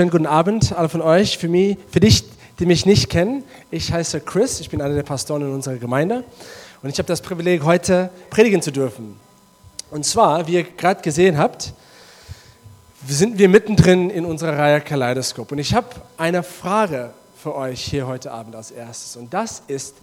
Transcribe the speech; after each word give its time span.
Schönen 0.00 0.10
guten 0.10 0.26
Abend, 0.26 0.72
alle 0.72 0.88
von 0.88 1.02
euch. 1.02 1.36
Für, 1.36 1.48
mich, 1.48 1.76
für 1.90 2.00
dich, 2.00 2.24
die 2.58 2.64
mich 2.64 2.86
nicht 2.86 3.10
kennen, 3.10 3.44
ich 3.70 3.92
heiße 3.92 4.22
Chris, 4.22 4.58
ich 4.58 4.70
bin 4.70 4.80
einer 4.80 4.94
der 4.94 5.02
Pastoren 5.02 5.42
in 5.42 5.52
unserer 5.52 5.76
Gemeinde 5.76 6.24
und 6.82 6.88
ich 6.88 6.96
habe 6.96 7.06
das 7.06 7.20
Privileg, 7.20 7.64
heute 7.64 8.08
predigen 8.30 8.62
zu 8.62 8.72
dürfen. 8.72 9.20
Und 9.90 10.06
zwar, 10.06 10.46
wie 10.46 10.54
ihr 10.54 10.62
gerade 10.62 11.02
gesehen 11.02 11.36
habt, 11.36 11.74
sind 13.06 13.38
wir 13.38 13.50
mittendrin 13.50 14.08
in 14.08 14.24
unserer 14.24 14.56
Reihe 14.56 14.80
Kaleidoskop. 14.80 15.52
Und 15.52 15.58
ich 15.58 15.74
habe 15.74 15.88
eine 16.16 16.42
Frage 16.42 17.12
für 17.36 17.54
euch 17.54 17.82
hier 17.84 18.06
heute 18.06 18.32
Abend 18.32 18.56
als 18.56 18.70
erstes. 18.70 19.16
Und 19.16 19.34
das 19.34 19.62
ist, 19.66 19.96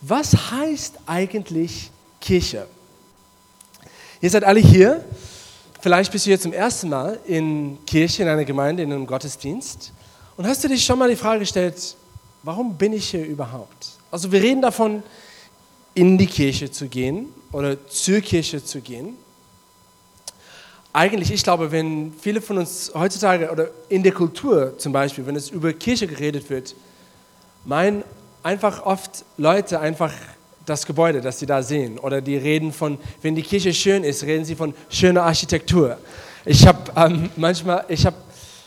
was 0.00 0.52
heißt 0.52 0.94
eigentlich 1.06 1.90
Kirche? 2.20 2.68
Ihr 4.20 4.30
seid 4.30 4.44
alle 4.44 4.60
hier 4.60 5.04
Vielleicht 5.82 6.12
bist 6.12 6.26
du 6.26 6.30
jetzt 6.30 6.42
zum 6.42 6.52
ersten 6.52 6.90
Mal 6.90 7.18
in 7.24 7.78
Kirche, 7.86 8.22
in 8.22 8.28
einer 8.28 8.44
Gemeinde, 8.44 8.82
in 8.82 8.92
einem 8.92 9.06
Gottesdienst 9.06 9.92
und 10.36 10.46
hast 10.46 10.62
du 10.62 10.68
dich 10.68 10.84
schon 10.84 10.98
mal 10.98 11.08
die 11.08 11.16
Frage 11.16 11.40
gestellt, 11.40 11.96
warum 12.42 12.76
bin 12.76 12.92
ich 12.92 13.08
hier 13.08 13.24
überhaupt? 13.24 13.92
Also 14.10 14.30
wir 14.30 14.42
reden 14.42 14.60
davon, 14.60 15.02
in 15.94 16.18
die 16.18 16.26
Kirche 16.26 16.70
zu 16.70 16.86
gehen 16.86 17.28
oder 17.50 17.86
zur 17.88 18.20
Kirche 18.20 18.62
zu 18.62 18.82
gehen. 18.82 19.16
Eigentlich, 20.92 21.30
ich 21.30 21.42
glaube, 21.42 21.72
wenn 21.72 22.12
viele 22.20 22.42
von 22.42 22.58
uns 22.58 22.92
heutzutage 22.94 23.50
oder 23.50 23.68
in 23.88 24.02
der 24.02 24.12
Kultur 24.12 24.76
zum 24.76 24.92
Beispiel, 24.92 25.24
wenn 25.24 25.36
es 25.36 25.48
über 25.48 25.72
Kirche 25.72 26.06
geredet 26.06 26.50
wird, 26.50 26.74
meinen 27.64 28.04
einfach 28.42 28.84
oft 28.84 29.24
Leute 29.38 29.80
einfach 29.80 30.12
das 30.66 30.86
Gebäude, 30.86 31.20
das 31.20 31.38
Sie 31.38 31.46
da 31.46 31.62
sehen. 31.62 31.98
Oder 31.98 32.20
die 32.20 32.36
reden 32.36 32.72
von, 32.72 32.98
wenn 33.22 33.34
die 33.34 33.42
Kirche 33.42 33.72
schön 33.72 34.04
ist, 34.04 34.22
reden 34.24 34.44
sie 34.44 34.54
von 34.54 34.74
schöner 34.88 35.22
Architektur. 35.22 35.98
Ich 36.44 36.66
habe 36.66 36.78
ähm, 36.96 37.30
manchmal, 37.36 37.84
ich 37.88 38.06
habe, 38.06 38.16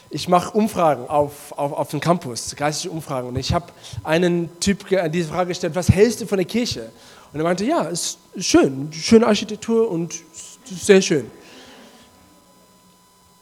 ich 0.10 0.28
mache 0.28 0.52
Umfragen 0.52 1.08
auf, 1.08 1.52
auf, 1.52 1.72
auf 1.74 1.90
dem 1.90 2.00
Campus, 2.00 2.56
geistige 2.56 2.94
Umfragen. 2.94 3.30
Und 3.30 3.38
ich 3.38 3.54
habe 3.54 3.68
einen 4.04 4.50
Typ 4.60 4.86
diese 5.12 5.30
Frage 5.30 5.50
gestellt, 5.50 5.76
was 5.76 5.90
hältst 5.90 6.22
du 6.22 6.26
von 6.26 6.38
der 6.38 6.46
Kirche? 6.46 6.92
Und 7.32 7.40
er 7.40 7.44
meinte, 7.44 7.66
ja, 7.66 7.88
es 7.90 8.18
ist 8.36 8.46
schön, 8.46 8.90
schöne 8.92 9.26
Architektur 9.26 9.90
und 9.90 10.14
sehr 10.66 11.02
schön. 11.02 11.32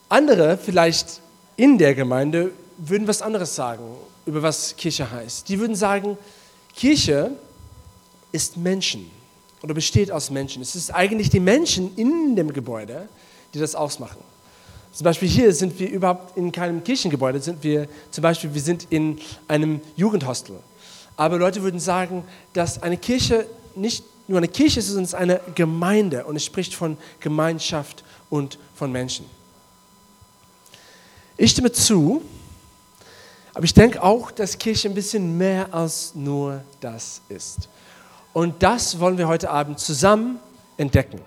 Andere, 0.07 0.57
vielleicht 0.57 1.21
in 1.57 1.77
der 1.77 1.93
Gemeinde, 1.93 2.51
würden 2.77 3.07
was 3.07 3.21
anderes 3.21 3.55
sagen, 3.55 3.83
über 4.25 4.41
was 4.41 4.75
Kirche 4.75 5.09
heißt. 5.09 5.47
Die 5.49 5.59
würden 5.59 5.75
sagen, 5.75 6.17
Kirche 6.75 7.31
ist 8.31 8.57
Menschen 8.57 9.09
oder 9.61 9.73
besteht 9.73 10.11
aus 10.11 10.29
Menschen. 10.29 10.61
Es 10.61 10.75
ist 10.75 10.91
eigentlich 10.91 11.29
die 11.29 11.39
Menschen 11.39 11.95
in 11.95 12.35
dem 12.35 12.51
Gebäude, 12.53 13.07
die 13.53 13.59
das 13.59 13.75
ausmachen. 13.75 14.19
Zum 14.93 15.05
Beispiel 15.05 15.29
hier 15.29 15.53
sind 15.53 15.79
wir 15.79 15.89
überhaupt 15.89 16.37
in 16.37 16.51
keinem 16.51 16.83
Kirchengebäude, 16.83 17.39
sind 17.39 17.63
wir 17.63 17.87
zum 18.09 18.21
Beispiel, 18.21 18.53
wir 18.53 18.61
sind 18.61 18.87
in 18.89 19.19
einem 19.47 19.79
Jugendhostel. 19.95 20.57
Aber 21.15 21.37
Leute 21.37 21.61
würden 21.63 21.79
sagen, 21.79 22.23
dass 22.53 22.81
eine 22.81 22.97
Kirche 22.97 23.45
nicht 23.75 24.03
nur 24.27 24.37
eine 24.37 24.47
Kirche 24.47 24.79
ist, 24.79 24.87
sondern 24.87 25.03
es 25.03 25.09
ist 25.09 25.15
eine 25.15 25.39
Gemeinde 25.55 26.25
und 26.25 26.35
es 26.35 26.45
spricht 26.45 26.73
von 26.73 26.97
Gemeinschaft 27.19 28.03
und 28.29 28.57
von 28.75 28.91
Menschen. 28.91 29.25
Ich 31.37 31.51
stimme 31.51 31.71
zu, 31.71 32.21
aber 33.53 33.65
ich 33.65 33.73
denke 33.73 34.01
auch, 34.01 34.31
dass 34.31 34.57
Kirche 34.57 34.89
ein 34.89 34.93
bisschen 34.93 35.37
mehr 35.37 35.73
als 35.73 36.13
nur 36.15 36.63
das 36.79 37.21
ist. 37.29 37.69
Und 38.33 38.63
das 38.63 38.99
wollen 38.99 39.17
wir 39.17 39.27
heute 39.27 39.49
Abend 39.49 39.79
zusammen 39.79 40.39
entdecken. 40.77 41.19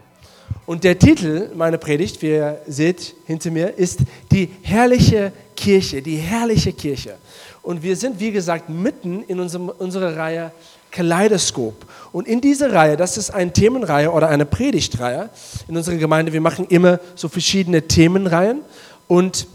Und 0.67 0.85
der 0.85 0.99
Titel 0.99 1.51
meiner 1.55 1.77
Predigt, 1.77 2.23
wie 2.23 2.29
ihr 2.29 2.61
seht 2.67 3.15
hinter 3.27 3.51
mir, 3.51 3.77
ist 3.77 4.01
die 4.33 4.51
herrliche 4.63 5.33
Kirche, 5.57 6.01
die 6.01 6.17
herrliche 6.17 6.73
Kirche. 6.73 7.17
Und 7.63 7.83
wir 7.83 7.97
sind, 7.97 8.19
wie 8.21 8.33
gesagt, 8.33 8.69
mitten 8.69 9.23
in 9.25 9.41
unserem, 9.41 9.69
unserer 9.69 10.17
Reihe 10.17 10.53
Kaleidoskop. 10.91 11.75
Und 12.13 12.29
in 12.29 12.41
dieser 12.41 12.73
Reihe, 12.73 12.97
das 12.97 13.19
ist 13.19 13.31
eine 13.31 13.53
Themenreihe 13.53 14.11
oder 14.11 14.29
eine 14.29 14.47
Predigtreihe 14.47 15.29
in 15.69 15.77
unserer 15.77 15.97
Gemeinde, 15.97 16.33
wir 16.33 16.41
machen 16.41 16.67
immer 16.69 17.01
so 17.15 17.29
verschiedene 17.29 17.83
Themenreihen. 17.83 18.61
Und 19.09 19.47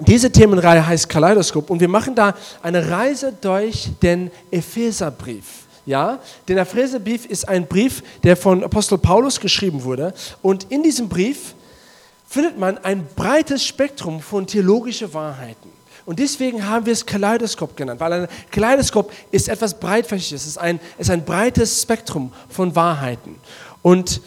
diese 0.00 0.30
Themenreihe 0.30 0.86
heißt 0.86 1.08
Kaleidoskop. 1.08 1.70
Und 1.70 1.80
wir 1.80 1.88
machen 1.88 2.14
da 2.14 2.34
eine 2.62 2.90
Reise 2.90 3.32
durch 3.40 3.90
den 4.02 4.30
Epheserbrief. 4.50 5.63
Ja, 5.86 6.18
denn 6.48 6.56
der 6.56 6.62
Epheserbrief 6.62 7.26
ist 7.26 7.48
ein 7.48 7.66
Brief, 7.66 8.02
der 8.22 8.36
von 8.36 8.64
Apostel 8.64 8.98
Paulus 8.98 9.38
geschrieben 9.38 9.84
wurde. 9.84 10.14
Und 10.40 10.70
in 10.70 10.82
diesem 10.82 11.08
Brief 11.08 11.54
findet 12.26 12.58
man 12.58 12.78
ein 12.78 13.06
breites 13.14 13.64
Spektrum 13.64 14.20
von 14.20 14.46
theologischen 14.46 15.12
Wahrheiten. 15.12 15.70
Und 16.06 16.18
deswegen 16.18 16.66
haben 16.66 16.84
wir 16.84 16.92
es 16.92 17.04
Kaleidoskop 17.04 17.76
genannt, 17.76 18.00
weil 18.00 18.12
ein 18.12 18.28
Kaleidoskop 18.50 19.10
ist 19.30 19.48
etwas 19.48 19.78
breitflächiges, 19.78 20.42
es 20.42 20.48
ist 20.48 20.58
ein, 20.58 20.80
ist 20.98 21.10
ein 21.10 21.24
breites 21.24 21.80
Spektrum 21.80 22.32
von 22.48 22.74
Wahrheiten. 22.76 23.36
Und 23.80 24.20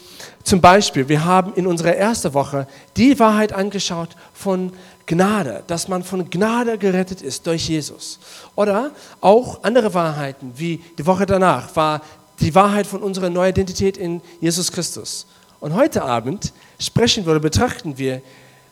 zum 0.44 0.62
Beispiel, 0.62 1.10
wir 1.10 1.26
haben 1.26 1.54
in 1.56 1.68
unserer 1.68 1.96
ersten 1.96 2.34
Woche 2.34 2.68
die 2.96 3.20
Wahrheit 3.20 3.54
angeschaut 3.54 4.10
von 4.34 4.72
Gnade, 5.08 5.64
dass 5.66 5.88
man 5.88 6.04
von 6.04 6.30
Gnade 6.30 6.78
gerettet 6.78 7.22
ist 7.22 7.48
durch 7.48 7.68
Jesus. 7.68 8.20
Oder 8.56 8.92
auch 9.22 9.64
andere 9.64 9.94
Wahrheiten, 9.94 10.52
wie 10.56 10.84
die 10.98 11.06
Woche 11.06 11.26
danach 11.26 11.76
war 11.76 12.02
die 12.40 12.54
Wahrheit 12.54 12.86
von 12.86 13.02
unserer 13.02 13.30
neuen 13.30 13.50
Identität 13.52 13.98
in 13.98 14.22
Jesus 14.40 14.72
Christus. 14.72 15.26
Und 15.60 15.74
heute 15.74 16.04
Abend 16.04 16.54
sprechen 16.80 17.26
wir 17.26 17.32
oder 17.32 17.40
betrachten 17.40 17.98
wir 17.98 18.22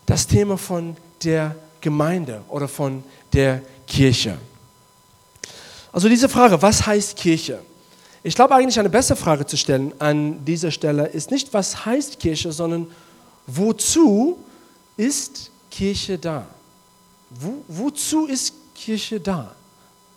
das 0.06 0.28
Thema 0.28 0.57
von 0.57 0.95
der 1.24 1.56
Gemeinde 1.81 2.41
oder 2.47 2.68
von 2.68 3.03
der 3.34 3.62
Kirche. 3.88 4.38
Also 5.91 6.09
diese 6.09 6.29
Frage, 6.29 6.62
was 6.62 6.85
heißt 6.85 7.16
Kirche? 7.16 7.59
Ich 8.22 8.35
glaube 8.35 8.56
eigentlich 8.56 8.79
eine 8.79 8.90
bessere 8.90 9.18
Frage 9.18 9.45
zu 9.45 9.56
stellen 9.56 9.94
an 10.00 10.44
dieser 10.45 10.72
Stelle 10.72 11.07
ist 11.07 11.31
nicht, 11.31 11.53
was 11.53 11.85
heißt 11.85 12.19
Kirche, 12.19 12.51
sondern 12.51 12.88
wozu 13.47 14.38
ist 14.97 15.51
Kirche 15.75 16.18
da? 16.18 16.46
Wo, 17.30 17.63
wozu 17.68 18.28
ist 18.28 18.53
Kirche 18.74 19.19
da? 19.19 19.53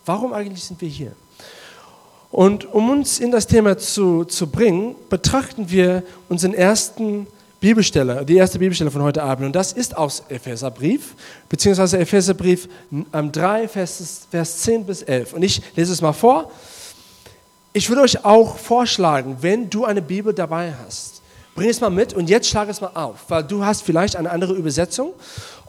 Warum 0.06 0.32
eigentlich 0.32 0.62
sind 0.62 0.80
wir 0.80 0.88
hier? 0.88 1.12
Und 2.30 2.72
um 2.72 2.90
uns 2.90 3.18
in 3.18 3.32
das 3.32 3.46
Thema 3.46 3.76
zu, 3.76 4.24
zu 4.24 4.46
bringen, 4.46 4.94
betrachten 5.08 5.68
wir 5.70 6.04
unseren 6.28 6.54
ersten 6.54 7.26
Bibelstelle, 7.58 8.24
die 8.24 8.36
erste 8.36 8.60
Bibelstelle 8.60 8.90
von 8.90 9.02
heute 9.02 9.22
Abend. 9.22 9.46
Und 9.46 9.56
das 9.56 9.72
ist 9.72 9.96
aus 9.96 10.22
Epheserbrief, 10.28 11.14
beziehungsweise 11.48 11.98
Epheserbrief 11.98 12.68
3, 13.12 13.66
Vers, 13.66 14.28
Vers 14.30 14.58
10 14.58 14.86
bis 14.86 15.02
11. 15.02 15.32
Und 15.32 15.42
ich 15.42 15.60
lese 15.74 15.92
es 15.92 16.00
mal 16.00 16.12
vor. 16.12 16.52
Ich 17.72 17.88
würde 17.88 18.02
euch 18.02 18.24
auch 18.24 18.58
vorschlagen, 18.58 19.38
wenn 19.40 19.68
du 19.68 19.84
eine 19.84 20.02
Bibel 20.02 20.32
dabei 20.32 20.72
hast, 20.84 21.17
Bring 21.58 21.70
es 21.70 21.80
mal 21.80 21.90
mit 21.90 22.14
und 22.14 22.30
jetzt 22.30 22.46
schlag 22.46 22.68
es 22.68 22.80
mal 22.80 22.92
auf, 22.94 23.24
weil 23.26 23.42
du 23.42 23.64
hast 23.64 23.82
vielleicht 23.82 24.14
eine 24.14 24.30
andere 24.30 24.52
Übersetzung 24.54 25.12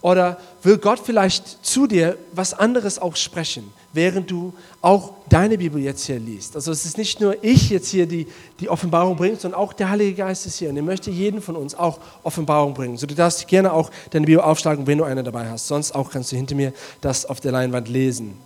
oder 0.02 0.38
will 0.62 0.78
Gott 0.78 1.00
vielleicht 1.04 1.66
zu 1.66 1.88
dir 1.88 2.16
was 2.32 2.54
anderes 2.54 3.00
auch 3.00 3.16
sprechen, 3.16 3.74
während 3.92 4.30
du 4.30 4.54
auch 4.84 5.14
deine 5.30 5.58
Bibel 5.58 5.82
jetzt 5.82 6.06
hier 6.06 6.20
liest. 6.20 6.56
Also 6.56 6.72
es 6.72 6.86
ist 6.86 7.00
nicht 7.00 7.20
nur 7.20 7.44
ich 7.44 7.72
jetzt 7.72 7.90
hier, 7.90 8.06
die 8.06 8.28
die 8.60 8.70
Offenbarung 8.70 9.16
bringt, 9.16 9.42
sondern 9.42 9.60
auch 9.60 9.74
der 9.74 9.90
Heilige 9.90 10.14
Geist 10.14 10.46
ist 10.46 10.60
hier 10.60 10.70
und 10.70 10.78
er 10.78 10.84
möchte 10.84 11.10
jeden 11.10 11.42
von 11.42 11.56
uns 11.56 11.74
auch 11.74 11.98
Offenbarung 12.22 12.76
bringen. 12.76 12.96
So 12.96 13.08
du 13.08 13.16
darfst 13.16 13.48
gerne 13.48 13.74
auch 13.74 13.90
deine 14.12 14.28
Bibel 14.28 14.44
aufschlagen, 14.44 14.86
wenn 14.86 15.00
du 15.00 15.06
eine 15.06 15.24
dabei 15.24 15.50
hast. 15.50 15.68
Sonst 15.68 15.96
auch 15.96 16.12
kannst 16.12 16.32
du 16.32 16.36
hinter 16.36 16.54
mir 16.54 16.72
das 17.02 17.26
auf 17.26 17.40
der 17.40 17.52
Leinwand 17.52 17.90
lesen. 17.90 18.38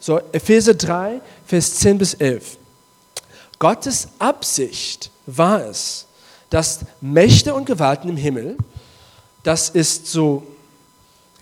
So 0.00 0.18
Epheser 0.32 0.72
3, 0.72 1.20
Vers 1.44 1.74
10 1.74 1.98
bis 1.98 2.14
11. 2.14 2.56
Gottes 3.58 4.08
Absicht 4.18 5.10
war 5.26 5.62
es, 5.62 6.05
dass 6.50 6.80
Mächte 7.00 7.54
und 7.54 7.66
Gewalten 7.66 8.08
im 8.08 8.16
Himmel, 8.16 8.56
das 9.42 9.68
ist 9.68 10.06
so 10.06 10.46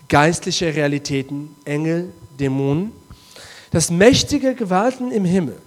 geistliche 0.07 0.73
Realitäten, 0.73 1.55
Engel, 1.65 2.11
Dämonen, 2.39 2.91
dass 3.71 3.89
mächtige 3.89 4.55
Gewalten 4.55 5.11
im 5.11 5.25
Himmel 5.25 5.57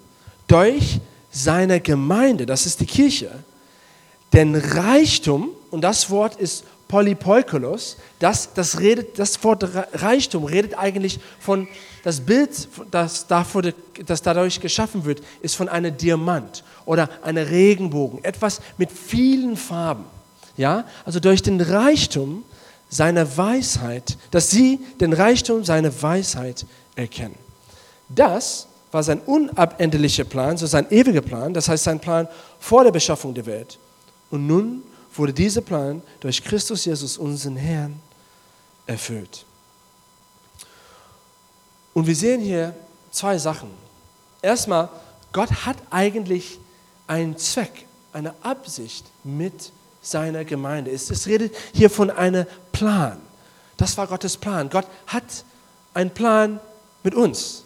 durch 0.47 1.01
seine 1.31 1.81
Gemeinde, 1.81 2.47
das 2.47 2.67
ist 2.67 2.81
die 2.81 2.87
Kirche, 2.87 3.31
den 4.33 4.55
Reichtum, 4.55 5.51
und 5.71 5.83
das 5.83 6.09
Wort 6.09 6.37
ist 6.37 6.65
Polypoikolos, 6.89 7.99
das, 8.19 8.55
das, 8.55 8.81
redet, 8.81 9.19
das 9.19 9.43
Wort 9.45 9.69
Reichtum 9.93 10.45
redet 10.45 10.77
eigentlich 10.77 11.21
von, 11.39 11.69
das 12.03 12.21
Bild, 12.21 12.69
das, 12.91 13.27
davor, 13.27 13.63
das 14.07 14.23
dadurch 14.23 14.61
geschaffen 14.61 15.05
wird, 15.05 15.23
ist 15.43 15.55
von 15.55 15.69
einem 15.69 15.97
Diamant 15.97 16.65
oder 16.87 17.11
einem 17.23 17.47
Regenbogen, 17.47 18.25
etwas 18.25 18.61
mit 18.79 18.91
vielen 18.91 19.57
Farben. 19.57 20.05
Ja? 20.57 20.85
Also 21.05 21.21
durch 21.21 21.43
den 21.43 21.61
Reichtum 21.61 22.45
seiner 22.89 23.37
Weisheit, 23.37 24.17
dass 24.31 24.51
sie 24.51 24.81
den 25.01 25.13
Reichtum 25.13 25.65
seiner 25.65 26.03
Weisheit 26.03 26.65
erkennen. 26.97 27.37
Das 28.09 28.67
war 28.91 29.03
sein 29.03 29.21
unabänderlicher 29.21 30.25
Plan, 30.25 30.57
so 30.57 30.67
sein 30.67 30.87
ewiger 30.91 31.21
Plan, 31.21 31.53
das 31.53 31.69
heißt 31.69 31.85
sein 31.85 32.01
Plan 32.01 32.27
vor 32.59 32.85
der 32.85 32.93
Beschaffung 32.93 33.35
der 33.35 33.45
Welt. 33.45 33.79
Und 34.31 34.47
nun 34.47 34.83
wurde 35.19 35.33
dieser 35.33 35.61
Plan 35.61 36.03
durch 36.21 36.43
Christus 36.43 36.85
Jesus, 36.85 37.19
unseren 37.19 37.57
Herrn, 37.57 38.01
erfüllt. 38.87 39.45
Und 41.93 42.07
wir 42.07 42.17
sehen 42.17 42.41
hier 42.41 42.75
zwei 43.11 43.37
Sachen. 43.39 43.71
Erstmal, 44.41 44.89
Gott 45.33 45.51
hat 45.67 45.77
eigentlich 45.91 46.59
einen 47.07 47.37
Zweck, 47.37 47.87
eine 48.13 48.35
Absicht 48.43 49.05
mit 49.25 49.73
seiner 50.01 50.45
Gemeinde. 50.45 50.91
Es, 50.91 51.11
es 51.11 51.27
redet 51.27 51.55
hier 51.73 51.91
von 51.91 52.11
einem 52.11 52.47
Plan. 52.73 53.19
Das 53.77 53.97
war 53.97 54.07
Gottes 54.07 54.37
Plan. 54.37 54.71
Gott 54.71 54.87
hat 55.07 55.45
einen 55.95 56.11
Plan 56.11 56.61
mit 57.03 57.15
uns. 57.15 57.65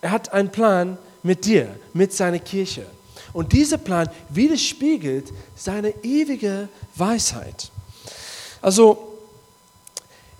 Er 0.00 0.10
hat 0.10 0.32
einen 0.32 0.50
Plan 0.50 0.98
mit 1.22 1.44
dir, 1.44 1.74
mit 1.92 2.12
seiner 2.12 2.38
Kirche. 2.38 2.86
Und 3.34 3.52
dieser 3.52 3.78
Plan 3.78 4.08
widerspiegelt 4.30 5.32
seine 5.56 5.90
ewige 6.02 6.68
Weisheit. 6.94 7.70
Also, 8.62 9.18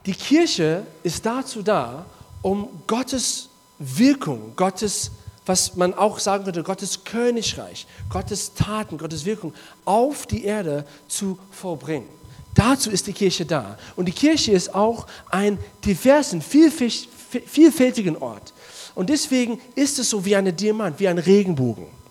die 0.07 0.15
Kirche 0.15 0.87
ist 1.03 1.27
dazu 1.27 1.63
da, 1.63 2.07
um 2.41 2.69
Gottes 2.87 3.49
Wirkung, 3.79 4.53
Gottes, 4.55 5.11
was 5.45 5.75
man 5.75 5.93
auch 5.93 6.21
sagen 6.21 6.45
könnte, 6.45 6.63
Gottes 6.63 7.03
Königreich, 7.05 7.87
Gottes 8.09 8.55
Taten, 8.55 8.97
Gottes 8.97 9.25
Wirkung 9.25 9.53
auf 9.85 10.27
die 10.27 10.45
Erde 10.45 10.87
zu 11.09 11.37
vollbringen. 11.51 12.09
Dazu 12.55 12.91
ist 12.91 13.09
die 13.09 13.13
Kirche 13.13 13.45
da. 13.45 13.77
Und 13.97 14.07
die 14.07 14.13
Kirche 14.13 14.53
ist 14.53 14.73
auch 14.73 15.09
ein 15.31 15.59
diversen, 15.85 16.41
vielfältigen 16.41 18.17
Ort. 18.17 18.55
Und 18.95 19.11
deswegen 19.11 19.61
ist 19.75 19.99
es 19.99 20.11
so 20.11 20.25
wie 20.25 20.37
eine 20.37 20.53
Diamant, 20.53 21.01
wie 21.01 21.09
ein 21.09 21.19
Regenbogen. 21.19 22.04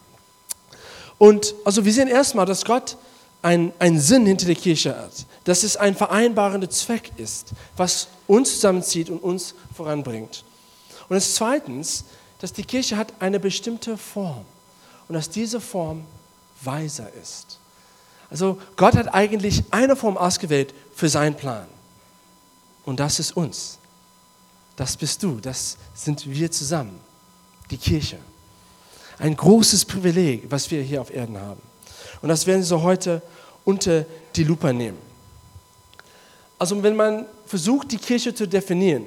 Und 1.23 1.55
also 1.63 1.85
wir 1.85 1.93
sehen 1.93 2.09
erstmal, 2.09 2.45
dass 2.45 2.65
Gott 2.65 2.97
einen 3.41 4.01
Sinn 4.01 4.25
hinter 4.25 4.45
der 4.45 4.55
Kirche 4.55 4.93
hat, 4.93 5.25
dass 5.45 5.63
es 5.63 5.77
ein 5.77 5.95
vereinbarender 5.95 6.69
Zweck 6.69 7.13
ist, 7.15 7.51
was 7.77 8.09
uns 8.27 8.55
zusammenzieht 8.55 9.09
und 9.09 9.19
uns 9.19 9.55
voranbringt. 9.73 10.43
Und 11.07 11.15
das 11.15 11.35
zweitens, 11.35 12.03
dass 12.39 12.51
die 12.51 12.65
Kirche 12.65 12.97
hat 12.97 13.13
eine 13.19 13.39
bestimmte 13.39 13.97
Form 13.97 14.43
und 15.07 15.15
dass 15.15 15.29
diese 15.29 15.61
Form 15.61 16.03
weiser 16.61 17.07
ist. 17.21 17.57
Also 18.29 18.57
Gott 18.75 18.97
hat 18.97 19.13
eigentlich 19.13 19.63
eine 19.71 19.95
Form 19.95 20.17
ausgewählt 20.17 20.73
für 20.93 21.07
seinen 21.07 21.35
Plan. 21.35 21.67
Und 22.83 22.99
das 22.99 23.19
ist 23.19 23.37
uns. 23.37 23.77
Das 24.75 24.97
bist 24.97 25.23
du. 25.23 25.39
Das 25.39 25.77
sind 25.95 26.29
wir 26.29 26.51
zusammen. 26.51 26.99
Die 27.71 27.77
Kirche. 27.77 28.17
Ein 29.23 29.37
großes 29.37 29.85
Privileg, 29.85 30.43
was 30.49 30.69
wir 30.69 30.81
hier 30.81 30.99
auf 30.99 31.09
Erden 31.09 31.39
haben. 31.39 31.61
Und 32.21 32.27
das 32.27 32.45
werden 32.45 32.61
Sie 32.61 32.81
heute 32.81 33.21
unter 33.63 34.05
die 34.35 34.43
Lupe 34.43 34.73
nehmen. 34.73 34.97
Also 36.59 36.83
wenn 36.83 36.97
man 36.97 37.25
versucht, 37.45 37.93
die 37.93 37.97
Kirche 37.97 38.35
zu 38.35 38.45
definieren, 38.45 39.05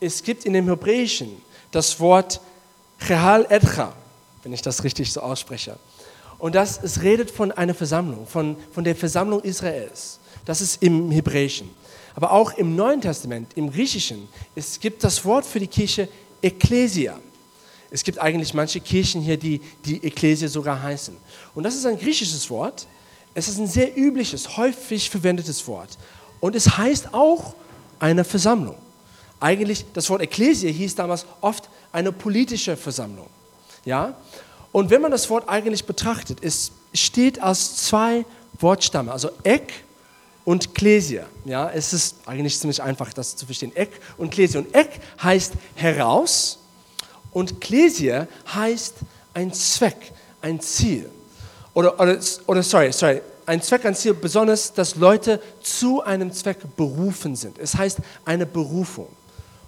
es 0.00 0.24
gibt 0.24 0.44
in 0.44 0.54
dem 0.54 0.68
Hebräischen 0.68 1.40
das 1.70 2.00
Wort 2.00 2.40
Chehal 2.98 3.46
Edcha, 3.48 3.92
wenn 4.42 4.52
ich 4.52 4.60
das 4.60 4.82
richtig 4.82 5.12
so 5.12 5.20
ausspreche. 5.20 5.78
Und 6.40 6.56
das, 6.56 6.82
es 6.82 7.02
redet 7.02 7.30
von 7.30 7.52
einer 7.52 7.74
Versammlung, 7.74 8.26
von, 8.26 8.56
von 8.72 8.82
der 8.82 8.96
Versammlung 8.96 9.40
Israels. 9.42 10.18
Das 10.46 10.60
ist 10.60 10.82
im 10.82 11.12
Hebräischen. 11.12 11.70
Aber 12.16 12.32
auch 12.32 12.54
im 12.54 12.74
Neuen 12.74 13.00
Testament, 13.00 13.52
im 13.54 13.70
Griechischen, 13.70 14.28
es 14.56 14.80
gibt 14.80 15.04
das 15.04 15.24
Wort 15.24 15.46
für 15.46 15.60
die 15.60 15.68
Kirche 15.68 16.08
Ekklesia. 16.42 17.20
Es 17.90 18.04
gibt 18.04 18.18
eigentlich 18.18 18.54
manche 18.54 18.80
Kirchen 18.80 19.22
hier, 19.22 19.36
die 19.36 19.60
die 19.84 20.04
Ekklesia 20.04 20.48
sogar 20.48 20.82
heißen. 20.82 21.16
Und 21.54 21.62
das 21.62 21.74
ist 21.74 21.86
ein 21.86 21.98
griechisches 21.98 22.50
Wort. 22.50 22.86
Es 23.34 23.48
ist 23.48 23.58
ein 23.58 23.66
sehr 23.66 23.96
übliches, 23.96 24.56
häufig 24.56 25.08
verwendetes 25.08 25.66
Wort. 25.66 25.96
Und 26.40 26.54
es 26.54 26.76
heißt 26.76 27.14
auch 27.14 27.54
eine 27.98 28.24
Versammlung. 28.24 28.76
Eigentlich, 29.40 29.84
das 29.94 30.10
Wort 30.10 30.22
Ekklesia 30.22 30.70
hieß 30.70 30.96
damals 30.96 31.24
oft 31.40 31.68
eine 31.92 32.12
politische 32.12 32.76
Versammlung. 32.76 33.28
Ja? 33.84 34.16
Und 34.72 34.90
wenn 34.90 35.00
man 35.00 35.10
das 35.10 35.30
Wort 35.30 35.48
eigentlich 35.48 35.84
betrachtet, 35.84 36.38
es 36.42 36.72
steht 36.92 37.42
aus 37.42 37.76
zwei 37.76 38.24
Wortstämmen, 38.60 39.10
also 39.10 39.30
Ek 39.44 39.72
und 40.44 40.74
Klesia. 40.74 41.26
Ja, 41.44 41.70
es 41.70 41.92
ist 41.92 42.16
eigentlich 42.26 42.58
ziemlich 42.58 42.82
einfach, 42.82 43.12
das 43.12 43.36
zu 43.36 43.46
verstehen. 43.46 43.72
Ek 43.74 44.00
und 44.16 44.30
Klesia. 44.30 44.60
Und 44.60 44.74
Ek 44.74 45.00
heißt 45.22 45.52
heraus 45.74 46.58
und 47.32 47.60
Klesia 47.60 48.26
heißt 48.52 48.94
ein 49.34 49.52
Zweck, 49.52 50.12
ein 50.40 50.60
Ziel. 50.60 51.08
Oder, 51.74 51.98
oder, 52.00 52.18
oder 52.46 52.62
sorry, 52.62 52.92
sorry, 52.92 53.20
ein 53.46 53.62
Zweck, 53.62 53.86
ein 53.86 53.94
Ziel, 53.94 54.14
besonders, 54.14 54.72
dass 54.72 54.96
Leute 54.96 55.40
zu 55.62 56.02
einem 56.02 56.32
Zweck 56.32 56.58
berufen 56.76 57.34
sind. 57.34 57.58
Es 57.58 57.74
heißt 57.74 57.98
eine 58.24 58.44
Berufung. 58.44 59.06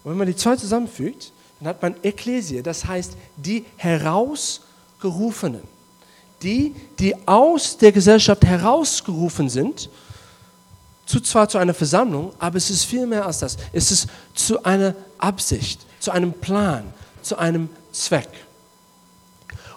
Und 0.05 0.11
wenn 0.11 0.19
man 0.19 0.27
die 0.27 0.37
zwei 0.37 0.57
zusammenfügt, 0.57 1.33
dann 1.59 1.69
hat 1.69 1.83
man 1.83 1.95
Ekklesia, 2.03 2.63
das 2.63 2.85
heißt 2.85 3.13
die 3.37 3.65
Herausgerufenen. 3.77 5.63
Die, 6.43 6.75
die 6.99 7.15
aus 7.27 7.77
der 7.77 7.93
Gesellschaft 7.93 8.45
herausgerufen 8.45 9.49
sind, 9.49 9.91
zu 11.07 11.21
zwar 11.21 11.49
zu 11.49 11.59
einer 11.59 11.75
Versammlung, 11.75 12.33
aber 12.39 12.57
es 12.57 12.71
ist 12.71 12.85
viel 12.85 13.07
mehr 13.07 13.27
als 13.27 13.41
das. 13.41 13.57
Es 13.73 13.91
ist 13.91 14.09
zu 14.35 14.63
einer 14.65 14.95
Absicht, 15.19 15.81
zu 15.99 16.11
einem 16.11 16.33
Plan, 16.33 16.85
zu 17.23 17.37
einem 17.37 17.69
Zweck. 17.93 18.29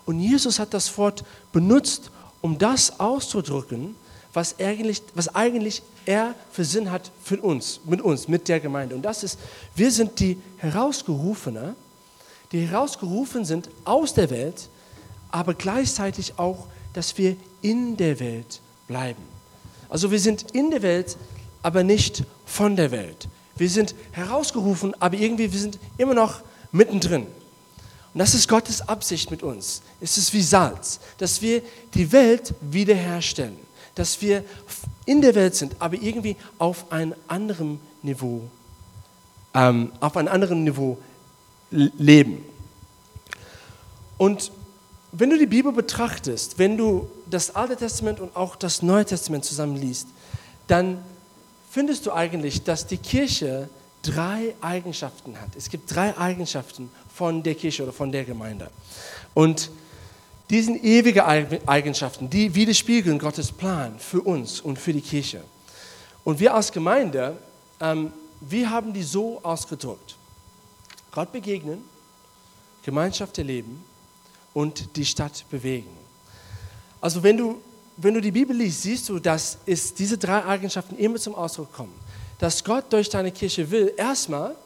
Und 0.05 0.19
Jesus 0.19 0.59
hat 0.59 0.73
das 0.73 0.97
Wort 0.97 1.23
benutzt, 1.51 2.11
um 2.41 2.57
das 2.57 2.99
auszudrücken, 2.99 3.95
was 4.33 4.59
eigentlich, 4.59 5.01
was 5.13 5.33
eigentlich 5.33 5.81
er 6.05 6.35
für 6.51 6.65
Sinn 6.65 6.91
hat 6.91 7.11
für 7.23 7.39
uns, 7.39 7.79
mit 7.85 8.01
uns, 8.01 8.27
mit 8.27 8.47
der 8.47 8.59
Gemeinde. 8.59 8.95
Und 8.95 9.03
das 9.03 9.23
ist, 9.23 9.39
wir 9.75 9.91
sind 9.91 10.19
die 10.19 10.37
Herausgerufene, 10.57 11.75
die 12.51 12.65
herausgerufen 12.67 13.45
sind 13.45 13.69
aus 13.85 14.13
der 14.13 14.29
Welt, 14.29 14.69
aber 15.31 15.53
gleichzeitig 15.53 16.37
auch, 16.37 16.67
dass 16.93 17.17
wir 17.17 17.35
in 17.61 17.97
der 17.97 18.19
Welt 18.19 18.61
bleiben. 18.87 19.23
Also 19.89 20.11
wir 20.11 20.19
sind 20.19 20.51
in 20.51 20.69
der 20.69 20.81
Welt, 20.81 21.17
aber 21.61 21.83
nicht 21.83 22.23
von 22.45 22.75
der 22.75 22.91
Welt. 22.91 23.27
Wir 23.55 23.69
sind 23.69 23.95
herausgerufen, 24.11 24.93
aber 24.99 25.15
irgendwie 25.15 25.51
wir 25.51 25.59
sind 25.59 25.79
immer 25.97 26.13
noch 26.13 26.41
mittendrin. 26.73 27.27
Und 28.13 28.19
das 28.19 28.33
ist 28.33 28.49
Gottes 28.49 28.87
Absicht 28.87 29.31
mit 29.31 29.41
uns. 29.41 29.81
Es 30.01 30.17
ist 30.17 30.33
wie 30.33 30.41
Salz, 30.41 30.99
dass 31.17 31.41
wir 31.41 31.61
die 31.93 32.11
Welt 32.11 32.53
wiederherstellen, 32.59 33.57
dass 33.95 34.21
wir 34.21 34.43
in 35.05 35.21
der 35.21 35.33
Welt 35.35 35.55
sind, 35.55 35.75
aber 35.79 35.95
irgendwie 35.95 36.35
auf 36.57 36.91
einem 36.91 37.15
anderen 37.27 37.79
Niveau, 38.01 38.41
ähm, 39.53 39.93
auf 40.01 40.17
einem 40.17 40.27
anderen 40.27 40.63
Niveau 40.63 40.97
leben. 41.71 42.43
Und 44.17 44.51
wenn 45.11 45.29
du 45.29 45.37
die 45.37 45.47
Bibel 45.47 45.71
betrachtest, 45.71 46.59
wenn 46.59 46.77
du 46.77 47.07
das 47.29 47.55
Alte 47.55 47.75
Testament 47.75 48.19
und 48.19 48.35
auch 48.35 48.55
das 48.55 48.81
Neue 48.81 49.05
Testament 49.05 49.45
zusammen 49.45 49.75
liest, 49.75 50.07
dann 50.67 51.03
findest 51.69 52.05
du 52.05 52.11
eigentlich, 52.11 52.63
dass 52.63 52.87
die 52.87 52.97
Kirche 52.97 53.69
drei 54.03 54.53
Eigenschaften 54.61 55.39
hat. 55.39 55.55
Es 55.55 55.69
gibt 55.69 55.93
drei 55.93 56.15
Eigenschaften 56.17 56.91
von 57.13 57.41
der 57.41 57.55
Kirche 57.55 57.83
oder 57.83 57.93
von 57.93 58.11
der 58.11 58.25
Gemeinde. 58.25 58.69
Und 59.33 59.71
diese 60.49 60.73
ewigen 60.73 61.21
Eigenschaften, 61.65 62.29
die 62.29 62.53
widerspiegeln 62.53 63.17
Gottes 63.17 63.51
Plan 63.51 63.97
für 63.97 64.21
uns 64.21 64.61
und 64.61 64.77
für 64.77 64.93
die 64.93 65.01
Kirche. 65.01 65.43
Und 66.23 66.39
wir 66.39 66.53
als 66.53 66.71
Gemeinde, 66.71 67.37
ähm, 67.79 68.11
wir 68.41 68.69
haben 68.69 68.93
die 68.93 69.03
so 69.03 69.39
ausgedrückt. 69.41 70.15
Gott 71.11 71.31
begegnen, 71.31 71.81
Gemeinschaft 72.83 73.37
erleben 73.37 73.83
und 74.53 74.95
die 74.97 75.05
Stadt 75.05 75.45
bewegen. 75.49 75.89
Also 76.99 77.23
wenn 77.23 77.37
du, 77.37 77.61
wenn 77.97 78.13
du 78.13 78.21
die 78.21 78.31
Bibel 78.31 78.55
liest, 78.55 78.83
siehst 78.83 79.09
du, 79.09 79.19
dass 79.19 79.57
es 79.65 79.93
diese 79.93 80.17
drei 80.17 80.45
Eigenschaften 80.45 80.97
immer 80.97 81.17
zum 81.17 81.35
Ausdruck 81.35 81.71
kommen 81.71 82.02
dass 82.43 82.65
Gott 82.65 82.91
durch 82.91 83.09
deine 83.09 83.31
Kirche 83.31 83.71
will, 83.71 83.93
erstmal, 83.95 84.57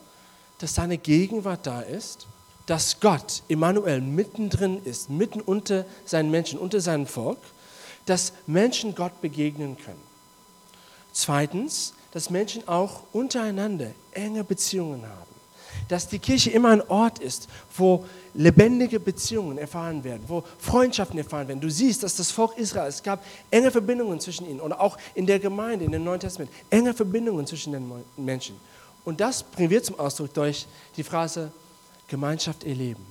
dass 0.57 0.73
seine 0.73 0.97
Gegenwart 0.97 1.67
da 1.67 1.81
ist, 1.81 2.25
dass 2.65 2.99
Gott, 2.99 3.43
Emmanuel, 3.49 4.01
mittendrin 4.01 4.83
ist, 4.83 5.11
mitten 5.11 5.41
unter 5.41 5.85
seinen 6.03 6.31
Menschen, 6.31 6.57
unter 6.57 6.81
seinem 6.81 7.05
Volk, 7.05 7.37
dass 8.07 8.33
Menschen 8.47 8.95
Gott 8.95 9.21
begegnen 9.21 9.77
können. 9.77 10.01
Zweitens, 11.13 11.93
dass 12.13 12.31
Menschen 12.31 12.67
auch 12.67 13.03
untereinander 13.13 13.91
enge 14.11 14.43
Beziehungen 14.43 15.03
haben 15.07 15.36
dass 15.87 16.07
die 16.07 16.19
Kirche 16.19 16.51
immer 16.51 16.69
ein 16.69 16.87
Ort 16.89 17.19
ist, 17.19 17.47
wo 17.75 18.05
lebendige 18.33 18.99
Beziehungen 18.99 19.57
erfahren 19.57 20.03
werden, 20.03 20.23
wo 20.27 20.43
Freundschaften 20.59 21.17
erfahren 21.17 21.47
werden. 21.47 21.61
Du 21.61 21.69
siehst, 21.69 22.03
dass 22.03 22.15
das 22.15 22.31
Volk 22.31 22.57
Israel, 22.57 22.89
es 22.89 23.01
gab 23.01 23.23
enge 23.49 23.71
Verbindungen 23.71 24.19
zwischen 24.19 24.49
ihnen 24.49 24.59
und 24.59 24.73
auch 24.73 24.97
in 25.15 25.25
der 25.25 25.39
Gemeinde, 25.39 25.85
in 25.85 25.91
dem 25.91 26.03
Neuen 26.03 26.19
Testament, 26.19 26.51
enge 26.69 26.93
Verbindungen 26.93 27.47
zwischen 27.47 27.73
den 27.73 27.91
Menschen. 28.17 28.55
Und 29.05 29.19
das 29.19 29.43
bringen 29.43 29.69
wir 29.69 29.81
zum 29.81 29.99
Ausdruck 29.99 30.33
durch 30.33 30.67
die 30.95 31.03
Phrase 31.03 31.51
Gemeinschaft 32.07 32.63
erleben. 32.63 33.05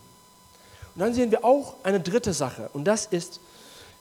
Und 0.95 1.01
dann 1.01 1.15
sehen 1.15 1.31
wir 1.31 1.45
auch 1.45 1.75
eine 1.83 2.01
dritte 2.01 2.33
Sache 2.33 2.71
und 2.73 2.85
das 2.85 3.07
ist, 3.07 3.41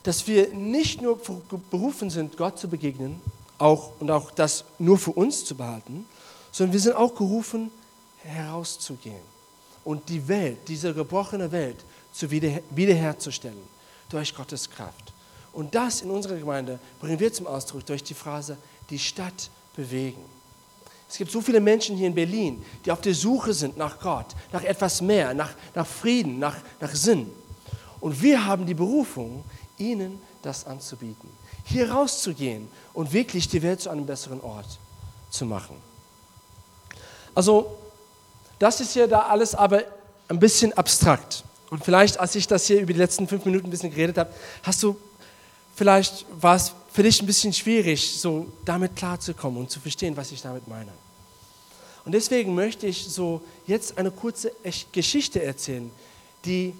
dass 0.02 0.26
wir 0.28 0.54
nicht 0.54 1.02
nur 1.02 1.20
berufen 1.70 2.10
sind, 2.10 2.36
Gott 2.36 2.58
zu 2.58 2.68
begegnen 2.68 3.20
auch, 3.58 3.90
und 3.98 4.10
auch 4.10 4.30
das 4.30 4.64
nur 4.78 4.98
für 4.98 5.10
uns 5.10 5.44
zu 5.44 5.56
behalten, 5.56 6.06
sondern 6.52 6.72
wir 6.72 6.80
sind 6.80 6.94
auch 6.94 7.14
gerufen, 7.14 7.70
herauszugehen 8.26 9.22
und 9.84 10.08
die 10.08 10.26
Welt, 10.28 10.58
diese 10.68 10.92
gebrochene 10.92 11.50
Welt, 11.52 11.84
zu 12.12 12.30
wieder, 12.30 12.60
wiederherzustellen 12.70 13.62
durch 14.08 14.34
Gottes 14.34 14.68
Kraft. 14.70 15.12
Und 15.52 15.74
das 15.74 16.02
in 16.02 16.10
unserer 16.10 16.36
Gemeinde 16.36 16.78
bringen 17.00 17.18
wir 17.18 17.32
zum 17.32 17.46
Ausdruck 17.46 17.84
durch 17.86 18.02
die 18.02 18.14
Phrase, 18.14 18.56
die 18.90 18.98
Stadt 18.98 19.50
bewegen. 19.74 20.22
Es 21.08 21.18
gibt 21.18 21.30
so 21.30 21.40
viele 21.40 21.60
Menschen 21.60 21.96
hier 21.96 22.08
in 22.08 22.14
Berlin, 22.14 22.64
die 22.84 22.90
auf 22.90 23.00
der 23.00 23.14
Suche 23.14 23.54
sind 23.54 23.76
nach 23.76 24.00
Gott, 24.00 24.26
nach 24.52 24.64
etwas 24.64 25.00
mehr, 25.00 25.34
nach, 25.34 25.54
nach 25.74 25.86
Frieden, 25.86 26.38
nach, 26.38 26.56
nach 26.80 26.94
Sinn. 26.94 27.30
Und 28.00 28.20
wir 28.20 28.44
haben 28.44 28.66
die 28.66 28.74
Berufung, 28.74 29.44
ihnen 29.78 30.20
das 30.42 30.66
anzubieten. 30.66 31.28
Hier 31.64 31.90
rauszugehen 31.90 32.68
und 32.92 33.12
wirklich 33.12 33.48
die 33.48 33.62
Welt 33.62 33.80
zu 33.80 33.90
einem 33.90 34.06
besseren 34.06 34.40
Ort 34.40 34.78
zu 35.30 35.44
machen. 35.44 35.76
Also, 37.34 37.76
das 38.58 38.80
ist 38.80 38.94
ja 38.94 39.06
da 39.06 39.20
alles 39.20 39.54
aber 39.54 39.82
ein 40.28 40.38
bisschen 40.38 40.72
abstrakt. 40.72 41.44
Und 41.70 41.84
vielleicht, 41.84 42.18
als 42.18 42.34
ich 42.34 42.46
das 42.46 42.66
hier 42.66 42.80
über 42.80 42.92
die 42.92 42.98
letzten 42.98 43.26
fünf 43.28 43.44
Minuten 43.44 43.66
ein 43.66 43.70
bisschen 43.70 43.90
geredet 43.90 44.18
habe, 44.18 44.30
hast 44.62 44.82
du, 44.82 44.96
vielleicht 45.74 46.24
war 46.40 46.56
es 46.56 46.72
für 46.92 47.02
dich 47.02 47.20
ein 47.20 47.26
bisschen 47.26 47.52
schwierig, 47.52 48.18
so 48.20 48.46
damit 48.64 48.96
klarzukommen 48.96 49.60
und 49.60 49.70
zu 49.70 49.80
verstehen, 49.80 50.16
was 50.16 50.32
ich 50.32 50.40
damit 50.40 50.66
meine. 50.68 50.90
Und 52.04 52.12
deswegen 52.12 52.54
möchte 52.54 52.86
ich 52.86 53.06
so 53.08 53.42
jetzt 53.66 53.98
eine 53.98 54.10
kurze 54.10 54.52
Geschichte 54.92 55.42
erzählen, 55.42 55.90
die 56.44 56.72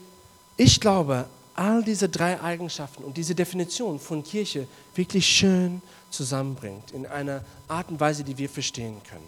ich 0.56 0.80
glaube, 0.80 1.26
all 1.54 1.83
diese 1.83 2.09
drei 2.09 2.40
Eigenschaften 2.40 3.02
und 3.02 3.16
diese 3.16 3.35
Definition 3.35 3.99
von 3.99 4.23
Kirche 4.23 4.68
wirklich 4.95 5.26
schön 5.26 5.83
zusammenbringt, 6.11 6.92
in 6.92 7.06
einer 7.06 7.45
Art 7.66 7.88
und 7.90 7.99
Weise, 7.99 8.23
die 8.23 8.38
wir 8.38 8.49
verstehen 8.49 9.00
können. 9.09 9.26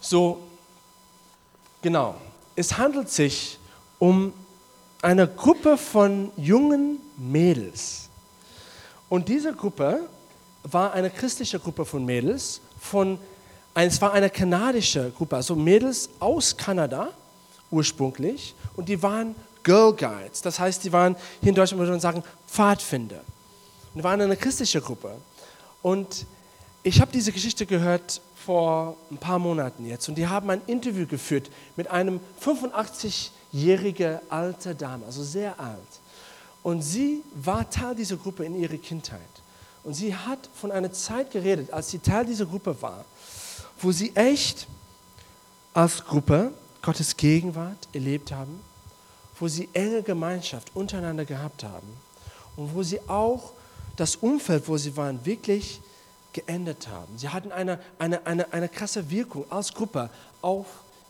So, 0.00 0.40
genau, 1.82 2.14
es 2.56 2.76
handelt 2.76 3.10
sich 3.10 3.58
um 3.98 4.32
eine 5.02 5.28
Gruppe 5.28 5.76
von 5.76 6.30
jungen 6.36 6.98
Mädels, 7.16 8.08
und 9.08 9.28
diese 9.28 9.54
Gruppe 9.54 10.00
war 10.64 10.92
eine 10.92 11.10
christliche 11.10 11.58
Gruppe 11.58 11.84
von 11.84 12.04
Mädels, 12.04 12.60
von, 12.78 13.18
es 13.74 14.00
war 14.00 14.12
eine 14.12 14.28
kanadische 14.28 15.10
Gruppe, 15.16 15.36
also 15.36 15.54
Mädels 15.54 16.10
aus 16.20 16.56
Kanada 16.56 17.08
ursprünglich. 17.70 18.54
Und 18.76 18.88
die 18.88 19.02
waren 19.02 19.34
Girl 19.62 19.92
Guides, 19.92 20.42
das 20.42 20.58
heißt, 20.58 20.84
die 20.84 20.92
waren, 20.92 21.16
hier 21.40 21.50
in 21.50 21.54
Deutschland 21.54 21.78
würde 21.78 21.92
man 21.92 22.00
sagen, 22.00 22.22
Pfadfinder. 22.46 23.20
Und 23.94 23.98
die 23.98 24.04
waren 24.04 24.20
eine 24.20 24.36
christliche 24.36 24.80
Gruppe. 24.80 25.12
Und 25.82 26.26
ich 26.82 27.00
habe 27.00 27.10
diese 27.12 27.32
Geschichte 27.32 27.66
gehört 27.66 28.20
vor 28.48 28.96
ein 29.10 29.18
paar 29.18 29.38
Monaten 29.38 29.84
jetzt. 29.84 30.08
Und 30.08 30.14
die 30.14 30.26
haben 30.26 30.48
ein 30.48 30.62
Interview 30.66 31.06
geführt 31.06 31.50
mit 31.76 31.90
einem 31.90 32.18
85-jährigen 32.42 34.20
alten 34.30 34.78
Dame, 34.78 35.04
also 35.04 35.22
sehr 35.22 35.60
alt. 35.60 35.76
Und 36.62 36.80
sie 36.80 37.22
war 37.34 37.68
Teil 37.68 37.94
dieser 37.94 38.16
Gruppe 38.16 38.46
in 38.46 38.58
ihrer 38.58 38.78
Kindheit. 38.78 39.20
Und 39.84 39.92
sie 39.92 40.14
hat 40.14 40.38
von 40.54 40.72
einer 40.72 40.90
Zeit 40.90 41.30
geredet, 41.30 41.74
als 41.74 41.90
sie 41.90 41.98
Teil 41.98 42.24
dieser 42.24 42.46
Gruppe 42.46 42.74
war, 42.80 43.04
wo 43.82 43.92
sie 43.92 44.16
echt 44.16 44.66
als 45.74 46.02
Gruppe 46.02 46.50
Gottes 46.80 47.18
Gegenwart 47.18 47.86
erlebt 47.92 48.32
haben, 48.32 48.60
wo 49.38 49.46
sie 49.46 49.68
enge 49.74 50.02
Gemeinschaft 50.02 50.74
untereinander 50.74 51.26
gehabt 51.26 51.64
haben 51.64 51.88
und 52.56 52.74
wo 52.74 52.82
sie 52.82 52.98
auch 53.08 53.52
das 53.96 54.16
Umfeld, 54.16 54.66
wo 54.68 54.78
sie 54.78 54.96
waren, 54.96 55.22
wirklich 55.26 55.82
geändert 56.38 56.88
haben. 56.88 57.18
Sie 57.18 57.28
hatten 57.28 57.52
eine, 57.52 57.80
eine, 57.98 58.24
eine, 58.26 58.52
eine 58.52 58.68
krasse 58.68 59.10
Wirkung 59.10 59.44
als 59.50 59.72
Gruppe 59.74 60.10
auf 60.40 60.66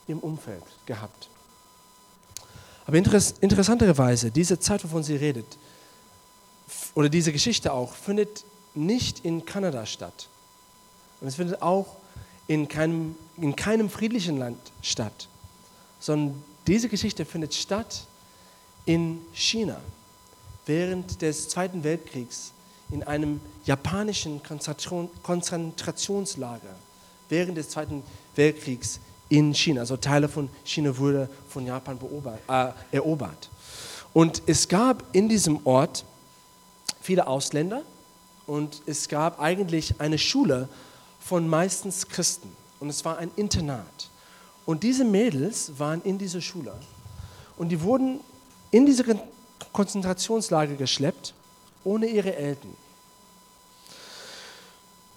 im 0.06 0.18
Umfeld 0.20 0.62
gehabt. 0.86 1.28
Aber 2.86 2.96
interessanterweise, 2.96 4.30
diese 4.30 4.58
Zeit, 4.58 4.82
wovon 4.84 5.02
sie 5.02 5.16
redet, 5.16 5.58
oder 6.94 7.10
diese 7.10 7.32
Geschichte 7.32 7.72
auch, 7.72 7.92
findet 7.92 8.44
nicht 8.74 9.24
in 9.24 9.44
Kanada 9.44 9.84
statt. 9.84 10.28
Und 11.20 11.28
es 11.28 11.34
findet 11.34 11.60
auch 11.60 11.96
in 12.46 12.66
keinem, 12.66 13.14
in 13.36 13.54
keinem 13.54 13.90
friedlichen 13.90 14.38
Land 14.38 14.58
statt, 14.80 15.28
sondern 16.00 16.42
diese 16.66 16.88
Geschichte 16.88 17.26
findet 17.26 17.52
statt 17.52 18.04
in 18.86 19.20
China 19.34 19.78
während 20.64 21.20
des 21.20 21.48
Zweiten 21.48 21.84
Weltkriegs 21.84 22.52
in 22.90 23.02
einem 23.02 23.40
japanischen 23.64 24.40
Konzentrationslager 25.22 26.74
während 27.28 27.58
des 27.58 27.68
Zweiten 27.68 28.02
Weltkriegs 28.34 29.00
in 29.28 29.54
China. 29.54 29.80
Also 29.82 29.96
Teile 29.96 30.28
von 30.28 30.48
China 30.64 30.96
wurde 30.96 31.28
von 31.48 31.66
Japan 31.66 31.98
äh, 32.48 32.68
erobert. 32.92 33.50
Und 34.12 34.42
es 34.46 34.68
gab 34.68 35.04
in 35.12 35.28
diesem 35.28 35.66
Ort 35.66 36.04
viele 37.00 37.26
Ausländer 37.26 37.82
und 38.46 38.82
es 38.86 39.08
gab 39.08 39.40
eigentlich 39.40 40.00
eine 40.00 40.18
Schule 40.18 40.68
von 41.20 41.46
meistens 41.46 42.08
Christen. 42.08 42.50
Und 42.80 42.88
es 42.88 43.04
war 43.04 43.18
ein 43.18 43.30
Internat. 43.36 44.08
Und 44.64 44.82
diese 44.82 45.04
Mädels 45.04 45.72
waren 45.78 46.00
in 46.02 46.16
dieser 46.18 46.40
Schule. 46.40 46.74
Und 47.56 47.68
die 47.70 47.82
wurden 47.82 48.20
in 48.70 48.86
diese 48.86 49.04
Konzentrationslager 49.72 50.74
geschleppt, 50.74 51.34
ohne 51.84 52.06
ihre 52.06 52.34
Eltern. 52.34 52.74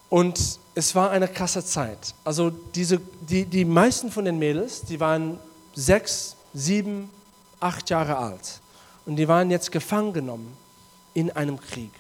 Und 0.09 0.59
es 0.75 0.93
war 0.93 1.11
eine 1.11 1.27
krasse 1.27 1.63
Zeit. 1.63 2.13
Also 2.23 2.49
diese, 2.49 2.99
die, 3.21 3.45
die 3.45 3.65
meisten 3.65 4.11
von 4.11 4.25
den 4.25 4.39
Mädels, 4.39 4.81
die 4.81 4.99
waren 4.99 5.39
sechs, 5.73 6.35
sieben, 6.53 7.09
acht 7.59 7.89
Jahre 7.89 8.17
alt. 8.17 8.59
Und 9.05 9.15
die 9.15 9.27
waren 9.27 9.49
jetzt 9.49 9.71
gefangen 9.71 10.13
genommen 10.13 10.55
in 11.13 11.31
einem 11.31 11.59
Krieg. 11.59 11.91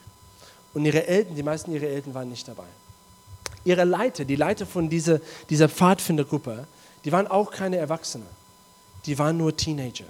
Und 0.73 0.85
ihre 0.85 1.07
Eltern, 1.07 1.35
die 1.35 1.43
meisten 1.43 1.73
ihrer 1.73 1.87
Eltern 1.87 2.13
waren 2.13 2.29
nicht 2.29 2.47
dabei. 2.47 2.67
Ihre 3.63 3.83
Leiter, 3.83 4.25
die 4.25 4.35
Leiter 4.35 4.65
von 4.65 4.89
dieser, 4.89 5.19
dieser 5.49 5.69
Pfadfindergruppe, 5.69 6.65
die 7.05 7.11
waren 7.11 7.27
auch 7.27 7.51
keine 7.51 7.77
Erwachsene. 7.77 8.25
Die 9.05 9.17
waren 9.17 9.37
nur 9.37 9.55
Teenager. 9.55 10.05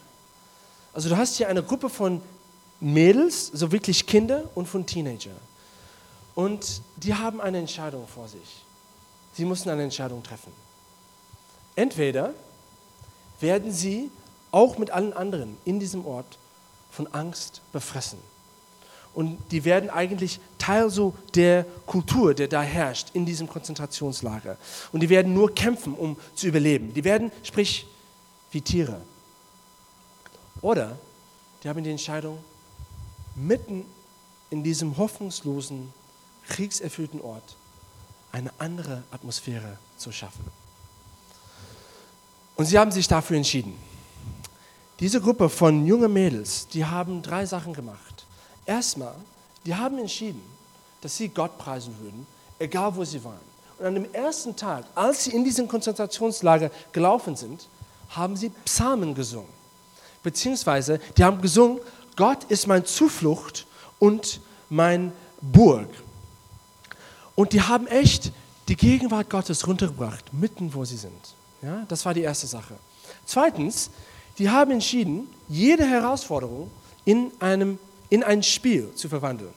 Also 0.93 1.10
du 1.10 1.17
hast 1.17 1.38
hier 1.38 1.48
eine 1.48 1.63
Gruppe 1.63 1.89
von 1.89 2.22
Mädels, 2.81 3.47
so 3.47 3.71
wirklich 3.71 4.05
Kinder 4.05 4.50
und 4.55 4.67
von 4.67 4.85
Teenagern. 4.85 5.38
Und 6.35 6.81
die 6.97 7.13
haben 7.13 7.39
eine 7.39 7.59
Entscheidung 7.59 8.07
vor 8.07 8.27
sich. 8.27 8.65
Sie 9.33 9.45
müssen 9.45 9.69
eine 9.69 9.83
Entscheidung 9.83 10.23
treffen. 10.23 10.51
Entweder 11.75 12.33
werden 13.39 13.71
sie 13.71 14.09
auch 14.51 14.77
mit 14.77 14.91
allen 14.91 15.13
anderen 15.13 15.57
in 15.63 15.79
diesem 15.79 16.05
Ort 16.05 16.38
von 16.91 17.07
Angst 17.13 17.61
befressen. 17.71 18.19
Und 19.13 19.38
die 19.51 19.65
werden 19.65 19.89
eigentlich 19.89 20.39
Teil 20.57 20.89
so 20.89 21.13
der 21.35 21.65
Kultur, 21.85 22.33
der 22.33 22.47
da 22.47 22.61
herrscht 22.61 23.09
in 23.13 23.25
diesem 23.25 23.47
Konzentrationslager. 23.47 24.57
Und 24.91 25.01
die 25.01 25.09
werden 25.09 25.33
nur 25.33 25.53
kämpfen, 25.53 25.93
um 25.93 26.17
zu 26.33 26.47
überleben. 26.47 26.93
Die 26.93 27.03
werden, 27.03 27.31
sprich, 27.43 27.85
wie 28.51 28.61
Tiere. 28.61 29.01
Oder 30.61 30.97
die 31.63 31.69
haben 31.69 31.83
die 31.83 31.91
Entscheidung, 31.91 32.38
mitten 33.48 33.86
in 34.50 34.63
diesem 34.63 34.98
hoffnungslosen 34.98 35.91
kriegserfüllten 36.48 37.21
Ort 37.21 37.55
eine 38.31 38.51
andere 38.60 39.03
Atmosphäre 39.12 39.77
zu 39.98 40.12
schaffen. 40.12 40.45
Und 42.55 42.65
sie 42.65 42.77
haben 42.77 42.91
sich 42.91 43.07
dafür 43.07 43.38
entschieden. 43.38 43.74
Diese 45.00 45.19
Gruppe 45.19 45.50
von 45.50 45.86
jungen 45.86 46.13
Mädels, 46.13 46.67
die 46.67 46.86
haben 46.86 47.21
drei 47.21 47.45
Sachen 47.45 47.74
gemacht. 47.74 48.25
Erstmal, 48.65 49.15
die 49.65 49.74
haben 49.74 49.98
entschieden, 49.98 50.41
dass 51.01 51.17
sie 51.17 51.29
Gott 51.29 51.57
preisen 51.57 51.95
würden, 52.00 52.27
egal 52.60 52.95
wo 52.95 53.03
sie 53.03 53.24
waren. 53.24 53.39
Und 53.79 53.86
an 53.86 53.95
dem 53.95 54.13
ersten 54.13 54.55
Tag, 54.55 54.86
als 54.93 55.24
sie 55.24 55.31
in 55.31 55.43
diesem 55.43 55.67
Konzentrationslager 55.67 56.69
gelaufen 56.91 57.36
sind, 57.36 57.67
haben 58.10 58.38
sie 58.38 58.50
Psalmen 58.65 59.15
gesungen. 59.15 59.50
Beziehungsweise, 60.21 61.00
die 61.17 61.24
haben 61.24 61.41
gesungen, 61.41 61.79
Gott 62.22 62.44
ist 62.50 62.68
mein 62.68 62.86
Zuflucht 62.86 63.66
und 63.98 64.42
mein 64.70 65.12
Burg. 65.42 65.90
Und 67.34 67.51
die 67.51 67.63
haben 67.63 67.88
echt 67.88 68.32
die 68.68 68.75
Gegenwart 68.75 69.28
Gottes 69.32 69.66
runtergebracht, 69.66 70.32
mitten 70.32 70.72
wo 70.75 70.86
sie 70.86 70.98
sind. 70.98 71.34
Ja, 71.63 71.84
das 71.88 72.06
war 72.06 72.13
die 72.13 72.22
erste 72.22 72.46
Sache. 72.46 72.75
Zweitens, 73.25 73.90
die 74.38 74.51
haben 74.51 74.70
entschieden, 74.70 75.30
jede 75.50 75.84
Herausforderung 75.84 76.70
in, 77.06 77.32
einem, 77.40 77.80
in 78.12 78.24
ein 78.24 78.44
Spiel 78.44 78.94
zu 78.94 79.10
verwandeln. 79.10 79.56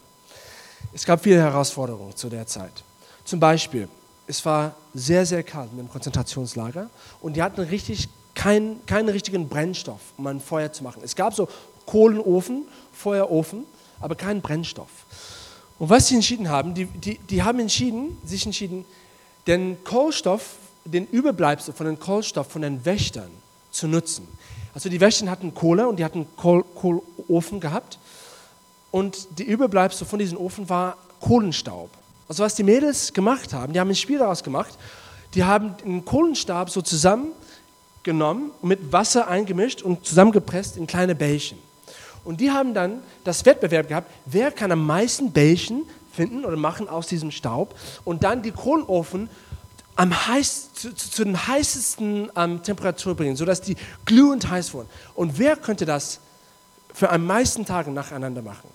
Es 0.95 1.05
gab 1.05 1.23
viele 1.23 1.43
Herausforderungen 1.43 2.17
zu 2.17 2.31
der 2.31 2.47
Zeit. 2.47 2.83
Zum 3.27 3.41
Beispiel, 3.41 3.91
es 4.27 4.43
war 4.47 4.75
sehr, 4.95 5.27
sehr 5.27 5.43
kalt 5.43 5.71
in 5.71 5.77
dem 5.77 5.91
Konzentrationslager 5.91 6.89
und 7.21 7.37
die 7.37 7.43
hatten 7.43 7.61
richtig 7.61 8.09
kein, 8.35 8.81
keinen 8.87 9.11
richtigen 9.11 9.49
Brennstoff, 9.49 10.01
um 10.17 10.27
ein 10.27 10.41
Feuer 10.41 10.73
zu 10.73 10.83
machen. 10.83 11.03
Es 11.05 11.15
gab 11.15 11.35
so 11.35 11.47
Kohlenofen, 11.87 12.63
Feuerofen, 12.93 13.65
aber 14.01 14.15
keinen 14.15 14.41
Brennstoff. 14.41 14.91
Und 15.79 15.91
was 15.91 16.09
sie 16.09 16.15
entschieden 16.15 16.49
haben, 16.49 16.75
die, 16.75 16.87
die, 16.87 17.19
die 17.19 17.43
haben 17.43 17.59
entschieden, 17.59 18.19
sich 18.25 18.47
entschieden, 18.47 18.85
den 19.47 19.83
Kohlenstoff, 19.85 20.57
den 20.85 21.07
Überbleibsel 21.07 21.75
von 21.75 21.87
dem 21.87 21.99
Kohlenstoff 21.99 22.49
von 22.49 22.63
den 22.63 22.85
Wächtern 22.85 23.31
zu 23.71 23.89
nutzen. 23.89 24.27
Also 24.75 24.89
die 24.89 25.01
Wäschen 25.01 25.31
hatten 25.31 25.55
Kohle 25.55 25.89
und 25.89 25.99
die 25.99 26.05
hatten 26.05 26.27
Kohl, 26.37 26.65
Kohlofen 26.75 27.61
gehabt. 27.61 27.99
Und 28.91 29.39
die 29.39 29.45
Überbleibsel 29.45 30.07
von 30.07 30.19
diesem 30.19 30.39
Ofen 30.39 30.69
war 30.69 30.97
Kohlenstaub. 31.21 31.91
Also 32.29 32.43
was 32.43 32.55
die 32.55 32.63
Mädels 32.63 33.13
gemacht 33.13 33.53
haben, 33.53 33.73
die 33.73 33.81
haben 33.81 33.91
ein 33.91 33.97
Spiel 33.97 34.19
daraus 34.19 34.43
gemacht. 34.43 34.79
Die 35.35 35.45
haben 35.45 35.77
den 35.79 36.05
Kohlenstab 36.05 36.71
so 36.71 36.81
zusammengenommen, 36.81 38.51
mit 38.63 38.93
Wasser 38.93 39.29
eingemischt 39.29 39.83
und 39.83 40.07
zusammengepresst 40.07 40.77
in 40.77 40.87
kleine 40.87 41.15
Bällchen. 41.15 41.59
Und 42.25 42.41
die 42.41 42.51
haben 42.51 42.75
dann 42.75 43.03
das 43.23 43.45
Wettbewerb 43.45 43.89
gehabt, 43.89 44.11
wer 44.25 44.51
kann 44.51 44.73
am 44.73 44.85
meisten 44.85 45.33
Bällchen 45.33 45.83
finden 46.13 46.45
oder 46.45 46.57
machen 46.57 46.89
aus 46.89 47.07
diesem 47.07 47.31
Staub 47.31 47.75
und 48.05 48.25
dann 48.25 48.43
die 48.43 48.53
Kohlofen 48.53 49.29
am 49.97 50.27
heiß, 50.27 50.73
zu, 50.73 50.95
zu, 50.95 51.25
den 51.25 51.47
heißesten 51.47 52.31
ähm, 52.37 52.63
Temperatur 52.63 53.15
bringen, 53.15 53.37
sodass 53.37 53.61
die 53.61 53.77
glühend 54.07 54.49
heiß 54.49 54.75
wurden. 54.75 54.89
Und 55.15 55.39
wer 55.39 55.57
könnte 55.57 55.85
das 55.85 56.21
für 56.93 57.11
am 57.11 57.27
meisten 57.27 57.65
Tage 57.65 57.91
nacheinander 57.91 58.43
machen? 58.43 58.69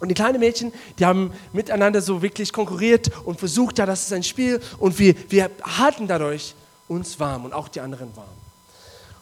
Und 0.00 0.08
die 0.08 0.14
kleinen 0.14 0.40
Mädchen, 0.40 0.72
die 0.98 1.06
haben 1.06 1.32
miteinander 1.52 2.02
so 2.02 2.20
wirklich 2.20 2.52
konkurriert 2.52 3.10
und 3.24 3.38
versucht, 3.38 3.78
ja, 3.78 3.86
das 3.86 4.04
ist 4.04 4.12
ein 4.12 4.22
Spiel 4.22 4.60
und 4.78 4.98
wir, 4.98 5.14
wir 5.30 5.50
halten 5.62 6.08
dadurch 6.08 6.54
uns 6.88 7.18
warm 7.20 7.44
und 7.44 7.52
auch 7.52 7.68
die 7.68 7.80
anderen 7.80 8.14
warm. 8.16 8.26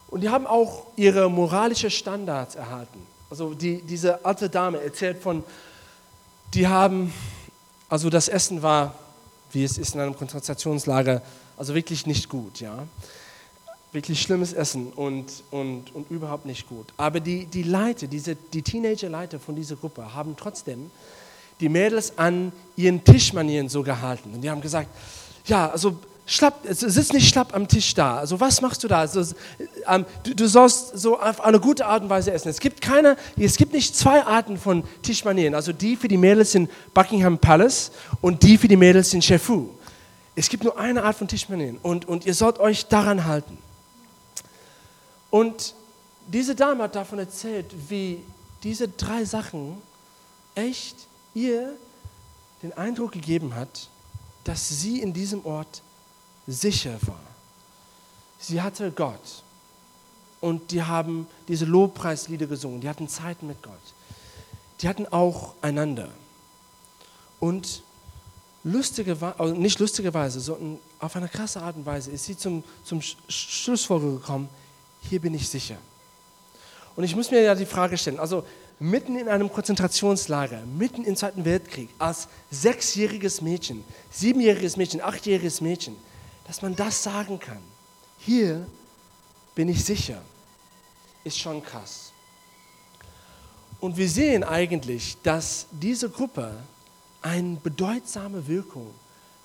Und 0.09 0.23
die 0.23 0.29
haben 0.29 0.47
auch 0.47 0.87
ihre 0.97 1.31
moralischen 1.31 1.91
Standards 1.91 2.55
erhalten. 2.55 3.07
Also 3.33 3.55
die, 3.55 3.81
diese 3.81 4.23
alte 4.27 4.51
Dame 4.51 4.79
erzählt 4.83 5.17
von, 5.23 5.43
die 6.53 6.69
haben, 6.69 7.15
also 7.89 8.11
das 8.11 8.29
Essen 8.29 8.61
war, 8.61 8.95
wie 9.53 9.65
es 9.65 9.79
ist 9.79 9.95
in 9.95 10.03
einem 10.03 10.15
Konzentrationslager, 10.15 11.23
also 11.57 11.75
wirklich 11.75 12.07
nicht 12.07 12.29
gut, 12.29 12.61
ja 12.61 12.87
wirklich 13.93 14.21
schlimmes 14.21 14.53
Essen 14.53 14.93
und, 14.93 15.45
und, 15.51 15.95
und 15.95 16.11
überhaupt 16.11 16.45
nicht 16.45 16.69
gut. 16.69 16.87
Aber 16.99 17.21
die, 17.21 17.47
die 17.47 17.63
Leiter, 17.63 18.07
diese, 18.07 18.37
die 18.37 18.61
Teenager-Leiter 18.61 19.39
von 19.41 19.57
dieser 19.57 19.77
Gruppe 19.77 20.15
haben 20.15 20.35
trotzdem 20.37 20.91
die 21.61 21.71
Mädels 21.71 22.19
an 22.19 22.53
ihren 22.77 23.03
Tischmanieren 23.03 23.71
so 23.71 23.83
gehalten. 23.83 24.35
Und 24.35 24.43
die 24.43 24.51
haben 24.51 24.61
gesagt, 24.61 24.89
ja, 25.47 25.71
also 25.71 25.97
schlapp, 26.27 26.61
sitz 26.69 27.13
nicht 27.13 27.29
schlapp 27.29 27.55
am 27.55 27.69
Tisch 27.69 27.95
da. 27.95 28.19
Also 28.19 28.41
was 28.41 28.61
machst 28.61 28.83
du 28.85 28.89
da? 28.89 29.01
Also, 29.01 29.35
ähm, 29.87 30.05
du, 30.23 30.35
du, 30.35 30.49
sollst 30.49 30.99
so 30.99 31.19
auf 31.19 31.41
eine 31.41 31.61
gute 31.61 31.87
Art 31.87 32.03
und 32.03 32.11
Weise 32.11 32.33
essen. 32.33 32.49
Es 32.49 32.61
gibt 32.61 32.81
keine, 32.81 33.17
es 33.37 33.57
gibt 33.57 33.73
nicht 33.73 33.97
zwei 33.97 34.23
Arten 34.25 34.59
von 34.59 34.85
Tischmanieren. 35.03 35.55
Also 35.55 35.73
die 35.73 35.97
für 35.97 36.09
die 36.09 36.17
Mädels 36.17 36.55
in 36.55 36.69
Buckingham 36.95 37.39
Palace 37.39 37.93
und 38.21 38.43
die 38.43 38.59
für 38.59 38.69
die 38.69 38.77
Mädels 38.77 39.13
in 39.15 39.21
Chefu. 39.21 39.69
Es 40.35 40.49
gibt 40.49 40.65
nur 40.65 40.79
eine 40.79 41.03
Art 41.03 41.17
von 41.17 41.29
Tischmanieren 41.29 41.79
und, 41.83 42.07
und 42.09 42.25
ihr 42.25 42.35
sollt 42.35 42.59
euch 42.59 42.87
daran 42.87 43.27
halten. 43.27 43.59
Und 45.31 45.75
diese 46.27 46.55
Dame 46.55 46.85
hat 46.85 46.95
davon 46.95 47.19
erzählt, 47.19 47.67
wie 47.89 48.23
diese 48.63 48.89
drei 48.89 49.25
Sachen 49.25 49.77
echt 50.55 50.97
ihr 51.35 51.75
den 52.63 52.73
Eindruck 52.75 53.13
gegeben 53.13 53.55
hat, 53.55 53.89
dass 54.45 54.69
sie 54.69 55.01
in 55.01 55.13
diesem 55.13 55.45
Ort 55.45 55.83
sicher 56.47 56.99
war. 57.07 57.21
Sie 58.39 58.61
hatte 58.61 58.91
Gott 58.91 59.43
und 60.41 60.71
die 60.73 60.83
haben 60.83 61.27
diese 61.49 61.65
Lobpreislieder 61.65 62.47
gesungen, 62.47 62.81
die 62.81 62.89
hatten 62.89 63.09
Zeit 63.09 63.43
mit 63.43 63.63
Gott. 63.63 63.73
Die 64.81 64.89
hatten 64.89 65.07
auch 65.07 65.55
einander. 65.63 66.09
Und 67.39 67.83
lustigerweise, 68.65 69.39
also 69.39 69.55
nicht 69.55 69.79
lustigerweise, 69.79 70.41
sondern 70.41 70.79
auf 70.99 71.15
eine 71.15 71.29
krasse 71.29 71.63
Art 71.63 71.77
und 71.77 71.87
Weise 71.87 72.11
ist 72.11 72.25
sie 72.25 72.37
zum, 72.37 72.65
zum 72.85 73.01
Schlussfolgerung 73.29 74.21
gekommen, 74.21 74.49
hier 75.09 75.21
bin 75.21 75.35
ich 75.35 75.49
sicher. 75.49 75.77
Und 76.97 77.05
ich 77.05 77.17
muss 77.17 77.31
mir 77.31 77.41
ja 77.43 77.55
die 77.55 77.67
Frage 77.67 77.97
stellen, 77.97 78.19
also 78.19 78.45
mitten 78.79 79.17
in 79.17 79.29
einem 79.29 79.51
Konzentrationslager, 79.51 80.63
mitten 80.77 81.05
im 81.05 81.17
Zweiten 81.17 81.45
Weltkrieg, 81.45 81.89
als 81.99 82.29
sechsjähriges 82.51 83.41
Mädchen, 83.41 83.85
siebenjähriges 84.11 84.77
Mädchen, 84.77 85.01
achtjähriges 85.01 85.61
Mädchen, 85.61 85.97
dass 86.47 86.63
man 86.63 86.75
das 86.77 87.03
sagen 87.03 87.39
kann, 87.39 87.63
hier 88.19 88.67
bin 89.55 89.69
ich 89.69 89.85
sicher, 89.85 90.21
ist 91.25 91.39
schon 91.39 91.63
krass. 91.63 92.13
Und 93.81 93.97
wir 93.97 94.09
sehen 94.09 94.45
eigentlich, 94.45 95.17
dass 95.23 95.67
diese 95.73 96.09
Gruppe 96.09 96.55
eine 97.21 97.57
bedeutsame 97.57 98.47
Wirkung 98.47 98.95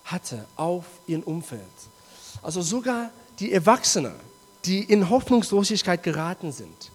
hatte 0.04 0.44
auf 0.56 0.84
ihr 1.06 1.26
Umfeld. 1.26 1.62
Also 2.42 2.62
sogar 2.62 3.10
die 3.38 3.52
Erwachsenen, 3.52 4.14
die 4.64 4.82
in 4.84 5.10
Hoffnungslosigkeit 5.10 6.02
geraten 6.02 6.52
sind, 6.52 6.90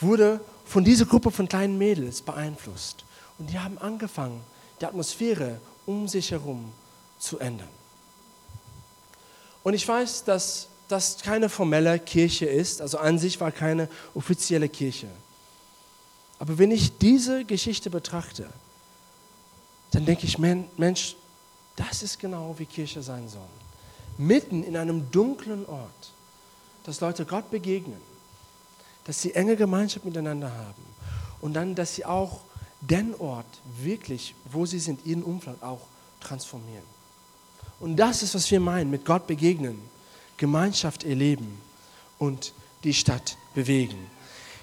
wurde 0.00 0.40
von 0.64 0.84
dieser 0.84 1.06
Gruppe 1.06 1.30
von 1.30 1.48
kleinen 1.48 1.78
Mädels 1.78 2.22
beeinflusst. 2.22 3.04
Und 3.38 3.50
die 3.50 3.58
haben 3.58 3.78
angefangen, 3.78 4.40
die 4.80 4.86
Atmosphäre 4.86 5.60
um 5.86 6.08
sich 6.08 6.30
herum 6.30 6.72
zu 7.18 7.38
ändern. 7.38 7.68
Und 9.64 9.74
ich 9.74 9.86
weiß, 9.86 10.22
dass 10.22 10.68
das 10.86 11.18
keine 11.18 11.48
formelle 11.48 11.98
Kirche 11.98 12.46
ist, 12.46 12.80
also 12.80 12.98
an 12.98 13.18
sich 13.18 13.40
war 13.40 13.50
keine 13.50 13.88
offizielle 14.14 14.68
Kirche. 14.68 15.08
Aber 16.38 16.56
wenn 16.58 16.70
ich 16.70 16.96
diese 16.98 17.44
Geschichte 17.44 17.90
betrachte, 17.90 18.48
dann 19.90 20.04
denke 20.04 20.26
ich, 20.26 20.38
Mensch, 20.38 21.16
das 21.74 22.04
ist 22.04 22.20
genau 22.20 22.54
wie 22.58 22.66
Kirche 22.66 23.02
sein 23.02 23.28
soll. 23.28 23.42
Mitten 24.18 24.62
in 24.62 24.76
einem 24.76 25.10
dunklen 25.10 25.66
Ort 25.66 26.14
dass 26.84 27.00
Leute 27.00 27.24
Gott 27.24 27.50
begegnen, 27.50 28.00
dass 29.04 29.20
sie 29.20 29.34
enge 29.34 29.56
Gemeinschaft 29.56 30.04
miteinander 30.04 30.52
haben 30.52 30.84
und 31.40 31.54
dann, 31.54 31.74
dass 31.74 31.96
sie 31.96 32.04
auch 32.04 32.40
den 32.80 33.14
Ort 33.16 33.46
wirklich, 33.82 34.34
wo 34.52 34.66
sie 34.66 34.78
sind, 34.78 35.04
ihren 35.04 35.22
Umfeld 35.22 35.62
auch 35.62 35.80
transformieren. 36.20 36.84
Und 37.84 37.96
das 37.96 38.22
ist, 38.22 38.34
was 38.34 38.50
wir 38.50 38.60
meinen, 38.60 38.88
mit 38.90 39.04
Gott 39.04 39.26
begegnen, 39.26 39.78
Gemeinschaft 40.38 41.04
erleben 41.04 41.60
und 42.18 42.54
die 42.82 42.94
Stadt 42.94 43.36
bewegen. 43.54 43.98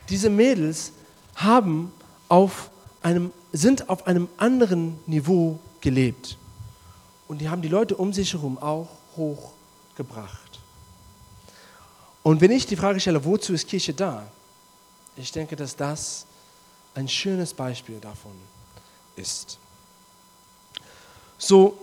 Diese 0.10 0.28
Mädels 0.28 0.92
haben 1.36 1.92
auf 2.30 2.72
einem, 3.04 3.32
sind 3.54 3.90
auf 3.90 4.08
einem 4.08 4.28
anderen 4.38 5.00
Niveau 5.06 5.60
gelebt. 5.82 6.36
Und 7.28 7.42
die 7.42 7.48
haben 7.48 7.62
die 7.62 7.68
Leute 7.68 7.96
um 7.96 8.12
sich 8.12 8.34
herum 8.34 8.58
auch 8.58 8.90
hochgebracht. 9.16 10.60
Und 12.24 12.42
wenn 12.42 12.50
ich 12.50 12.66
die 12.66 12.76
Frage 12.76 13.00
stelle, 13.00 13.24
wozu 13.24 13.54
ist 13.54 13.68
Kirche 13.68 13.94
da? 13.94 14.26
Ich 15.16 15.32
denke, 15.32 15.56
dass 15.56 15.76
das 15.76 16.26
ein 16.96 17.08
schönes 17.08 17.54
Beispiel 17.54 18.00
davon 18.00 18.34
ist. 19.16 19.60
So, 21.38 21.78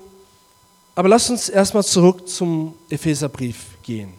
aber 0.98 1.10
lass 1.10 1.30
uns 1.30 1.48
erstmal 1.48 1.84
zurück 1.84 2.28
zum 2.28 2.74
Epheserbrief 2.90 3.80
gehen. 3.84 4.14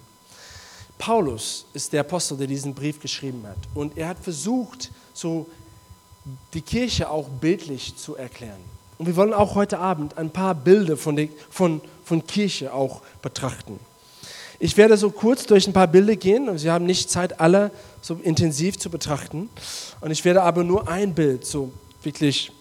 Paulus 0.98 1.66
ist 1.74 1.92
der 1.92 2.00
Apostel, 2.00 2.38
der 2.38 2.48
diesen 2.48 2.74
Brief 2.74 3.02
geschrieben 3.02 3.44
hat. 3.46 3.58
Und 3.74 3.98
er 3.98 4.08
hat 4.08 4.18
versucht, 4.18 4.90
so 5.14 5.46
die 6.54 6.62
Kirche 6.62 7.10
auch 7.10 7.28
bildlich 7.28 7.98
zu 7.98 8.16
erklären. 8.16 8.62
Und 8.98 9.08
wir 9.08 9.18
wollen 9.18 9.34
auch 9.34 9.56
heute 9.56 9.78
Abend 9.78 10.18
ein 10.18 10.30
paar 10.30 10.56
Bilder 10.56 10.96
von, 10.96 11.18
der, 11.18 11.28
von, 11.50 11.82
von 12.06 12.26
Kirche 12.26 12.74
auch 12.74 13.02
betrachten. 13.22 13.78
Ich 14.58 14.78
werde 14.78 14.96
so 14.96 15.12
kurz 15.12 15.46
durch 15.46 15.68
ein 15.68 15.74
paar 15.74 15.88
Bilder 15.88 16.16
gehen 16.16 16.48
und 16.48 16.60
Sie 16.60 16.72
haben 16.72 16.86
nicht 16.86 17.10
Zeit, 17.10 17.42
alle 17.42 17.72
so 18.02 18.14
intensiv 18.24 18.80
zu 18.80 18.90
betrachten. 18.90 19.50
Und 20.00 20.12
ich 20.12 20.24
werde 20.24 20.44
aber 20.44 20.64
nur 20.64 20.88
ein 20.88 21.14
Bild 21.14 21.46
so 21.46 21.74
wirklich 22.04 22.54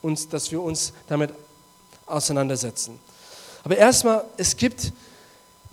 uns, 0.00 0.30
dass 0.30 0.50
wir 0.50 0.62
uns 0.62 0.94
damit 1.08 1.34
auseinandersetzen. 2.06 2.98
Aber 3.66 3.76
erstmal, 3.76 4.24
es 4.36 4.56
gibt 4.56 4.92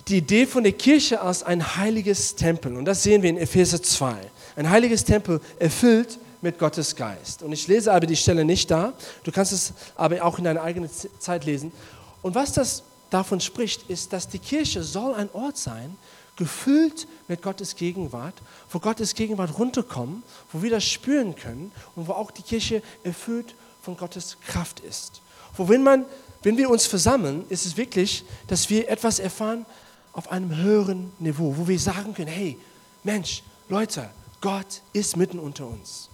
die 0.08 0.16
Idee 0.16 0.46
von 0.46 0.64
der 0.64 0.72
Kirche 0.72 1.20
als 1.20 1.44
ein 1.44 1.76
heiliges 1.76 2.34
Tempel. 2.34 2.76
Und 2.76 2.86
das 2.86 3.04
sehen 3.04 3.22
wir 3.22 3.30
in 3.30 3.38
Epheser 3.38 3.80
2. 3.80 4.16
Ein 4.56 4.68
heiliges 4.68 5.04
Tempel 5.04 5.40
erfüllt 5.60 6.18
mit 6.42 6.58
Gottes 6.58 6.96
Geist. 6.96 7.44
Und 7.44 7.52
ich 7.52 7.68
lese 7.68 7.92
aber 7.92 8.06
die 8.06 8.16
Stelle 8.16 8.44
nicht 8.44 8.68
da. 8.68 8.94
Du 9.22 9.30
kannst 9.30 9.52
es 9.52 9.74
aber 9.94 10.24
auch 10.24 10.38
in 10.38 10.44
deiner 10.44 10.62
eigenen 10.62 10.90
Zeit 11.20 11.44
lesen. 11.44 11.70
Und 12.20 12.34
was 12.34 12.52
das 12.52 12.82
davon 13.10 13.38
spricht, 13.38 13.88
ist, 13.88 14.12
dass 14.12 14.26
die 14.26 14.40
Kirche 14.40 14.82
soll 14.82 15.14
ein 15.14 15.30
Ort 15.32 15.56
sein, 15.56 15.96
gefüllt 16.34 17.06
mit 17.28 17.42
Gottes 17.42 17.76
Gegenwart, 17.76 18.34
wo 18.70 18.80
Gottes 18.80 19.14
Gegenwart 19.14 19.56
runterkommt, 19.56 20.24
wo 20.50 20.64
wir 20.64 20.70
das 20.70 20.82
spüren 20.82 21.36
können 21.36 21.70
und 21.94 22.08
wo 22.08 22.12
auch 22.14 22.32
die 22.32 22.42
Kirche 22.42 22.82
erfüllt 23.04 23.54
von 23.82 23.96
Gottes 23.96 24.36
Kraft 24.48 24.80
ist. 24.80 25.20
Wo 25.56 25.68
wenn, 25.68 25.84
man, 25.84 26.06
wenn 26.44 26.56
wir 26.56 26.70
uns 26.70 26.86
versammeln, 26.86 27.44
ist 27.48 27.66
es 27.66 27.76
wirklich, 27.76 28.24
dass 28.46 28.70
wir 28.70 28.88
etwas 28.88 29.18
erfahren 29.18 29.66
auf 30.12 30.30
einem 30.30 30.54
höheren 30.56 31.12
Niveau, 31.18 31.54
wo 31.56 31.66
wir 31.66 31.78
sagen 31.78 32.14
können, 32.14 32.28
hey, 32.28 32.58
Mensch, 33.02 33.42
Leute, 33.68 34.08
Gott 34.40 34.82
ist 34.92 35.16
mitten 35.16 35.38
unter 35.38 35.66
uns. 35.66 36.08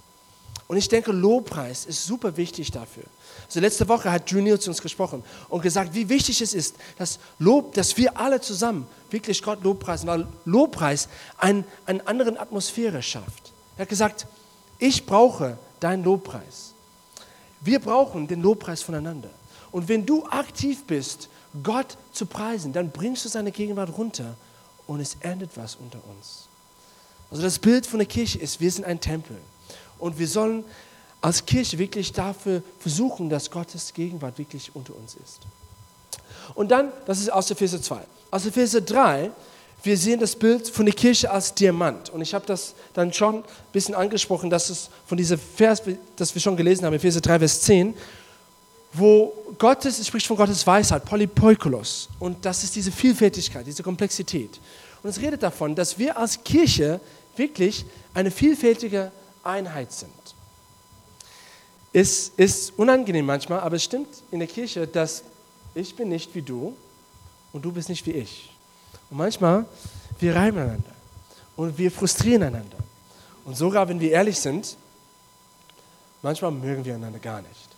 Und 0.67 0.77
ich 0.77 0.87
denke, 0.87 1.11
Lobpreis 1.11 1.85
ist 1.85 2.05
super 2.05 2.37
wichtig 2.37 2.71
dafür. 2.71 3.03
Also 3.45 3.59
letzte 3.59 3.89
Woche 3.89 4.09
hat 4.09 4.31
Neal 4.31 4.57
zu 4.57 4.69
uns 4.69 4.81
gesprochen 4.81 5.21
und 5.49 5.61
gesagt, 5.61 5.93
wie 5.93 6.07
wichtig 6.07 6.39
es 6.39 6.53
ist, 6.53 6.77
dass 6.97 7.19
Lob, 7.39 7.73
dass 7.73 7.97
wir 7.97 8.17
alle 8.17 8.39
zusammen 8.39 8.87
wirklich 9.09 9.43
Gott 9.43 9.61
Lobpreisen, 9.65 10.07
weil 10.07 10.25
Lobpreis 10.45 11.09
ein, 11.37 11.65
eine 11.85 12.07
andere 12.07 12.39
Atmosphäre 12.39 13.03
schafft. 13.03 13.51
Er 13.75 13.81
hat 13.81 13.89
gesagt, 13.89 14.27
ich 14.79 15.05
brauche 15.05 15.57
deinen 15.81 16.05
Lobpreis. 16.05 16.73
Wir 17.59 17.79
brauchen 17.79 18.29
den 18.29 18.41
Lobpreis 18.41 18.81
voneinander. 18.81 19.29
Und 19.71 19.87
wenn 19.87 20.05
du 20.05 20.25
aktiv 20.25 20.83
bist, 20.85 21.29
Gott 21.63 21.97
zu 22.13 22.25
preisen, 22.25 22.73
dann 22.73 22.91
bringst 22.91 23.25
du 23.25 23.29
seine 23.29 23.51
Gegenwart 23.51 23.97
runter 23.97 24.35
und 24.87 24.99
es 24.99 25.17
endet 25.21 25.51
was 25.55 25.75
unter 25.75 25.99
uns. 26.09 26.47
Also 27.29 27.43
das 27.43 27.59
Bild 27.59 27.85
von 27.85 27.99
der 27.99 28.07
Kirche 28.07 28.39
ist, 28.39 28.59
wir 28.59 28.71
sind 28.71 28.85
ein 28.85 28.99
Tempel. 28.99 29.37
Und 29.99 30.19
wir 30.19 30.27
sollen 30.27 30.65
als 31.21 31.45
Kirche 31.45 31.77
wirklich 31.77 32.11
dafür 32.11 32.63
versuchen, 32.79 33.29
dass 33.29 33.49
Gottes 33.51 33.93
Gegenwart 33.93 34.37
wirklich 34.37 34.75
unter 34.75 34.95
uns 34.95 35.15
ist. 35.15 35.39
Und 36.55 36.71
dann, 36.71 36.91
das 37.05 37.19
ist 37.19 37.31
aus 37.31 37.49
Epheser 37.51 37.81
2. 37.81 38.01
Aus 38.31 38.45
Epheser 38.45 38.81
3, 38.81 39.31
wir 39.83 39.97
sehen 39.97 40.19
das 40.19 40.35
Bild 40.35 40.67
von 40.67 40.85
der 40.85 40.93
Kirche 40.93 41.31
als 41.31 41.53
Diamant. 41.53 42.09
Und 42.09 42.21
ich 42.21 42.33
habe 42.33 42.45
das 42.45 42.73
dann 42.93 43.13
schon 43.13 43.37
ein 43.37 43.43
bisschen 43.71 43.95
angesprochen, 43.95 44.49
dass 44.49 44.69
es 44.69 44.89
von 45.05 45.17
diesem 45.17 45.39
Vers, 45.39 45.81
das 46.15 46.35
wir 46.35 46.41
schon 46.41 46.57
gelesen 46.57 46.85
haben, 46.85 46.93
Epheser 46.93 47.21
3, 47.21 47.39
Vers 47.39 47.61
10, 47.61 47.93
wo 48.93 49.33
Gottes, 49.57 49.99
es 49.99 50.07
spricht 50.07 50.27
von 50.27 50.37
Gottes 50.37 50.65
Weisheit, 50.67 51.05
Polypoikulos. 51.05 52.09
Und 52.19 52.43
das 52.45 52.63
ist 52.63 52.75
diese 52.75 52.91
Vielfältigkeit, 52.91 53.65
diese 53.65 53.83
Komplexität. 53.83 54.59
Und 55.01 55.09
es 55.09 55.19
redet 55.19 55.41
davon, 55.41 55.75
dass 55.75 55.97
wir 55.97 56.17
als 56.17 56.43
Kirche 56.43 56.99
wirklich 57.35 57.85
eine 58.13 58.31
vielfältige 58.31 59.11
Einheit 59.43 59.91
sind. 59.91 60.11
Es 61.93 62.31
ist 62.37 62.73
unangenehm 62.77 63.25
manchmal, 63.25 63.59
aber 63.59 63.75
es 63.75 63.83
stimmt 63.83 64.07
in 64.31 64.39
der 64.39 64.47
Kirche, 64.47 64.87
dass 64.87 65.23
ich 65.73 65.95
bin 65.95 66.09
nicht 66.09 66.33
wie 66.35 66.41
du 66.41 66.75
und 67.51 67.63
du 67.63 67.71
bist 67.71 67.89
nicht 67.89 68.05
wie 68.05 68.11
ich. 68.11 68.53
Und 69.09 69.17
manchmal, 69.17 69.65
wir 70.19 70.35
reiben 70.35 70.57
einander 70.57 70.91
und 71.55 71.77
wir 71.77 71.91
frustrieren 71.91 72.43
einander. 72.43 72.77
Und 73.43 73.57
sogar, 73.57 73.87
wenn 73.89 73.99
wir 73.99 74.11
ehrlich 74.11 74.39
sind, 74.39 74.77
manchmal 76.21 76.51
mögen 76.51 76.85
wir 76.85 76.95
einander 76.95 77.19
gar 77.19 77.41
nicht. 77.41 77.71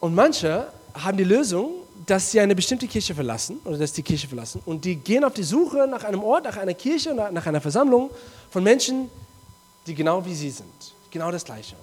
Und 0.00 0.14
manche 0.14 0.68
haben 0.94 1.16
die 1.16 1.24
Lösung, 1.24 1.70
dass 2.06 2.30
sie 2.30 2.40
eine 2.40 2.54
bestimmte 2.54 2.86
Kirche 2.86 3.14
verlassen 3.14 3.60
oder 3.64 3.76
dass 3.76 3.92
die 3.92 4.02
Kirche 4.02 4.28
verlassen 4.28 4.62
und 4.64 4.84
die 4.84 4.96
gehen 4.96 5.24
auf 5.24 5.34
die 5.34 5.42
Suche 5.42 5.86
nach 5.86 6.04
einem 6.04 6.22
Ort, 6.22 6.44
nach 6.44 6.56
einer 6.56 6.74
Kirche, 6.74 7.12
nach 7.14 7.46
einer 7.46 7.60
Versammlung 7.60 8.10
von 8.50 8.62
Menschen, 8.62 9.10
die 9.86 9.94
genau 9.94 10.24
wie 10.24 10.34
sie 10.34 10.50
sind. 10.50 10.94
Genau 11.10 11.30
das 11.30 11.44
Gleiche. 11.44 11.76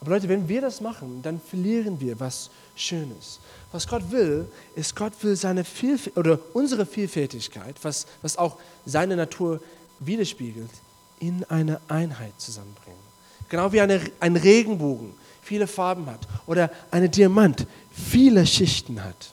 Aber 0.00 0.12
Leute, 0.12 0.28
wenn 0.28 0.48
wir 0.48 0.60
das 0.60 0.80
machen, 0.80 1.20
dann 1.22 1.40
verlieren 1.40 2.00
wir 2.00 2.18
was 2.18 2.50
Schönes. 2.74 3.40
Was 3.72 3.86
Gott 3.86 4.10
will, 4.10 4.46
ist, 4.74 4.96
Gott 4.96 5.12
will 5.22 5.36
seine 5.36 5.64
Vielf 5.64 6.10
oder 6.16 6.38
unsere 6.54 6.86
Vielfältigkeit, 6.86 7.76
was, 7.82 8.06
was 8.22 8.36
auch 8.36 8.56
seine 8.86 9.16
Natur 9.16 9.60
widerspiegelt, 9.98 10.70
in 11.18 11.44
eine 11.44 11.80
Einheit 11.88 12.32
zusammenbringen. 12.38 12.98
Genau 13.48 13.72
wie 13.72 13.80
eine, 13.80 14.00
ein 14.20 14.36
Regenbogen 14.36 15.12
viele 15.50 15.66
Farben 15.66 16.06
hat 16.06 16.20
oder 16.46 16.70
eine 16.92 17.08
Diamant 17.08 17.66
viele 17.90 18.46
Schichten 18.46 19.02
hat. 19.02 19.32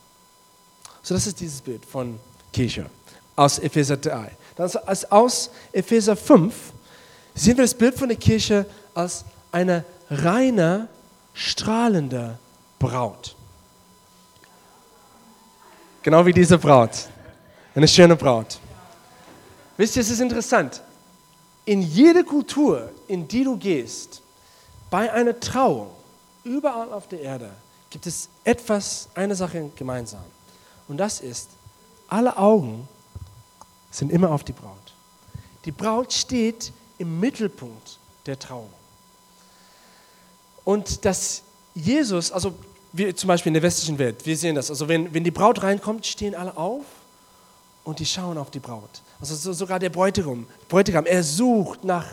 So, 1.04 1.14
das 1.14 1.28
ist 1.28 1.40
dieses 1.40 1.62
Bild 1.62 1.86
von 1.86 2.18
Kirche 2.52 2.88
aus 3.36 3.60
Epheser 3.60 3.98
3. 3.98 4.32
Dann 4.56 4.72
aus 5.12 5.52
Epheser 5.72 6.16
5 6.16 6.56
sehen 7.36 7.56
wir 7.56 7.66
das 7.66 7.76
Bild 7.76 7.94
von 7.94 8.08
der 8.08 8.18
Kirche 8.18 8.66
als 8.96 9.26
eine 9.52 9.86
reine, 10.10 10.88
strahlende 11.36 12.40
Braut. 12.80 13.36
Genau 16.02 16.26
wie 16.26 16.34
diese 16.34 16.58
Braut. 16.58 17.10
Eine 17.76 17.88
schöne 17.88 18.16
Braut. 18.16 18.58
Wisst 19.78 19.96
ihr, 19.96 20.02
es 20.02 20.10
ist 20.10 20.20
interessant. 20.20 20.82
In 21.66 21.84
jede 21.84 22.24
Kultur, 22.24 22.90
in 23.08 23.28
die 23.28 23.44
du 23.44 23.56
gehst, 23.56 24.24
bei 24.90 25.12
einer 25.12 25.40
Trauung, 25.40 25.92
überall 26.48 26.92
auf 26.92 27.08
der 27.08 27.22
Erde, 27.22 27.52
gibt 27.90 28.08
es 28.08 28.30
etwas, 28.44 29.10
eine 29.16 29.36
Sache 29.36 29.70
gemeinsam. 29.76 30.24
Und 30.88 30.98
das 30.98 31.20
ist, 31.20 31.50
alle 32.08 32.38
Augen 32.38 32.88
sind 33.92 34.12
immer 34.12 34.32
auf 34.32 34.44
die 34.44 34.54
Braut. 34.54 34.94
Die 35.66 35.72
Braut 35.72 36.14
steht 36.14 36.72
im 36.98 37.20
Mittelpunkt 37.20 38.00
der 38.26 38.40
Trauung. 38.40 38.70
Und 40.64 41.06
dass 41.06 41.44
Jesus, 41.76 42.32
also 42.32 42.54
wir 42.94 43.16
zum 43.16 43.28
Beispiel 43.28 43.50
in 43.50 43.56
der 43.56 43.64
westlichen 43.64 43.98
Welt, 44.00 44.26
wir 44.26 44.36
sehen 44.36 44.56
das, 44.56 44.70
also 44.70 44.88
wenn, 44.88 45.14
wenn 45.14 45.24
die 45.24 45.32
Braut 45.32 45.62
reinkommt, 45.62 46.06
stehen 46.06 46.36
alle 46.36 46.56
auf 46.58 46.86
und 47.84 48.00
die 48.00 48.06
schauen 48.06 48.38
auf 48.38 48.52
die 48.52 48.60
Braut. 48.60 49.02
Also 49.20 49.36
so, 49.36 49.54
sogar 49.54 49.80
der 49.80 49.90
Bräutigam, 49.90 50.48
Bräutigam, 50.68 51.06
er 51.06 51.24
sucht 51.24 51.84
nach 51.84 52.06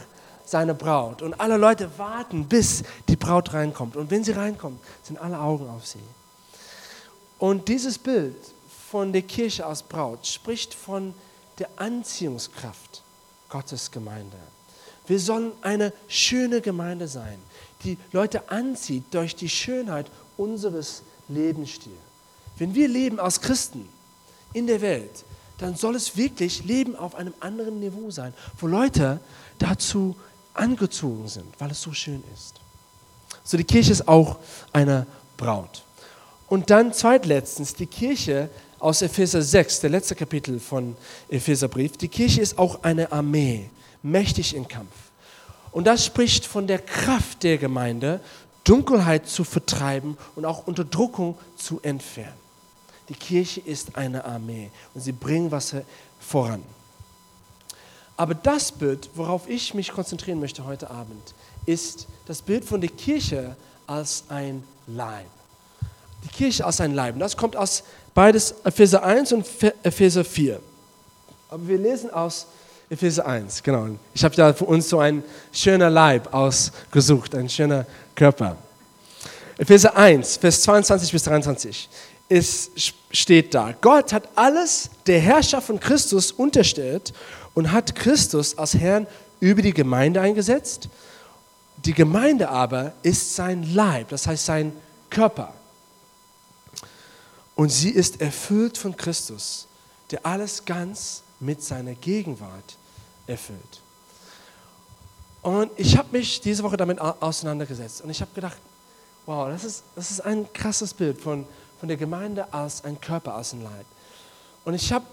seiner 0.44 0.74
Braut 0.74 1.22
und 1.22 1.40
alle 1.40 1.56
Leute 1.56 1.90
warten, 1.98 2.46
bis 2.46 2.82
die 3.08 3.16
Braut 3.16 3.52
reinkommt. 3.52 3.96
Und 3.96 4.10
wenn 4.10 4.24
sie 4.24 4.32
reinkommt, 4.32 4.80
sind 5.02 5.18
alle 5.18 5.38
Augen 5.38 5.68
auf 5.68 5.86
sie. 5.86 5.98
Und 7.38 7.68
dieses 7.68 7.98
Bild 7.98 8.36
von 8.90 9.12
der 9.12 9.22
Kirche 9.22 9.66
als 9.66 9.82
Braut 9.82 10.26
spricht 10.26 10.74
von 10.74 11.14
der 11.58 11.68
Anziehungskraft 11.76 13.02
Gottes 13.48 13.90
Gemeinde. 13.90 14.36
Wir 15.06 15.20
sollen 15.20 15.52
eine 15.60 15.92
schöne 16.08 16.60
Gemeinde 16.60 17.08
sein, 17.08 17.38
die 17.84 17.98
Leute 18.12 18.50
anzieht 18.50 19.04
durch 19.10 19.36
die 19.36 19.48
Schönheit 19.48 20.06
unseres 20.36 21.02
Lebensstils. 21.28 21.94
Wenn 22.56 22.74
wir 22.74 22.88
leben 22.88 23.18
als 23.18 23.40
Christen 23.40 23.88
in 24.52 24.66
der 24.66 24.80
Welt, 24.80 25.24
dann 25.58 25.76
soll 25.76 25.94
es 25.94 26.16
wirklich 26.16 26.64
Leben 26.64 26.96
auf 26.96 27.14
einem 27.14 27.34
anderen 27.40 27.80
Niveau 27.80 28.10
sein, 28.10 28.32
wo 28.58 28.66
Leute 28.66 29.20
dazu 29.58 30.16
angezogen 30.54 31.28
sind, 31.28 31.46
weil 31.58 31.70
es 31.70 31.82
so 31.82 31.92
schön 31.92 32.22
ist. 32.32 32.54
So 33.42 33.56
die 33.56 33.64
Kirche 33.64 33.92
ist 33.92 34.08
auch 34.08 34.38
eine 34.72 35.06
Braut. 35.36 35.82
Und 36.48 36.70
dann 36.70 36.92
zweitletztens 36.92 37.74
die 37.74 37.86
Kirche 37.86 38.48
aus 38.78 39.02
Epheser 39.02 39.42
6, 39.42 39.80
der 39.80 39.90
letzte 39.90 40.14
Kapitel 40.14 40.60
von 40.60 40.96
Epheserbrief. 41.28 41.96
Die 41.96 42.08
Kirche 42.08 42.40
ist 42.40 42.58
auch 42.58 42.82
eine 42.82 43.10
Armee, 43.12 43.70
mächtig 44.02 44.54
im 44.54 44.68
Kampf. 44.68 44.92
Und 45.72 45.86
das 45.86 46.04
spricht 46.04 46.46
von 46.46 46.66
der 46.66 46.78
Kraft 46.78 47.42
der 47.42 47.58
Gemeinde, 47.58 48.20
Dunkelheit 48.62 49.26
zu 49.26 49.44
vertreiben 49.44 50.16
und 50.36 50.44
auch 50.44 50.66
Unterdrückung 50.66 51.36
zu 51.56 51.80
entfernen. 51.82 52.32
Die 53.08 53.14
Kirche 53.14 53.60
ist 53.60 53.96
eine 53.96 54.24
Armee 54.24 54.70
und 54.94 55.00
sie 55.00 55.12
bringen 55.12 55.50
was 55.50 55.74
voran. 56.20 56.62
Aber 58.16 58.34
das 58.34 58.70
Bild, 58.70 59.10
worauf 59.14 59.48
ich 59.48 59.74
mich 59.74 59.90
konzentrieren 59.90 60.40
möchte 60.40 60.64
heute 60.64 60.90
Abend, 60.90 61.34
ist 61.66 62.06
das 62.26 62.42
Bild 62.42 62.64
von 62.64 62.80
der 62.80 62.90
Kirche 62.90 63.56
als 63.86 64.24
ein 64.28 64.62
Leib. 64.86 65.26
Die 66.22 66.28
Kirche 66.28 66.64
als 66.64 66.80
ein 66.80 66.94
Leib. 66.94 67.18
Das 67.18 67.36
kommt 67.36 67.56
aus 67.56 67.82
beides 68.14 68.54
Epheser 68.64 69.02
1 69.02 69.32
und 69.32 69.46
Epheser 69.82 70.24
4. 70.24 70.60
Aber 71.50 71.68
wir 71.68 71.78
lesen 71.78 72.10
aus 72.10 72.46
Epheser 72.88 73.26
1, 73.26 73.62
genau. 73.62 73.88
Ich 74.14 74.24
habe 74.24 74.34
da 74.36 74.52
für 74.52 74.64
uns 74.66 74.88
so 74.88 74.98
ein 75.00 75.24
schöner 75.52 75.90
Leib 75.90 76.32
ausgesucht, 76.32 77.34
ein 77.34 77.48
schöner 77.48 77.86
Körper. 78.14 78.56
Epheser 79.58 79.96
1, 79.96 80.36
Vers 80.36 80.62
22 80.62 81.12
bis 81.12 81.22
23. 81.24 81.88
Es 82.28 82.70
steht 83.10 83.54
da, 83.54 83.74
Gott 83.80 84.12
hat 84.12 84.28
alles 84.34 84.90
der 85.06 85.20
Herrschaft 85.20 85.66
von 85.66 85.78
Christus 85.78 86.32
unterstellt 86.32 87.12
und 87.54 87.72
hat 87.72 87.94
Christus 87.94 88.58
als 88.58 88.74
Herrn 88.74 89.06
über 89.40 89.62
die 89.62 89.72
Gemeinde 89.72 90.20
eingesetzt. 90.20 90.88
Die 91.84 91.94
Gemeinde 91.94 92.48
aber 92.48 92.92
ist 93.02 93.34
sein 93.34 93.74
Leib, 93.74 94.08
das 94.08 94.26
heißt 94.26 94.44
sein 94.44 94.72
Körper. 95.10 95.54
Und 97.54 97.70
sie 97.70 97.90
ist 97.90 98.20
erfüllt 98.20 98.76
von 98.76 98.96
Christus, 98.96 99.66
der 100.10 100.24
alles 100.26 100.64
ganz 100.64 101.22
mit 101.40 101.62
seiner 101.62 101.94
Gegenwart 101.94 102.76
erfüllt. 103.26 103.80
Und 105.42 105.70
ich 105.76 105.96
habe 105.96 106.08
mich 106.12 106.40
diese 106.40 106.62
Woche 106.62 106.76
damit 106.76 106.98
auseinandergesetzt 107.00 108.00
und 108.00 108.10
ich 108.10 108.20
habe 108.20 108.30
gedacht, 108.34 108.56
wow, 109.26 109.48
das 109.48 109.64
ist, 109.64 109.82
das 109.94 110.10
ist 110.10 110.20
ein 110.20 110.50
krasses 110.52 110.94
Bild 110.94 111.20
von, 111.20 111.46
von 111.78 111.88
der 111.88 111.98
Gemeinde 111.98 112.52
als 112.52 112.82
ein 112.82 113.00
Körper, 113.00 113.34
als 113.34 113.52
ein 113.52 113.62
Leib. 113.62 113.84
Und 114.64 114.74
ich 114.74 114.92
habe 114.92 115.04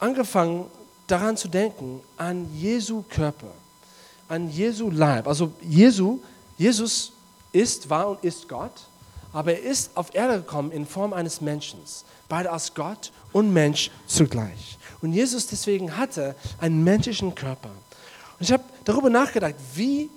angefangen 0.00 0.66
daran 1.10 1.36
zu 1.36 1.48
denken, 1.48 2.00
an 2.16 2.48
Jesu 2.56 3.04
Körper, 3.08 3.52
an 4.28 4.50
Jesu 4.50 4.90
Leib. 4.90 5.26
Also 5.26 5.52
Jesu, 5.60 6.20
Jesus 6.56 7.12
ist, 7.52 7.88
war 7.90 8.08
und 8.08 8.24
ist 8.24 8.48
Gott, 8.48 8.72
aber 9.32 9.52
er 9.52 9.62
ist 9.62 9.96
auf 9.96 10.14
Erde 10.14 10.38
gekommen 10.38 10.72
in 10.72 10.86
Form 10.86 11.12
eines 11.12 11.40
Menschen, 11.40 11.80
beide 12.28 12.50
als 12.50 12.74
Gott 12.74 13.12
und 13.32 13.52
Mensch 13.52 13.90
zugleich. 14.06 14.78
Und 15.02 15.12
Jesus 15.12 15.46
deswegen 15.46 15.96
hatte 15.96 16.34
einen 16.60 16.84
menschlichen 16.84 17.34
Körper. 17.34 17.70
Und 17.70 18.44
ich 18.44 18.52
habe 18.52 18.64
darüber 18.84 19.10
nachgedacht, 19.10 19.54
wie, 19.74 20.10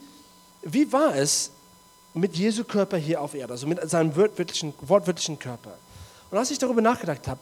wie 0.61 0.91
war 0.91 1.15
es 1.15 1.51
mit 2.13 2.35
Jesu 2.35 2.63
Körper 2.63 2.97
hier 2.97 3.21
auf 3.21 3.33
Erde, 3.33 3.53
also 3.53 3.67
mit 3.67 3.89
seinem 3.89 4.15
wortwörtlichen, 4.15 4.73
wortwörtlichen 4.81 5.39
Körper? 5.39 5.73
Und 6.29 6.37
als 6.37 6.51
ich 6.51 6.57
darüber 6.57 6.81
nachgedacht 6.81 7.27
habe, 7.27 7.39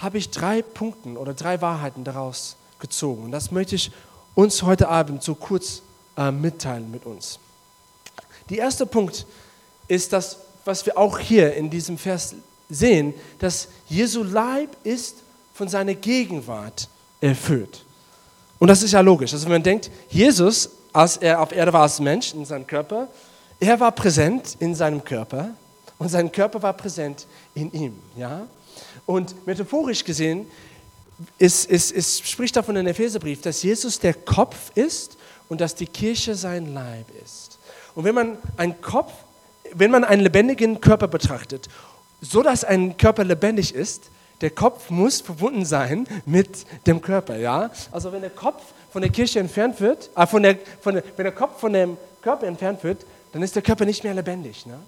habe 0.00 0.18
ich 0.18 0.30
drei 0.30 0.62
Punkte 0.62 1.10
oder 1.10 1.34
drei 1.34 1.60
Wahrheiten 1.60 2.04
daraus 2.04 2.56
gezogen. 2.78 3.24
Und 3.24 3.32
das 3.32 3.50
möchte 3.50 3.76
ich 3.76 3.92
uns 4.34 4.62
heute 4.62 4.88
Abend 4.88 5.22
so 5.22 5.34
kurz 5.34 5.82
äh, 6.16 6.30
mitteilen 6.30 6.90
mit 6.90 7.06
uns. 7.06 7.38
Der 8.48 8.58
erste 8.58 8.86
Punkt 8.86 9.26
ist 9.86 10.12
das, 10.12 10.38
was 10.64 10.84
wir 10.86 10.96
auch 10.96 11.18
hier 11.18 11.54
in 11.54 11.70
diesem 11.70 11.98
Vers 11.98 12.34
sehen, 12.68 13.14
dass 13.38 13.68
Jesu 13.88 14.22
Leib 14.22 14.70
ist 14.84 15.16
von 15.54 15.68
seiner 15.68 15.94
Gegenwart 15.94 16.88
erfüllt. 17.20 17.84
Und 18.58 18.68
das 18.68 18.82
ist 18.82 18.92
ja 18.92 19.00
logisch. 19.00 19.32
Also 19.32 19.46
wenn 19.46 19.52
man 19.52 19.62
denkt, 19.62 19.90
Jesus, 20.08 20.70
als 20.92 21.16
er 21.18 21.40
auf 21.40 21.52
Erde 21.52 21.72
war 21.72 21.82
als 21.82 22.00
Mensch 22.00 22.34
in 22.34 22.44
seinem 22.44 22.66
Körper, 22.66 23.08
er 23.58 23.78
war 23.78 23.92
präsent 23.92 24.56
in 24.58 24.74
seinem 24.74 25.04
Körper 25.04 25.50
und 25.98 26.08
sein 26.08 26.32
Körper 26.32 26.62
war 26.62 26.72
präsent 26.72 27.26
in 27.54 27.70
ihm. 27.72 27.98
Ja? 28.16 28.46
Und 29.06 29.46
metaphorisch 29.46 30.04
gesehen 30.04 30.46
ist, 31.38 31.70
ist, 31.70 31.92
ist, 31.92 32.28
spricht 32.28 32.56
davon 32.56 32.76
in 32.76 32.86
Epheserbrief, 32.86 33.40
dass 33.42 33.62
Jesus 33.62 33.98
der 33.98 34.14
Kopf 34.14 34.70
ist 34.74 35.16
und 35.48 35.60
dass 35.60 35.74
die 35.74 35.86
Kirche 35.86 36.34
sein 36.34 36.72
Leib 36.72 37.06
ist. 37.24 37.58
Und 37.94 38.04
wenn 38.04 38.14
man 38.14 38.38
einen 38.56 38.80
Kopf, 38.80 39.12
wenn 39.74 39.90
man 39.90 40.04
einen 40.04 40.22
lebendigen 40.22 40.80
Körper 40.80 41.08
betrachtet, 41.08 41.68
so 42.20 42.42
dass 42.42 42.64
ein 42.64 42.96
Körper 42.96 43.24
lebendig 43.24 43.74
ist, 43.74 44.10
der 44.40 44.50
Kopf 44.50 44.90
muss 44.90 45.20
verbunden 45.20 45.64
sein 45.64 46.06
mit 46.24 46.64
dem 46.86 47.02
Körper, 47.02 47.36
ja? 47.36 47.70
Also 47.90 48.10
wenn 48.12 48.22
der 48.22 48.30
Kopf 48.30 48.62
von 48.90 49.02
der 49.02 49.10
Kirche 49.10 49.38
entfernt 49.38 49.80
wird, 49.80 50.10
äh, 50.16 50.26
von 50.26 50.42
der, 50.42 50.58
von 50.80 50.94
der, 50.94 51.04
wenn 51.16 51.24
der 51.24 51.34
Kopf 51.34 51.60
von 51.60 51.72
dem 51.72 51.96
Körper 52.22 52.46
entfernt 52.46 52.82
wird, 52.82 53.04
dann 53.32 53.42
ist 53.42 53.54
der 53.54 53.62
Körper 53.62 53.84
nicht 53.84 54.02
mehr 54.02 54.14
lebendig, 54.14 54.66
ne? 54.66 54.78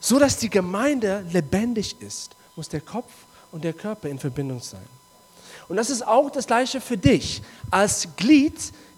So 0.00 0.18
dass 0.18 0.36
die 0.36 0.48
Gemeinde 0.48 1.24
lebendig 1.32 1.96
ist, 2.00 2.36
muss 2.54 2.68
der 2.68 2.80
Kopf 2.80 3.10
und 3.52 3.64
der 3.64 3.72
Körper 3.72 4.08
in 4.08 4.18
Verbindung 4.18 4.60
sein. 4.60 4.86
Und 5.68 5.76
das 5.76 5.90
ist 5.90 6.06
auch 6.06 6.30
das 6.30 6.46
Gleiche 6.46 6.80
für 6.80 6.96
dich 6.96 7.42
als 7.70 8.08
Glied 8.16 8.54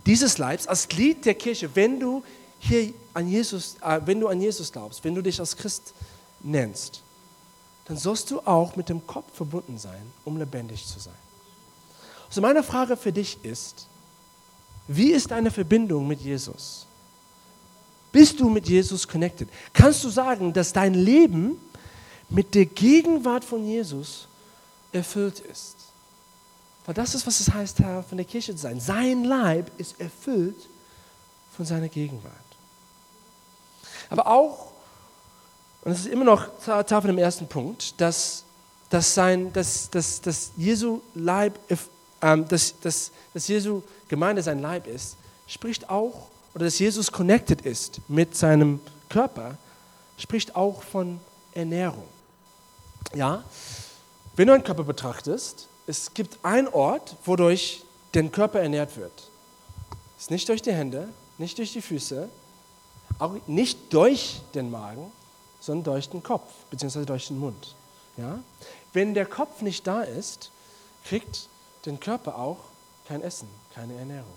dieses 0.06 0.38
Leibs, 0.38 0.66
als 0.66 0.88
Glied 0.88 1.24
der 1.24 1.34
Kirche, 1.34 1.70
wenn 1.74 2.00
du 2.00 2.22
hier 2.58 2.92
an 3.14 3.28
Jesus, 3.28 3.76
äh, 3.82 4.00
wenn 4.04 4.20
du 4.20 4.28
an 4.28 4.40
Jesus 4.40 4.70
glaubst, 4.70 5.02
wenn 5.04 5.14
du 5.14 5.22
dich 5.22 5.40
als 5.40 5.56
Christ 5.56 5.94
nennst, 6.42 7.02
dann 7.86 7.96
sollst 7.96 8.30
du 8.30 8.40
auch 8.40 8.76
mit 8.76 8.88
dem 8.88 9.06
Kopf 9.06 9.34
verbunden 9.34 9.78
sein, 9.78 10.12
um 10.24 10.36
lebendig 10.36 10.86
zu 10.86 11.00
sein. 11.00 11.14
Also 12.28 12.40
meine 12.40 12.62
Frage 12.62 12.96
für 12.96 13.12
dich 13.12 13.38
ist, 13.42 13.86
wie 14.86 15.10
ist 15.10 15.30
deine 15.30 15.50
Verbindung 15.50 16.06
mit 16.06 16.20
Jesus? 16.20 16.86
Bist 18.12 18.38
du 18.40 18.48
mit 18.48 18.68
Jesus 18.68 19.06
connected? 19.06 19.48
Kannst 19.72 20.04
du 20.04 20.08
sagen, 20.08 20.52
dass 20.52 20.72
dein 20.72 20.94
Leben 20.94 21.56
mit 22.28 22.54
der 22.54 22.66
Gegenwart 22.66 23.44
von 23.44 23.64
Jesus 23.64 24.28
erfüllt 24.92 25.40
ist. 25.40 25.76
Weil 26.87 26.94
das 26.94 27.14
ist, 27.14 27.26
was 27.26 27.40
es 27.40 27.53
heißt, 27.53 27.79
Herr 27.81 28.03
von 28.03 28.18
der 28.18 28.26
Kirche 28.26 28.55
zu 28.55 28.62
sein. 28.62 28.81
Sein 28.81 29.24
Leib 29.24 29.70
ist 29.79 30.00
erfüllt 30.00 30.68
von 31.57 31.64
seiner 31.64 31.88
Gegenwart. 31.88 32.35
Aber 34.09 34.26
auch, 34.26 34.72
und 35.83 35.92
das 35.92 36.00
ist 36.00 36.07
immer 36.07 36.24
noch 36.24 36.48
von 36.61 37.07
dem 37.07 37.18
ersten 37.18 37.46
Punkt, 37.46 38.00
dass, 38.00 38.44
dass, 38.88 39.14
sein, 39.14 39.53
dass, 39.53 39.88
dass, 39.90 40.20
dass 40.20 40.50
Jesu 40.57 41.00
Leib, 41.14 41.59
ähm, 42.22 42.46
dass, 42.48 42.79
dass, 42.81 43.12
dass 43.33 43.48
Jesu 43.48 43.83
Gemeinde 44.09 44.42
sein 44.42 44.61
Leib 44.61 44.87
ist, 44.87 45.16
spricht 45.46 45.88
auch, 45.88 46.29
oder 46.55 46.64
dass 46.64 46.79
Jesus 46.79 47.12
connected 47.12 47.62
ist 47.62 48.00
mit 48.09 48.37
seinem 48.37 48.81
Körper, 49.09 49.57
spricht 50.18 50.57
auch 50.57 50.83
von 50.83 51.20
Ernährung. 51.55 52.05
Ja, 53.14 53.44
wenn 54.40 54.46
du 54.46 54.55
einen 54.55 54.64
Körper 54.64 54.85
betrachtest, 54.85 55.68
es 55.87 56.14
gibt 56.14 56.42
einen 56.42 56.66
Ort, 56.68 57.14
wodurch 57.26 57.85
der 58.14 58.26
Körper 58.31 58.61
ernährt 58.61 58.96
wird. 58.96 59.12
Es 60.16 60.22
ist 60.22 60.31
nicht 60.31 60.48
durch 60.48 60.62
die 60.62 60.72
Hände, 60.72 61.11
nicht 61.37 61.59
durch 61.59 61.74
die 61.74 61.83
Füße, 61.83 62.26
auch 63.18 63.35
nicht 63.46 63.92
durch 63.92 64.40
den 64.55 64.70
Magen, 64.70 65.12
sondern 65.61 65.92
durch 65.92 66.09
den 66.09 66.22
Kopf, 66.22 66.50
beziehungsweise 66.70 67.05
durch 67.05 67.26
den 67.26 67.38
Mund. 67.38 67.74
Ja? 68.16 68.38
Wenn 68.94 69.12
der 69.12 69.26
Kopf 69.26 69.61
nicht 69.61 69.87
da 69.87 70.00
ist, 70.00 70.50
kriegt 71.05 71.50
der 71.85 71.98
Körper 71.98 72.38
auch 72.38 72.61
kein 73.09 73.20
Essen, 73.20 73.48
keine 73.74 73.94
Ernährung. 73.94 74.33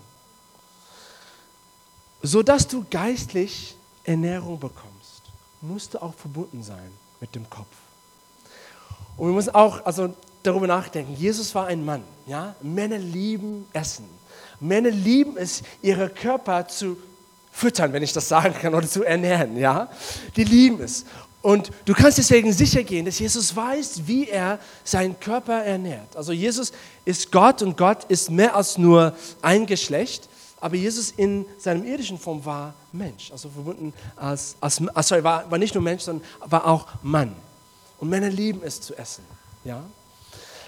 Sodass 2.20 2.68
du 2.68 2.84
geistlich 2.90 3.74
Ernährung 4.04 4.60
bekommst, 4.60 5.22
musst 5.62 5.94
du 5.94 6.02
auch 6.02 6.12
verbunden 6.12 6.62
sein 6.62 6.92
mit 7.20 7.34
dem 7.34 7.48
Kopf. 7.48 7.74
Und 9.16 9.28
wir 9.28 9.34
müssen 9.34 9.54
auch 9.54 9.84
also 9.84 10.14
darüber 10.42 10.66
nachdenken. 10.66 11.14
Jesus 11.14 11.54
war 11.54 11.66
ein 11.66 11.84
Mann. 11.84 12.02
Ja? 12.26 12.54
Männer 12.62 12.98
lieben 12.98 13.66
Essen. 13.72 14.04
Männer 14.60 14.90
lieben 14.90 15.36
es, 15.36 15.62
ihre 15.82 16.08
Körper 16.08 16.66
zu 16.68 16.96
füttern, 17.52 17.92
wenn 17.92 18.02
ich 18.02 18.12
das 18.12 18.28
sagen 18.28 18.54
kann, 18.54 18.74
oder 18.74 18.86
zu 18.86 19.04
ernähren. 19.04 19.56
Ja? 19.56 19.88
Die 20.36 20.44
lieben 20.44 20.80
es. 20.80 21.04
Und 21.42 21.70
du 21.84 21.92
kannst 21.92 22.16
deswegen 22.16 22.52
sicher 22.54 22.82
gehen, 22.84 23.04
dass 23.04 23.18
Jesus 23.18 23.54
weiß, 23.54 24.06
wie 24.06 24.28
er 24.28 24.58
seinen 24.82 25.20
Körper 25.20 25.62
ernährt. 25.62 26.16
Also 26.16 26.32
Jesus 26.32 26.72
ist 27.04 27.30
Gott 27.30 27.60
und 27.60 27.76
Gott 27.76 28.04
ist 28.04 28.30
mehr 28.30 28.56
als 28.56 28.78
nur 28.78 29.14
ein 29.42 29.66
Geschlecht. 29.66 30.28
Aber 30.58 30.76
Jesus 30.76 31.10
in 31.10 31.44
seinem 31.58 31.84
irdischen 31.84 32.18
Form 32.18 32.42
war 32.46 32.72
Mensch, 32.92 33.30
also 33.30 33.50
verbunden 33.50 33.92
als, 34.16 34.56
als 34.58 34.80
sorry, 35.06 35.22
war, 35.22 35.50
war 35.50 35.58
nicht 35.58 35.74
nur 35.74 35.84
Mensch, 35.84 36.04
sondern 36.04 36.26
war 36.46 36.66
auch 36.66 36.86
Mann. 37.02 37.36
Und 37.98 38.08
Männer 38.08 38.28
lieben 38.28 38.62
es 38.64 38.80
zu 38.80 38.94
essen. 38.96 39.24
Ja? 39.64 39.82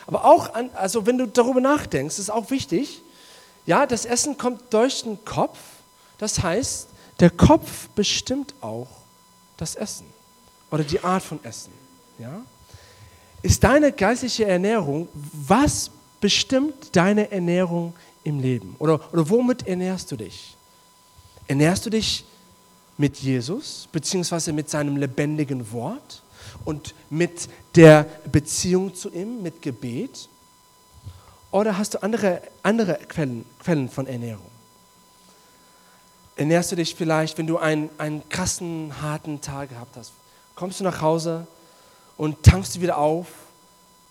Aber 0.06 0.24
auch, 0.24 0.54
an, 0.54 0.70
also 0.74 1.06
wenn 1.06 1.18
du 1.18 1.26
darüber 1.26 1.60
nachdenkst, 1.60 2.18
ist 2.18 2.30
auch 2.30 2.50
wichtig, 2.50 3.02
ja, 3.66 3.86
das 3.86 4.04
Essen 4.04 4.38
kommt 4.38 4.72
durch 4.72 5.02
den 5.02 5.24
Kopf. 5.24 5.58
Das 6.18 6.42
heißt, 6.42 6.88
der 7.18 7.30
Kopf 7.30 7.88
bestimmt 7.94 8.54
auch 8.60 8.88
das 9.56 9.74
Essen 9.74 10.06
oder 10.70 10.84
die 10.84 11.00
Art 11.00 11.22
von 11.22 11.42
Essen. 11.44 11.72
Ja? 12.18 12.42
Ist 13.42 13.62
deine 13.64 13.92
geistliche 13.92 14.46
Ernährung, 14.46 15.08
was 15.12 15.90
bestimmt 16.20 16.94
deine 16.94 17.30
Ernährung 17.30 17.94
im 18.24 18.40
Leben? 18.40 18.76
Oder, 18.78 19.00
oder 19.12 19.28
womit 19.28 19.66
ernährst 19.66 20.10
du 20.10 20.16
dich? 20.16 20.56
Ernährst 21.46 21.86
du 21.86 21.90
dich 21.90 22.24
mit 22.98 23.16
Jesus, 23.18 23.88
beziehungsweise 23.92 24.52
mit 24.52 24.70
seinem 24.70 24.96
lebendigen 24.96 25.70
Wort? 25.72 26.22
Und 26.64 26.94
mit 27.10 27.48
der 27.74 28.06
Beziehung 28.30 28.94
zu 28.94 29.12
ihm, 29.12 29.42
mit 29.42 29.62
Gebet? 29.62 30.28
Oder 31.50 31.78
hast 31.78 31.94
du 31.94 32.02
andere, 32.02 32.42
andere 32.62 32.94
Quellen, 33.08 33.44
Quellen 33.60 33.88
von 33.88 34.06
Ernährung? 34.06 34.50
Ernährst 36.36 36.70
du 36.70 36.76
dich 36.76 36.94
vielleicht, 36.94 37.38
wenn 37.38 37.46
du 37.46 37.56
einen, 37.56 37.88
einen 37.96 38.28
krassen, 38.28 39.00
harten 39.00 39.40
Tag 39.40 39.70
gehabt 39.70 39.96
hast? 39.96 40.12
Kommst 40.54 40.80
du 40.80 40.84
nach 40.84 41.00
Hause 41.00 41.46
und 42.16 42.42
tankst 42.42 42.76
du 42.76 42.80
wieder 42.80 42.98
auf 42.98 43.28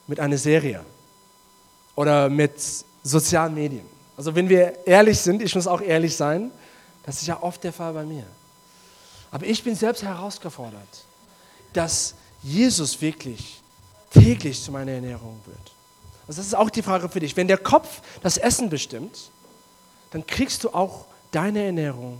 mit 0.08 0.19
einer 0.19 0.38
Serie 0.38 0.84
oder 1.95 2.30
mit 2.30 2.54
sozialen 3.04 3.54
Medien? 3.54 3.86
Also 4.17 4.34
wenn 4.34 4.50
wir 4.50 4.88
ehrlich 4.88 5.19
sind, 5.19 5.41
ich 5.41 5.54
muss 5.54 5.67
auch 5.67 5.82
ehrlich 5.82 6.15
sein, 6.15 6.52
das 7.04 7.17
ist 7.21 7.28
ja 7.28 7.41
oft 7.41 7.63
der 7.63 7.74
Fall 7.74 7.93
bei 7.93 8.04
mir. 8.04 8.26
Aber 9.30 9.45
ich 9.45 9.63
bin 9.63 9.76
selbst 9.76 10.02
herausgefordert, 10.02 11.06
dass 11.74 12.15
Jesus 12.46 13.02
wirklich 13.02 13.60
täglich 14.12 14.62
zu 14.62 14.72
meiner 14.72 14.92
Ernährung 14.92 15.40
wird. 15.46 15.58
Also 16.28 16.40
das 16.40 16.48
ist 16.48 16.56
auch 16.56 16.70
die 16.70 16.84
Frage 16.84 17.10
für 17.10 17.20
dich. 17.20 17.36
Wenn 17.36 17.48
der 17.48 17.58
Kopf 17.58 18.02
das 18.22 18.38
Essen 18.38 18.70
bestimmt, 18.70 19.32
dann 20.12 20.26
kriegst 20.26 20.64
du 20.64 20.70
auch 20.70 21.06
deine 21.32 21.64
Ernährung 21.64 22.20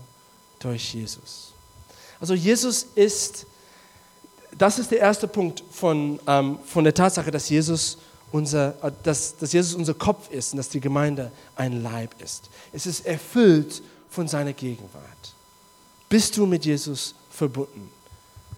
durch 0.58 0.94
Jesus. 0.94 1.52
Also 2.20 2.34
Jesus 2.34 2.86
ist, 2.96 3.46
das 4.58 4.80
ist 4.80 4.90
der 4.90 4.98
erste 4.98 5.28
Punkt 5.28 5.62
von, 5.70 6.18
ähm, 6.26 6.58
von 6.66 6.82
der 6.82 6.94
Tatsache, 6.94 7.30
dass 7.30 7.48
Jesus, 7.48 7.98
unser, 8.32 8.74
äh, 8.82 8.90
dass, 9.04 9.36
dass 9.36 9.52
Jesus 9.52 9.74
unser 9.74 9.94
Kopf 9.94 10.28
ist 10.30 10.52
und 10.52 10.56
dass 10.56 10.68
die 10.68 10.80
Gemeinde 10.80 11.30
ein 11.54 11.82
Leib 11.82 12.20
ist. 12.20 12.50
Es 12.72 12.86
ist 12.86 13.06
erfüllt 13.06 13.80
von 14.10 14.26
seiner 14.26 14.52
Gegenwart. 14.52 15.34
Bist 16.08 16.36
du 16.36 16.46
mit 16.46 16.64
Jesus 16.64 17.14
verbunden? 17.30 17.95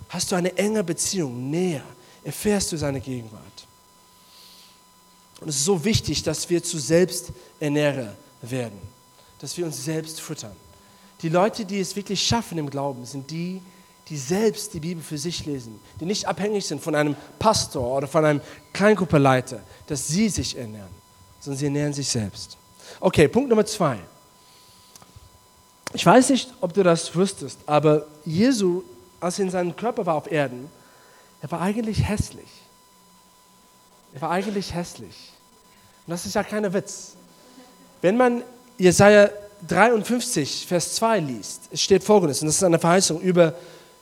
Hast 0.08 0.30
du 0.30 0.36
eine 0.36 0.56
enge 0.56 0.82
Beziehung, 0.82 1.50
näher, 1.50 1.82
erfährst 2.24 2.72
du 2.72 2.76
seine 2.76 3.00
Gegenwart. 3.00 3.42
Und 5.40 5.48
es 5.48 5.56
ist 5.56 5.64
so 5.64 5.84
wichtig, 5.84 6.22
dass 6.22 6.48
wir 6.50 6.62
zu 6.62 6.78
Selbsternährer 6.78 8.14
werden, 8.42 8.78
dass 9.40 9.56
wir 9.56 9.66
uns 9.66 9.84
selbst 9.84 10.20
füttern. 10.20 10.56
Die 11.22 11.28
Leute, 11.28 11.64
die 11.64 11.80
es 11.80 11.94
wirklich 11.96 12.22
schaffen 12.22 12.58
im 12.58 12.70
Glauben, 12.70 13.04
sind 13.04 13.30
die, 13.30 13.60
die 14.08 14.16
selbst 14.16 14.72
die 14.72 14.80
Bibel 14.80 15.02
für 15.02 15.18
sich 15.18 15.44
lesen, 15.44 15.78
die 16.00 16.06
nicht 16.06 16.26
abhängig 16.26 16.66
sind 16.66 16.82
von 16.82 16.94
einem 16.94 17.14
Pastor 17.38 17.96
oder 17.96 18.06
von 18.06 18.24
einem 18.24 18.40
Kleingruppeleiter, 18.72 19.60
dass 19.86 20.08
sie 20.08 20.28
sich 20.28 20.56
ernähren, 20.56 20.88
sondern 21.40 21.58
sie 21.58 21.66
ernähren 21.66 21.92
sich 21.92 22.08
selbst. 22.08 22.56
Okay, 23.00 23.28
Punkt 23.28 23.50
Nummer 23.50 23.66
zwei. 23.66 23.98
Ich 25.92 26.04
weiß 26.04 26.30
nicht, 26.30 26.52
ob 26.60 26.72
du 26.74 26.82
das 26.82 27.14
wüsstest, 27.14 27.58
aber 27.66 28.06
Jesu, 28.24 28.82
als 29.20 29.38
er 29.38 29.46
in 29.46 29.50
seinem 29.50 29.76
Körper 29.76 30.06
war 30.06 30.14
auf 30.14 30.30
Erden, 30.30 30.70
er 31.40 31.50
war 31.50 31.60
eigentlich 31.60 32.08
hässlich. 32.08 32.48
Er 34.14 34.22
war 34.22 34.30
eigentlich 34.30 34.74
hässlich. 34.74 35.32
Und 36.06 36.12
das 36.12 36.26
ist 36.26 36.34
ja 36.34 36.42
kein 36.42 36.72
Witz. 36.72 37.12
Wenn 38.00 38.16
man 38.16 38.42
Jesaja 38.78 39.30
53, 39.66 40.66
Vers 40.66 40.94
2 40.94 41.20
liest, 41.20 41.62
es 41.72 41.82
steht 41.82 42.04
folgendes, 42.04 42.40
und 42.42 42.46
das 42.46 42.56
ist 42.56 42.64
eine 42.64 42.78
Verheißung 42.78 43.20
über 43.20 43.54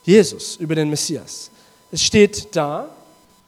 Jesus, 0.03 0.55
über 0.57 0.75
den 0.75 0.89
Messias. 0.89 1.49
Es 1.91 2.01
steht 2.01 2.55
da, 2.55 2.87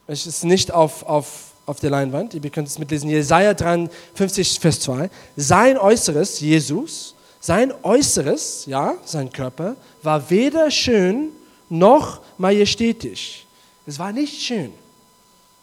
es 0.07 0.25
ist 0.25 0.43
nicht 0.43 0.71
auf, 0.71 1.03
auf, 1.03 1.51
auf 1.65 1.79
der 1.79 1.91
Leinwand, 1.91 2.33
ihr 2.33 2.49
könnt 2.49 2.67
es 2.67 2.79
mitlesen, 2.79 3.09
Jesaja 3.09 3.53
53, 3.53 4.59
Vers 4.59 4.79
2. 4.81 5.09
Sein 5.37 5.77
Äußeres, 5.77 6.39
Jesus, 6.39 7.15
sein 7.39 7.71
Äußeres, 7.83 8.65
ja, 8.65 8.95
sein 9.05 9.31
Körper, 9.31 9.75
war 10.03 10.29
weder 10.29 10.71
schön 10.71 11.29
noch 11.69 12.21
majestätisch. 12.37 13.45
Es 13.85 13.99
war 13.99 14.11
nicht 14.11 14.41
schön, 14.41 14.73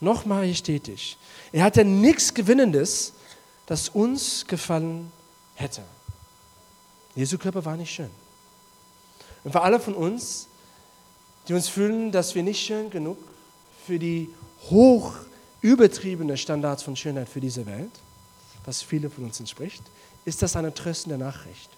noch 0.00 0.24
majestätisch. 0.24 1.16
Er 1.52 1.64
hatte 1.64 1.84
nichts 1.84 2.34
Gewinnendes, 2.34 3.12
das 3.66 3.88
uns 3.88 4.46
gefallen 4.46 5.10
hätte. 5.54 5.82
Jesu 7.14 7.38
Körper 7.38 7.64
war 7.64 7.76
nicht 7.76 7.92
schön. 7.92 8.10
Und 9.44 9.52
für 9.52 9.62
alle 9.62 9.80
von 9.80 9.94
uns, 9.94 10.48
die 11.48 11.54
uns 11.54 11.68
fühlen, 11.68 12.12
dass 12.12 12.34
wir 12.34 12.42
nicht 12.42 12.64
schön 12.64 12.90
genug 12.90 13.18
für 13.86 13.98
die 13.98 14.28
hoch 14.68 15.14
übertriebene 15.60 16.36
Standards 16.36 16.82
von 16.82 16.96
Schönheit 16.96 17.28
für 17.28 17.40
diese 17.40 17.64
Welt, 17.66 17.90
was 18.64 18.82
viele 18.82 19.08
von 19.08 19.24
uns 19.24 19.40
entspricht, 19.40 19.82
ist 20.24 20.42
das 20.42 20.56
eine 20.56 20.74
tröstende 20.74 21.16
Nachricht, 21.16 21.70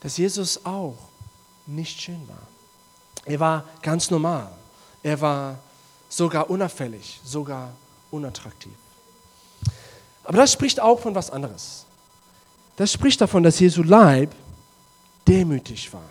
dass 0.00 0.18
Jesus 0.18 0.64
auch 0.64 0.96
nicht 1.66 2.00
schön 2.00 2.28
war. 2.28 2.46
Er 3.26 3.40
war 3.40 3.64
ganz 3.82 4.10
normal. 4.10 4.50
Er 5.02 5.20
war 5.20 5.58
sogar 6.08 6.48
unauffällig, 6.48 7.20
sogar 7.24 7.72
unattraktiv. 8.10 8.72
Aber 10.24 10.38
das 10.38 10.52
spricht 10.52 10.80
auch 10.80 11.00
von 11.00 11.14
was 11.14 11.30
anderes. 11.30 11.84
Das 12.76 12.92
spricht 12.92 13.20
davon, 13.20 13.42
dass 13.42 13.58
Jesu 13.58 13.82
Leib 13.82 14.34
demütig 15.26 15.92
war. 15.92 16.08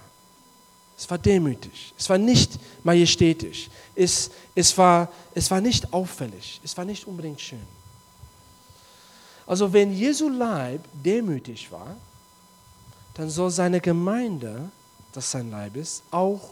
Es 0.98 1.10
war 1.10 1.18
demütig. 1.18 1.94
Es 1.98 2.10
war 2.10 2.18
nicht 2.18 2.58
majestätisch. 2.84 3.70
Es, 3.96 4.32
es, 4.54 4.78
war, 4.78 5.10
es 5.34 5.50
war 5.52 5.62
nicht 5.62 5.92
auffällig. 5.94 6.62
Es 6.64 6.76
war 6.78 6.86
nicht 6.86 7.06
unbedingt 7.06 7.40
schön. 7.40 7.66
Also 9.48 9.72
wenn 9.72 9.94
Jesu 9.94 10.30
Leib 10.30 10.82
demütig 10.94 11.72
war, 11.72 11.96
dann 13.14 13.30
soll 13.30 13.52
seine 13.52 13.80
Gemeinde, 13.80 14.70
das 15.14 15.32
sein 15.32 15.52
Leib 15.52 15.76
ist, 15.76 16.04
auch 16.12 16.50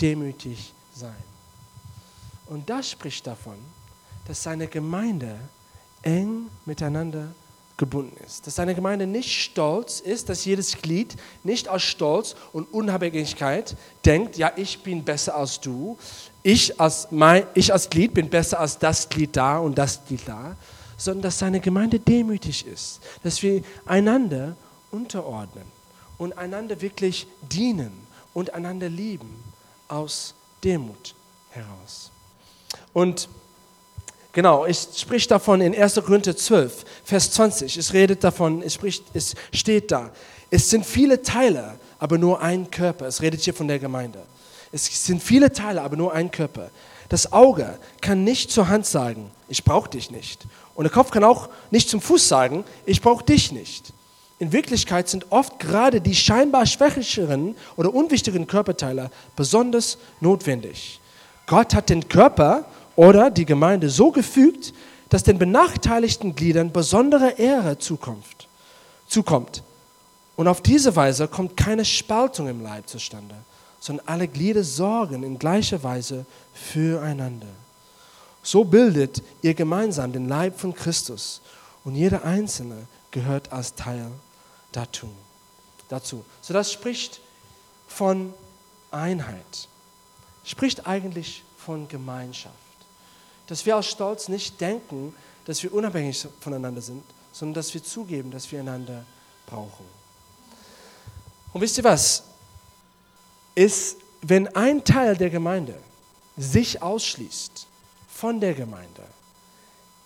demütig 0.00 0.72
sein. 0.94 1.14
Und 2.46 2.68
das 2.68 2.90
spricht 2.90 3.26
davon, 3.26 3.56
dass 4.26 4.42
seine 4.42 4.66
Gemeinde 4.66 5.38
eng 6.02 6.46
miteinander 6.64 7.28
gebunden 7.76 8.16
ist. 8.24 8.46
Dass 8.46 8.56
seine 8.56 8.74
Gemeinde 8.74 9.06
nicht 9.06 9.30
stolz 9.30 10.00
ist, 10.00 10.28
dass 10.28 10.44
jedes 10.44 10.76
Glied 10.76 11.16
nicht 11.42 11.68
aus 11.68 11.82
Stolz 11.82 12.36
und 12.52 12.72
Unabhängigkeit 12.72 13.76
denkt, 14.04 14.36
ja, 14.36 14.52
ich 14.56 14.82
bin 14.82 15.04
besser 15.04 15.36
als 15.36 15.60
du, 15.60 15.98
ich 16.42 16.78
als, 16.80 17.08
mein, 17.10 17.44
ich 17.54 17.72
als 17.72 17.88
Glied 17.88 18.14
bin 18.14 18.28
besser 18.28 18.60
als 18.60 18.78
das 18.78 19.08
Glied 19.08 19.36
da 19.36 19.58
und 19.58 19.78
das 19.78 20.04
Glied 20.06 20.22
da, 20.26 20.56
sondern 20.96 21.22
dass 21.22 21.38
seine 21.38 21.60
Gemeinde 21.60 21.98
demütig 21.98 22.66
ist, 22.66 23.00
dass 23.22 23.42
wir 23.42 23.62
einander 23.86 24.56
unterordnen 24.90 25.64
und 26.18 26.36
einander 26.36 26.80
wirklich 26.80 27.26
dienen 27.50 27.92
und 28.34 28.52
einander 28.52 28.88
lieben 28.88 29.49
aus 29.90 30.34
Demut 30.62 31.14
heraus. 31.50 32.10
Und 32.92 33.28
genau, 34.32 34.64
es 34.64 35.00
spricht 35.00 35.30
davon 35.30 35.60
in 35.60 35.74
1. 35.74 35.94
Korinther 36.04 36.36
12, 36.36 36.84
Vers 37.04 37.32
20. 37.32 37.76
Es 37.76 37.92
redet 37.92 38.22
davon, 38.24 38.62
es, 38.62 38.74
spricht, 38.74 39.04
es 39.14 39.34
steht 39.52 39.90
da. 39.90 40.10
Es 40.50 40.70
sind 40.70 40.84
viele 40.84 41.22
Teile, 41.22 41.78
aber 41.98 42.18
nur 42.18 42.40
ein 42.40 42.70
Körper. 42.70 43.06
Es 43.06 43.22
redet 43.22 43.40
hier 43.40 43.54
von 43.54 43.68
der 43.68 43.78
Gemeinde. 43.78 44.20
Es 44.72 44.86
sind 45.06 45.22
viele 45.22 45.52
Teile, 45.52 45.82
aber 45.82 45.96
nur 45.96 46.12
ein 46.12 46.30
Körper. 46.30 46.70
Das 47.08 47.32
Auge 47.32 47.78
kann 48.00 48.22
nicht 48.22 48.52
zur 48.52 48.68
Hand 48.68 48.86
sagen, 48.86 49.30
ich 49.48 49.64
brauche 49.64 49.90
dich 49.90 50.10
nicht. 50.10 50.46
Und 50.74 50.84
der 50.84 50.92
Kopf 50.92 51.10
kann 51.10 51.24
auch 51.24 51.48
nicht 51.70 51.88
zum 51.88 52.00
Fuß 52.00 52.28
sagen, 52.28 52.64
ich 52.86 53.02
brauche 53.02 53.24
dich 53.24 53.50
nicht. 53.50 53.92
In 54.40 54.52
Wirklichkeit 54.52 55.06
sind 55.06 55.26
oft 55.28 55.58
gerade 55.58 56.00
die 56.00 56.14
scheinbar 56.14 56.64
schwächeren 56.64 57.54
oder 57.76 57.94
unwichtigen 57.94 58.46
Körperteile 58.46 59.10
besonders 59.36 59.98
notwendig. 60.20 60.98
Gott 61.46 61.74
hat 61.74 61.90
den 61.90 62.08
Körper 62.08 62.64
oder 62.96 63.30
die 63.30 63.44
Gemeinde 63.44 63.90
so 63.90 64.10
gefügt, 64.10 64.72
dass 65.10 65.24
den 65.24 65.36
benachteiligten 65.36 66.34
Gliedern 66.34 66.72
besondere 66.72 67.32
Ehre 67.32 67.76
zukommt. 67.78 69.62
Und 70.36 70.48
auf 70.48 70.62
diese 70.62 70.96
Weise 70.96 71.28
kommt 71.28 71.58
keine 71.58 71.84
Spaltung 71.84 72.48
im 72.48 72.62
Leib 72.62 72.88
zustande, 72.88 73.34
sondern 73.78 74.06
alle 74.08 74.26
Glieder 74.26 74.64
sorgen 74.64 75.22
in 75.22 75.38
gleicher 75.38 75.82
Weise 75.82 76.24
füreinander. 76.54 77.48
So 78.42 78.64
bildet 78.64 79.22
ihr 79.42 79.52
gemeinsam 79.52 80.14
den 80.14 80.28
Leib 80.28 80.58
von 80.58 80.74
Christus 80.74 81.42
und 81.84 81.94
jeder 81.94 82.24
Einzelne 82.24 82.86
gehört 83.10 83.52
als 83.52 83.74
Teil 83.74 84.06
dazu. 84.72 85.08
dazu. 85.88 86.24
So 86.40 86.54
das 86.54 86.72
spricht 86.72 87.20
von 87.88 88.32
Einheit, 88.90 89.68
spricht 90.44 90.86
eigentlich 90.86 91.42
von 91.58 91.88
Gemeinschaft. 91.88 92.54
Dass 93.46 93.66
wir 93.66 93.76
aus 93.76 93.86
Stolz 93.86 94.28
nicht 94.28 94.60
denken, 94.60 95.14
dass 95.44 95.62
wir 95.62 95.72
unabhängig 95.74 96.26
voneinander 96.40 96.80
sind, 96.80 97.02
sondern 97.32 97.54
dass 97.54 97.74
wir 97.74 97.82
zugeben, 97.82 98.30
dass 98.30 98.50
wir 98.50 98.60
einander 98.60 99.04
brauchen. 99.46 99.84
Und 101.52 101.60
wisst 101.60 101.78
ihr 101.78 101.84
was? 101.84 102.22
Ist, 103.54 103.96
wenn 104.22 104.54
ein 104.54 104.84
Teil 104.84 105.16
der 105.16 105.30
Gemeinde 105.30 105.76
sich 106.36 106.80
ausschließt 106.80 107.66
von 108.08 108.40
der 108.40 108.54
Gemeinde, 108.54 109.02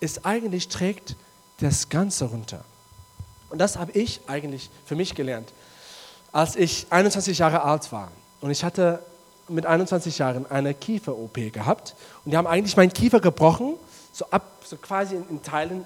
ist 0.00 0.24
eigentlich 0.24 0.68
trägt 0.68 1.16
das 1.58 1.88
Ganze 1.88 2.24
runter. 2.26 2.64
Und 3.54 3.58
das 3.58 3.78
habe 3.78 3.92
ich 3.92 4.20
eigentlich 4.26 4.68
für 4.84 4.96
mich 4.96 5.14
gelernt, 5.14 5.52
als 6.32 6.56
ich 6.56 6.88
21 6.90 7.38
Jahre 7.38 7.62
alt 7.62 7.92
war. 7.92 8.10
Und 8.40 8.50
ich 8.50 8.64
hatte 8.64 8.98
mit 9.46 9.64
21 9.64 10.18
Jahren 10.18 10.50
eine 10.50 10.74
Kiefer-OP 10.74 11.52
gehabt. 11.52 11.94
Und 12.24 12.32
die 12.32 12.36
haben 12.36 12.48
eigentlich 12.48 12.76
meinen 12.76 12.92
Kiefer 12.92 13.20
gebrochen, 13.20 13.74
so, 14.12 14.26
ab, 14.32 14.44
so 14.64 14.76
quasi 14.76 15.14
in, 15.14 15.28
in 15.28 15.42
Teilen 15.44 15.84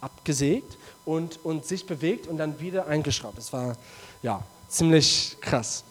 abgesägt 0.00 0.78
und, 1.04 1.38
und 1.44 1.66
sich 1.66 1.84
bewegt 1.84 2.28
und 2.28 2.38
dann 2.38 2.58
wieder 2.60 2.86
eingeschraubt. 2.86 3.36
Das 3.36 3.52
war 3.52 3.76
ja 4.22 4.42
ziemlich 4.68 5.36
krass. 5.42 5.84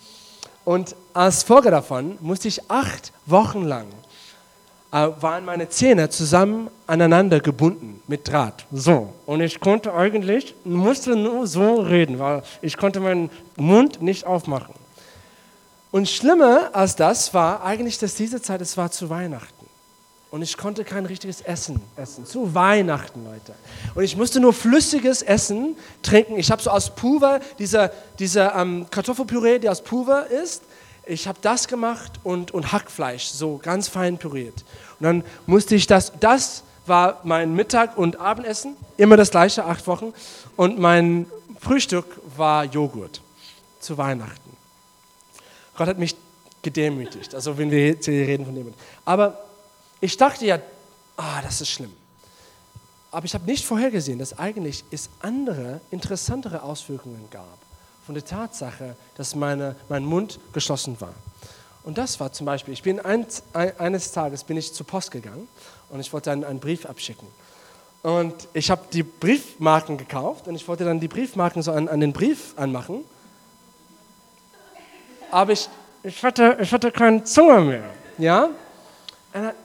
Und 0.65 0.95
als 1.13 1.43
Folge 1.43 1.69
davon 1.69 2.17
musste 2.19 2.47
ich 2.47 2.67
acht 2.71 3.13
Wochen 3.27 3.61
lang 3.61 3.85
waren 4.91 5.45
meine 5.45 5.69
Zähne 5.69 6.09
zusammen 6.09 6.69
aneinander 6.85 7.39
gebunden 7.39 8.01
mit 8.07 8.27
Draht. 8.27 8.65
So. 8.71 9.13
Und 9.25 9.41
ich 9.41 9.59
konnte 9.59 9.93
eigentlich, 9.93 10.53
musste 10.65 11.15
nur 11.15 11.47
so 11.47 11.75
reden, 11.75 12.19
weil 12.19 12.43
ich 12.61 12.75
konnte 12.75 12.99
meinen 12.99 13.29
Mund 13.55 14.01
nicht 14.01 14.25
aufmachen. 14.25 14.75
Und 15.91 16.09
schlimmer 16.09 16.69
als 16.73 16.95
das 16.95 17.33
war 17.33 17.63
eigentlich, 17.63 17.97
dass 17.99 18.15
diese 18.15 18.41
Zeit, 18.41 18.61
es 18.61 18.75
war 18.77 18.91
zu 18.91 19.09
Weihnachten. 19.09 19.65
Und 20.29 20.41
ich 20.41 20.57
konnte 20.57 20.85
kein 20.85 21.05
richtiges 21.05 21.41
Essen 21.41 21.81
essen. 21.97 22.25
Zu 22.25 22.55
Weihnachten, 22.55 23.25
Leute. 23.25 23.53
Und 23.95 24.03
ich 24.03 24.15
musste 24.15 24.39
nur 24.39 24.53
flüssiges 24.53 25.21
Essen 25.21 25.75
trinken. 26.03 26.37
Ich 26.37 26.49
habe 26.49 26.61
so 26.61 26.69
aus 26.69 26.95
Pulver, 26.95 27.41
dieser, 27.59 27.91
dieser 28.17 28.55
ähm, 28.55 28.85
Kartoffelpüree, 28.89 29.59
die 29.59 29.67
aus 29.67 29.81
Pulver 29.81 30.27
ist, 30.27 30.63
ich 31.11 31.27
habe 31.27 31.39
das 31.41 31.67
gemacht 31.67 32.13
und, 32.23 32.51
und 32.51 32.71
Hackfleisch, 32.71 33.25
so 33.25 33.57
ganz 33.57 33.89
fein 33.89 34.17
püriert. 34.17 34.63
Und 34.99 35.03
dann 35.03 35.23
musste 35.45 35.75
ich 35.75 35.85
das, 35.85 36.13
das 36.19 36.63
war 36.85 37.19
mein 37.23 37.53
Mittag- 37.53 37.97
und 37.97 38.19
Abendessen, 38.19 38.77
immer 38.97 39.17
das 39.17 39.29
gleiche, 39.29 39.65
acht 39.65 39.85
Wochen. 39.87 40.13
Und 40.55 40.79
mein 40.79 41.25
Frühstück 41.59 42.05
war 42.37 42.63
Joghurt 42.63 43.21
zu 43.81 43.97
Weihnachten. 43.97 44.57
Gott 45.75 45.87
hat 45.87 45.99
mich 45.99 46.15
gedemütigt, 46.61 47.35
also 47.35 47.57
wenn 47.57 47.71
wir 47.71 47.97
hier 47.99 48.27
reden 48.27 48.45
von 48.45 48.55
dem. 48.55 48.73
Aber 49.03 49.37
ich 49.99 50.15
dachte 50.15 50.45
ja, 50.45 50.59
ah, 51.17 51.41
das 51.41 51.59
ist 51.59 51.69
schlimm. 51.69 51.91
Aber 53.11 53.25
ich 53.25 53.33
habe 53.33 53.45
nicht 53.45 53.65
vorhergesehen, 53.65 54.19
dass 54.19 54.39
eigentlich 54.39 54.85
es 54.91 55.09
andere, 55.19 55.81
interessantere 55.91 56.63
Auswirkungen 56.63 57.27
gab 57.31 57.57
von 58.05 58.15
der 58.15 58.25
Tatsache, 58.25 58.95
dass 59.15 59.35
meine, 59.35 59.75
mein 59.89 60.03
Mund 60.03 60.39
geschlossen 60.53 60.99
war. 60.99 61.13
Und 61.83 61.97
das 61.97 62.19
war 62.19 62.31
zum 62.31 62.45
Beispiel, 62.45 62.73
ich 62.73 62.83
bin 62.83 62.99
ein, 62.99 63.25
eines 63.53 64.11
Tages 64.11 64.43
bin 64.43 64.57
ich 64.57 64.73
zur 64.73 64.85
Post 64.85 65.11
gegangen 65.11 65.47
und 65.89 65.99
ich 65.99 66.11
wollte 66.13 66.31
einen, 66.31 66.43
einen 66.43 66.59
Brief 66.59 66.85
abschicken. 66.85 67.27
Und 68.03 68.47
ich 68.53 68.71
habe 68.71 68.81
die 68.91 69.03
Briefmarken 69.03 69.97
gekauft 69.97 70.47
und 70.47 70.55
ich 70.55 70.67
wollte 70.67 70.85
dann 70.85 70.99
die 70.99 71.07
Briefmarken 71.07 71.61
so 71.61 71.71
an, 71.71 71.87
an 71.87 71.99
den 71.99 72.13
Brief 72.13 72.53
anmachen. 72.55 73.03
aber 75.29 75.53
ich, 75.53 75.69
ich, 76.03 76.23
hatte, 76.23 76.57
ich 76.61 76.71
hatte 76.71 76.91
keine 76.91 77.23
Zunge 77.23 77.61
mehr. 77.61 77.89
Ja? 78.17 78.49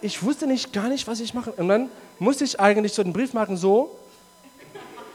Ich 0.00 0.22
wusste 0.22 0.46
nicht, 0.46 0.72
gar 0.72 0.88
nicht, 0.88 1.06
was 1.06 1.20
ich 1.20 1.34
mache. 1.34 1.52
Und 1.52 1.68
dann 1.68 1.90
musste 2.18 2.44
ich 2.44 2.60
eigentlich 2.60 2.92
so 2.92 3.02
den 3.02 3.12
Brief 3.12 3.32
machen, 3.32 3.56
so 3.56 3.96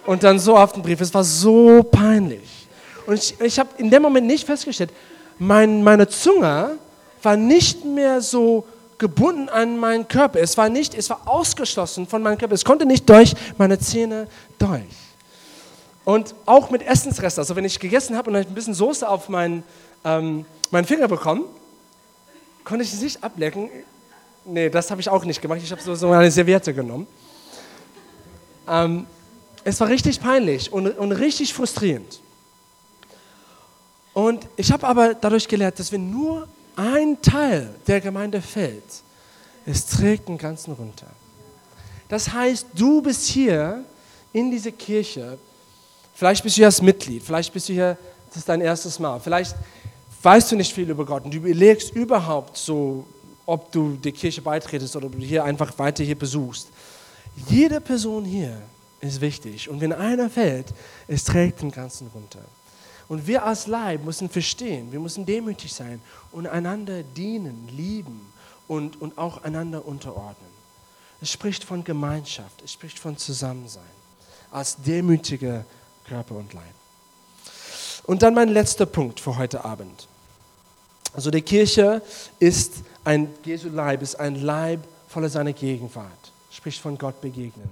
und 0.05 0.23
dann 0.23 0.39
so 0.39 0.57
auf 0.57 0.73
den 0.73 0.81
Brief. 0.81 0.99
Es 1.01 1.13
war 1.13 1.23
so 1.23 1.83
peinlich. 1.83 2.60
Und 3.11 3.17
ich, 3.17 3.41
ich 3.41 3.59
habe 3.59 3.69
in 3.77 3.91
dem 3.91 4.01
Moment 4.01 4.25
nicht 4.25 4.45
festgestellt, 4.45 4.89
mein, 5.37 5.83
meine 5.83 6.07
Zunge 6.07 6.77
war 7.21 7.35
nicht 7.35 7.83
mehr 7.83 8.21
so 8.21 8.65
gebunden 8.97 9.49
an 9.49 9.77
meinen 9.77 10.07
Körper. 10.07 10.39
Es 10.39 10.55
war 10.55 10.69
nicht, 10.69 10.93
es 10.95 11.09
war 11.09 11.19
ausgeschlossen 11.25 12.07
von 12.07 12.21
meinem 12.21 12.37
Körper. 12.37 12.53
Es 12.53 12.63
konnte 12.63 12.85
nicht 12.85 13.09
durch 13.09 13.33
meine 13.57 13.77
Zähne 13.79 14.29
durch. 14.57 14.85
Und 16.05 16.33
auch 16.45 16.69
mit 16.69 16.83
Essensresten, 16.83 17.41
also 17.41 17.53
wenn 17.57 17.65
ich 17.65 17.81
gegessen 17.81 18.15
habe 18.15 18.29
und 18.29 18.37
ein 18.37 18.45
bisschen 18.53 18.73
Soße 18.73 19.05
auf 19.05 19.27
meinen, 19.27 19.63
ähm, 20.05 20.45
meinen 20.69 20.85
Finger 20.85 21.09
bekommen, 21.09 21.43
konnte 22.63 22.85
ich 22.85 22.93
es 22.93 23.01
nicht 23.01 23.21
ablecken. 23.21 23.69
Nee, 24.45 24.69
das 24.69 24.89
habe 24.89 25.01
ich 25.01 25.09
auch 25.09 25.25
nicht 25.25 25.41
gemacht. 25.41 25.59
Ich 25.61 25.71
habe 25.73 25.81
so, 25.81 25.95
so 25.95 26.11
eine 26.11 26.31
Serviette 26.31 26.73
genommen. 26.73 27.07
Ähm, 28.69 29.05
es 29.65 29.81
war 29.81 29.89
richtig 29.89 30.21
peinlich 30.21 30.71
und, 30.71 30.97
und 30.97 31.11
richtig 31.11 31.53
frustrierend. 31.53 32.21
Und 34.13 34.47
ich 34.57 34.71
habe 34.71 34.87
aber 34.87 35.13
dadurch 35.13 35.47
gelernt, 35.47 35.79
dass 35.79 35.91
wenn 35.91 36.11
nur 36.11 36.47
ein 36.75 37.21
Teil 37.21 37.73
der 37.87 38.01
Gemeinde 38.01 38.41
fällt, 38.41 38.83
es 39.65 39.85
trägt 39.85 40.27
den 40.27 40.37
ganzen 40.37 40.73
runter. 40.73 41.07
Das 42.09 42.31
heißt, 42.31 42.67
du 42.75 43.01
bist 43.01 43.27
hier 43.27 43.85
in 44.33 44.51
dieser 44.51 44.71
Kirche, 44.71 45.37
vielleicht 46.13 46.43
bist 46.43 46.57
du 46.57 46.59
hier 46.59 46.65
als 46.65 46.81
Mitglied, 46.81 47.23
vielleicht 47.23 47.53
bist 47.53 47.69
du 47.69 47.73
hier, 47.73 47.97
das 48.29 48.37
ist 48.37 48.49
dein 48.49 48.61
erstes 48.61 48.99
Mal, 48.99 49.19
vielleicht 49.19 49.55
weißt 50.21 50.51
du 50.51 50.55
nicht 50.55 50.73
viel 50.73 50.89
über 50.89 51.05
Gott 51.05 51.23
und 51.23 51.33
du 51.33 51.37
überlegst 51.37 51.95
überhaupt 51.95 52.57
so, 52.57 53.05
ob 53.45 53.71
du 53.71 53.95
der 53.95 54.11
Kirche 54.11 54.41
beitretest 54.41 54.95
oder 54.95 55.07
ob 55.07 55.13
du 55.13 55.19
hier 55.19 55.43
einfach 55.43 55.77
weiter 55.79 56.03
hier 56.03 56.17
besuchst. 56.17 56.67
Jede 57.47 57.79
Person 57.79 58.25
hier 58.25 58.61
ist 58.99 59.19
wichtig. 59.19 59.69
Und 59.69 59.81
wenn 59.81 59.93
einer 59.93 60.29
fällt, 60.29 60.67
es 61.07 61.23
trägt 61.23 61.61
den 61.61 61.71
Ganzen 61.71 62.07
runter. 62.13 62.39
Und 63.11 63.27
wir 63.27 63.43
als 63.43 63.67
Leib 63.67 64.05
müssen 64.05 64.29
verstehen, 64.29 64.89
wir 64.93 64.99
müssen 65.01 65.25
demütig 65.25 65.73
sein 65.73 66.01
und 66.31 66.47
einander 66.47 67.03
dienen, 67.03 67.67
lieben 67.67 68.31
und, 68.69 69.01
und 69.01 69.17
auch 69.17 69.43
einander 69.43 69.85
unterordnen. 69.85 70.49
Es 71.19 71.29
spricht 71.29 71.65
von 71.65 71.83
Gemeinschaft, 71.83 72.61
es 72.63 72.71
spricht 72.71 72.97
von 72.97 73.17
Zusammensein, 73.17 73.83
als 74.49 74.77
demütiger 74.77 75.65
Körper 76.07 76.35
und 76.35 76.53
Leib. 76.53 76.63
Und 78.03 78.21
dann 78.21 78.33
mein 78.33 78.47
letzter 78.47 78.85
Punkt 78.85 79.19
für 79.19 79.37
heute 79.37 79.65
Abend. 79.65 80.07
Also 81.13 81.31
die 81.31 81.41
Kirche 81.41 82.01
ist 82.39 82.75
ein, 83.03 83.27
Jesu 83.43 83.67
Leib 83.67 84.03
ist 84.03 84.15
ein 84.21 84.35
Leib 84.35 84.87
voller 85.09 85.27
seiner 85.27 85.51
Gegenwart, 85.51 86.31
spricht 86.49 86.79
von 86.79 86.97
Gott 86.97 87.19
begegnen. 87.19 87.69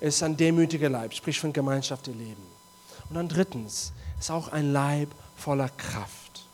Es 0.00 0.16
ist 0.16 0.22
ein 0.22 0.36
demütiger 0.36 0.90
Leib, 0.90 1.14
spricht 1.14 1.40
von 1.40 1.50
Gemeinschaft 1.50 2.08
im 2.08 2.18
Leben. 2.18 2.46
Und 3.08 3.16
dann 3.16 3.28
drittens, 3.30 3.94
ist 4.24 4.30
auch 4.30 4.48
ein 4.48 4.72
Leib 4.72 5.08
voller 5.36 5.68
Kraft. 5.68 6.44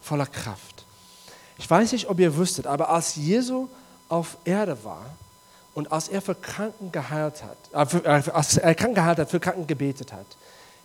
Voller 0.00 0.26
Kraft. 0.26 0.84
Ich 1.58 1.68
weiß 1.68 1.92
nicht, 1.92 2.08
ob 2.08 2.18
ihr 2.20 2.36
wüsstet, 2.36 2.66
aber 2.66 2.90
als 2.90 3.16
Jesu 3.16 3.68
auf 4.08 4.36
Erde 4.44 4.76
war 4.84 5.04
und 5.74 5.92
als 5.92 6.08
er 6.08 6.22
für 6.22 6.34
Kranken 6.34 6.92
geheilt 6.92 7.42
hat, 7.42 7.58
äh, 7.92 7.98
äh 7.98 8.30
als 8.30 8.56
er 8.56 8.74
Kranken 8.74 8.94
geheilt 8.94 9.18
hat, 9.18 9.30
für 9.30 9.40
Kranken 9.40 9.66
gebetet 9.66 10.12
hat, 10.12 10.26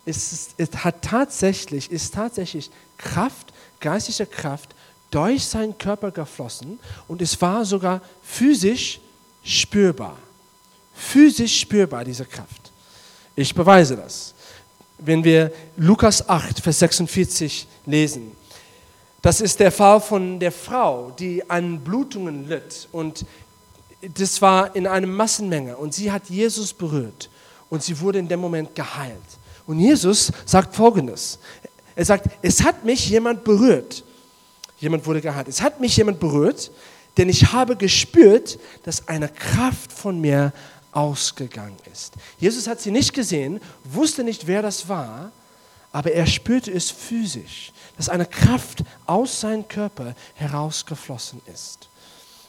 ist, 0.04 0.54
ist, 0.58 0.84
hat 0.84 1.00
tatsächlich, 1.00 1.90
ist 1.90 2.14
tatsächlich 2.14 2.70
Kraft, 2.98 3.52
geistliche 3.80 4.26
Kraft 4.26 4.74
durch 5.10 5.44
seinen 5.46 5.78
Körper 5.78 6.10
geflossen 6.10 6.78
und 7.08 7.22
es 7.22 7.40
war 7.40 7.64
sogar 7.64 8.02
physisch 8.22 9.00
spürbar 9.42 10.16
physisch 10.94 11.60
spürbar, 11.60 12.04
diese 12.04 12.24
Kraft. 12.24 12.72
Ich 13.34 13.54
beweise 13.54 13.96
das. 13.96 14.33
Wenn 14.98 15.24
wir 15.24 15.52
Lukas 15.76 16.28
8, 16.28 16.60
Vers 16.60 16.78
46 16.78 17.66
lesen, 17.86 18.32
das 19.22 19.40
ist 19.40 19.58
der 19.58 19.72
Fall 19.72 20.00
von 20.00 20.38
der 20.38 20.52
Frau, 20.52 21.10
die 21.18 21.48
an 21.48 21.80
Blutungen 21.80 22.46
litt. 22.46 22.88
Und 22.92 23.24
das 24.00 24.42
war 24.42 24.76
in 24.76 24.86
einer 24.86 25.06
Massenmenge. 25.06 25.76
Und 25.76 25.94
sie 25.94 26.12
hat 26.12 26.28
Jesus 26.28 26.74
berührt. 26.74 27.30
Und 27.70 27.82
sie 27.82 27.98
wurde 28.00 28.18
in 28.18 28.28
dem 28.28 28.40
Moment 28.40 28.74
geheilt. 28.74 29.16
Und 29.66 29.80
Jesus 29.80 30.30
sagt 30.44 30.76
Folgendes. 30.76 31.38
Er 31.96 32.04
sagt, 32.04 32.28
es 32.42 32.62
hat 32.62 32.84
mich 32.84 33.08
jemand 33.08 33.44
berührt. 33.44 34.04
Jemand 34.78 35.06
wurde 35.06 35.20
geheilt. 35.20 35.48
Es 35.48 35.62
hat 35.62 35.80
mich 35.80 35.96
jemand 35.96 36.20
berührt, 36.20 36.70
denn 37.16 37.28
ich 37.28 37.52
habe 37.52 37.76
gespürt, 37.76 38.58
dass 38.82 39.08
eine 39.08 39.28
Kraft 39.28 39.92
von 39.92 40.20
mir 40.20 40.52
ausgegangen 40.94 41.76
ist. 41.92 42.14
Jesus 42.38 42.66
hat 42.66 42.80
sie 42.80 42.90
nicht 42.90 43.12
gesehen, 43.12 43.60
wusste 43.84 44.24
nicht, 44.24 44.46
wer 44.46 44.62
das 44.62 44.88
war, 44.88 45.32
aber 45.92 46.12
er 46.12 46.26
spürte 46.26 46.72
es 46.72 46.90
physisch, 46.90 47.72
dass 47.96 48.08
eine 48.08 48.26
Kraft 48.26 48.82
aus 49.06 49.40
seinem 49.40 49.68
Körper 49.68 50.14
herausgeflossen 50.34 51.40
ist. 51.52 51.88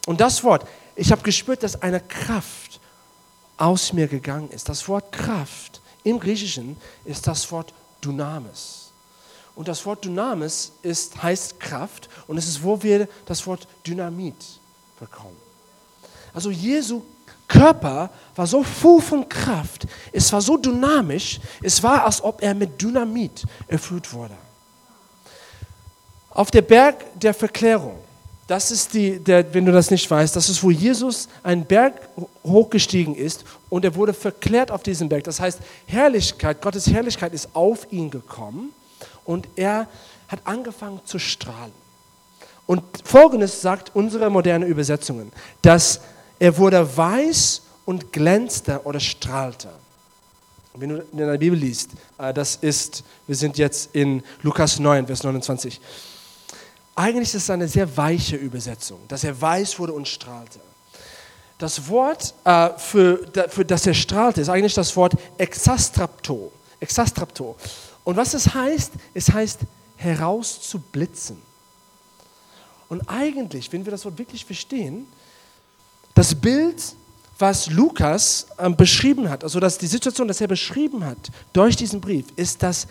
Und 0.06 0.22
das 0.22 0.44
Wort, 0.44 0.68
ich 0.96 1.12
habe 1.12 1.22
gespürt, 1.24 1.64
dass 1.64 1.82
eine 1.82 2.00
Kraft 2.00 2.80
aus 3.58 3.94
mir 3.94 4.08
gegangen 4.08 4.50
ist. 4.52 4.70
Das 4.70 4.88
Wort 4.88 5.12
Kraft 5.12 5.82
im 6.04 6.20
Griechischen 6.20 6.78
ist 7.04 7.26
das 7.28 7.52
Wort 7.52 7.74
Dynamis. 8.04 8.92
Und 9.56 9.68
das 9.68 9.86
Wort 9.86 10.04
Dynamis 10.06 10.74
ist, 10.82 11.22
heißt 11.22 11.60
Kraft 11.60 12.10
und 12.28 12.38
es 12.38 12.48
ist, 12.48 12.64
wo 12.64 12.82
wir 12.84 13.08
das 13.26 13.46
Wort 13.48 13.68
Dynamit 13.86 14.36
bekommen. 15.00 15.38
Also 16.34 16.52
Jesu 16.52 17.04
Körper 17.48 18.10
war 18.36 18.48
so 18.48 18.64
voll 18.64 19.02
von 19.02 19.28
Kraft, 19.30 19.88
es 20.12 20.32
war 20.34 20.42
so 20.42 20.58
dynamisch, 20.58 21.40
es 21.62 21.82
war, 21.84 22.06
als 22.06 22.24
ob 22.24 22.42
er 22.42 22.54
mit 22.54 22.82
Dynamit 22.82 23.46
erfüllt 23.68 24.12
wurde. 24.12 24.34
Auf 26.32 26.52
der 26.52 26.64
Berg 26.64 27.20
der 27.20 27.34
Verklärung, 27.34 27.98
das 28.48 28.70
ist 28.70 28.94
die, 28.94 29.20
der, 29.20 29.54
wenn 29.54 29.66
du 29.66 29.72
das 29.72 29.90
nicht 29.90 30.10
weißt, 30.10 30.36
das 30.36 30.50
ist, 30.50 30.62
wo 30.62 30.70
Jesus 30.70 31.28
einen 31.44 31.66
Berg 31.66 32.10
hochgestiegen 32.44 33.16
ist 33.16 33.44
und 33.70 33.86
er 33.86 33.96
wurde 33.96 34.14
verklärt 34.14 34.70
auf 34.70 34.84
diesem 34.84 35.10
Berg. 35.10 35.24
Das 35.24 35.40
heißt, 35.40 35.60
Herrlichkeit, 35.88 36.62
Gottes 36.62 36.88
Herrlichkeit 36.88 37.34
ist 37.34 37.50
auf 37.54 37.92
ihn 37.92 38.12
gekommen 38.12 38.72
und 39.24 39.48
er 39.56 39.88
hat 40.28 40.40
angefangen 40.44 41.00
zu 41.06 41.20
strahlen. 41.20 41.72
Und 42.68 42.84
folgendes 43.04 43.62
sagt 43.62 43.92
unsere 43.96 44.30
moderne 44.30 44.66
Übersetzungen, 44.66 45.32
dass 45.62 46.02
er 46.40 46.58
wurde 46.58 46.98
weiß 46.98 47.62
und 47.86 48.12
glänzte 48.12 48.82
oder 48.84 49.00
strahlte. 49.00 49.70
Wenn 50.74 50.90
du 50.90 51.06
in 51.12 51.18
der 51.18 51.38
Bibel 51.38 51.58
liest, 51.58 51.92
äh, 52.18 52.34
das 52.34 52.58
ist, 52.58 53.04
wir 53.28 53.36
sind 53.36 53.58
jetzt 53.58 53.96
in 53.96 54.24
Lukas 54.42 54.80
9, 54.80 55.08
Vers 55.08 55.24
29. 55.24 55.80
Eigentlich 56.96 57.30
ist 57.30 57.44
es 57.44 57.50
eine 57.50 57.68
sehr 57.68 57.96
weiche 57.96 58.36
Übersetzung, 58.36 59.00
dass 59.08 59.24
er 59.24 59.40
weiß 59.40 59.80
wurde 59.80 59.94
und 59.94 60.08
strahlte. 60.08 60.60
Das 61.58 61.88
Wort, 61.88 62.34
äh, 62.44 62.70
für, 62.78 63.26
für 63.50 63.64
das 63.64 63.88
er 63.88 63.94
strahlte, 63.94 64.42
ist 64.42 64.50
eigentlich 64.50 64.74
das 64.74 64.96
Wort 64.96 65.14
exastrapto. 65.38 66.52
exastrapto. 66.80 67.56
Und 68.04 68.18
was 68.18 68.34
es 68.34 68.54
heißt, 68.54 68.92
es 69.14 69.32
heißt 69.32 69.60
herauszublitzen. 69.96 71.42
Und 72.90 73.10
eigentlich, 73.10 73.72
wenn 73.72 73.86
wir 73.86 73.92
das 73.92 74.04
Wort 74.06 74.18
wirklich 74.18 74.46
verstehen, 74.46 75.08
das 76.16 76.34
Bild, 76.34 76.82
was 77.38 77.70
Lukas 77.70 78.48
ähm, 78.58 78.76
beschrieben 78.76 79.30
hat, 79.30 79.44
also 79.44 79.60
dass 79.60 79.78
die 79.78 79.88
Situation, 79.88 80.28
das 80.28 80.42
er 80.42 80.48
beschrieben 80.48 81.06
hat 81.06 81.18
durch 81.54 81.76
diesen 81.76 82.02
Brief, 82.02 82.26
ist, 82.36 82.64
dass 82.64 82.88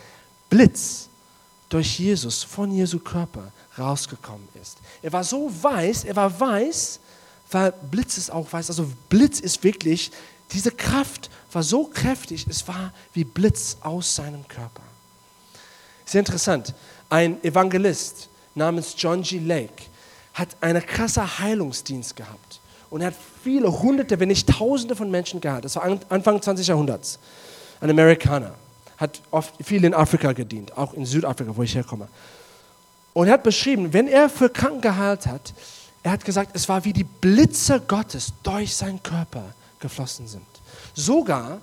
Blitz 0.50 1.08
durch 1.70 1.98
Jesus, 1.98 2.44
von 2.44 2.70
Jesu 2.70 3.00
Körper 3.00 3.50
rausgekommen 3.78 4.46
ist. 4.62 4.76
Er 5.02 5.12
war 5.12 5.24
so 5.24 5.50
weiß, 5.50 6.04
er 6.04 6.14
war 6.14 6.38
weiß, 6.38 7.00
weil 7.50 7.72
Blitz 7.90 8.18
ist 8.18 8.30
auch 8.30 8.52
weiß. 8.52 8.68
Also 8.68 8.88
Blitz 9.08 9.40
ist 9.40 9.64
wirklich, 9.64 10.12
diese 10.52 10.70
Kraft 10.70 11.30
war 11.50 11.62
so 11.62 11.84
kräftig, 11.84 12.46
es 12.48 12.68
war 12.68 12.92
wie 13.14 13.24
Blitz 13.24 13.78
aus 13.80 14.14
seinem 14.14 14.46
Körper. 14.46 14.82
Sehr 16.04 16.20
interessant. 16.20 16.74
Ein 17.08 17.42
Evangelist 17.42 18.28
namens 18.54 18.94
John 18.96 19.22
G. 19.22 19.38
Lake 19.38 19.84
hat 20.34 20.56
einen 20.60 20.84
krassen 20.84 21.38
Heilungsdienst 21.38 22.14
gehabt. 22.14 22.60
Und 22.94 23.00
er 23.00 23.08
hat 23.08 23.16
viele 23.42 23.82
hunderte, 23.82 24.20
wenn 24.20 24.28
nicht 24.28 24.48
tausende 24.48 24.94
von 24.94 25.10
Menschen 25.10 25.40
gehabt. 25.40 25.64
Das 25.64 25.74
war 25.74 25.82
Anfang 26.10 26.40
20. 26.40 26.64
Jahrhunderts. 26.64 27.18
Ein 27.80 27.90
Amerikaner. 27.90 28.54
Hat 28.98 29.20
oft 29.32 29.52
viel 29.64 29.82
in 29.82 29.92
Afrika 29.92 30.30
gedient, 30.30 30.78
auch 30.78 30.94
in 30.94 31.04
Südafrika, 31.04 31.56
wo 31.56 31.64
ich 31.64 31.74
herkomme. 31.74 32.06
Und 33.12 33.26
er 33.26 33.32
hat 33.32 33.42
beschrieben, 33.42 33.92
wenn 33.92 34.06
er 34.06 34.28
für 34.28 34.48
Kranken 34.48 34.80
geheilt 34.80 35.26
hat, 35.26 35.54
er 36.04 36.12
hat 36.12 36.24
gesagt, 36.24 36.52
es 36.54 36.68
war 36.68 36.84
wie 36.84 36.92
die 36.92 37.02
Blitze 37.02 37.80
Gottes 37.80 38.32
durch 38.44 38.76
seinen 38.76 39.02
Körper 39.02 39.42
geflossen 39.80 40.28
sind. 40.28 40.46
Sogar, 40.94 41.60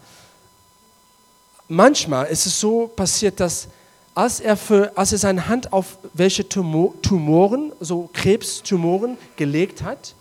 manchmal 1.70 2.26
ist 2.26 2.46
es 2.46 2.60
so 2.60 2.88
passiert, 2.88 3.40
dass 3.40 3.70
als 4.16 4.42
er, 4.42 4.58
für, 4.58 4.92
als 4.98 5.14
er 5.14 5.18
seine 5.18 5.48
Hand 5.48 5.72
auf 5.72 5.98
welche 6.14 6.50
Tumoren, 6.50 7.72
so 7.80 8.10
Krebstumoren 8.12 9.18
gelegt 9.38 9.82
hat, 9.82 10.14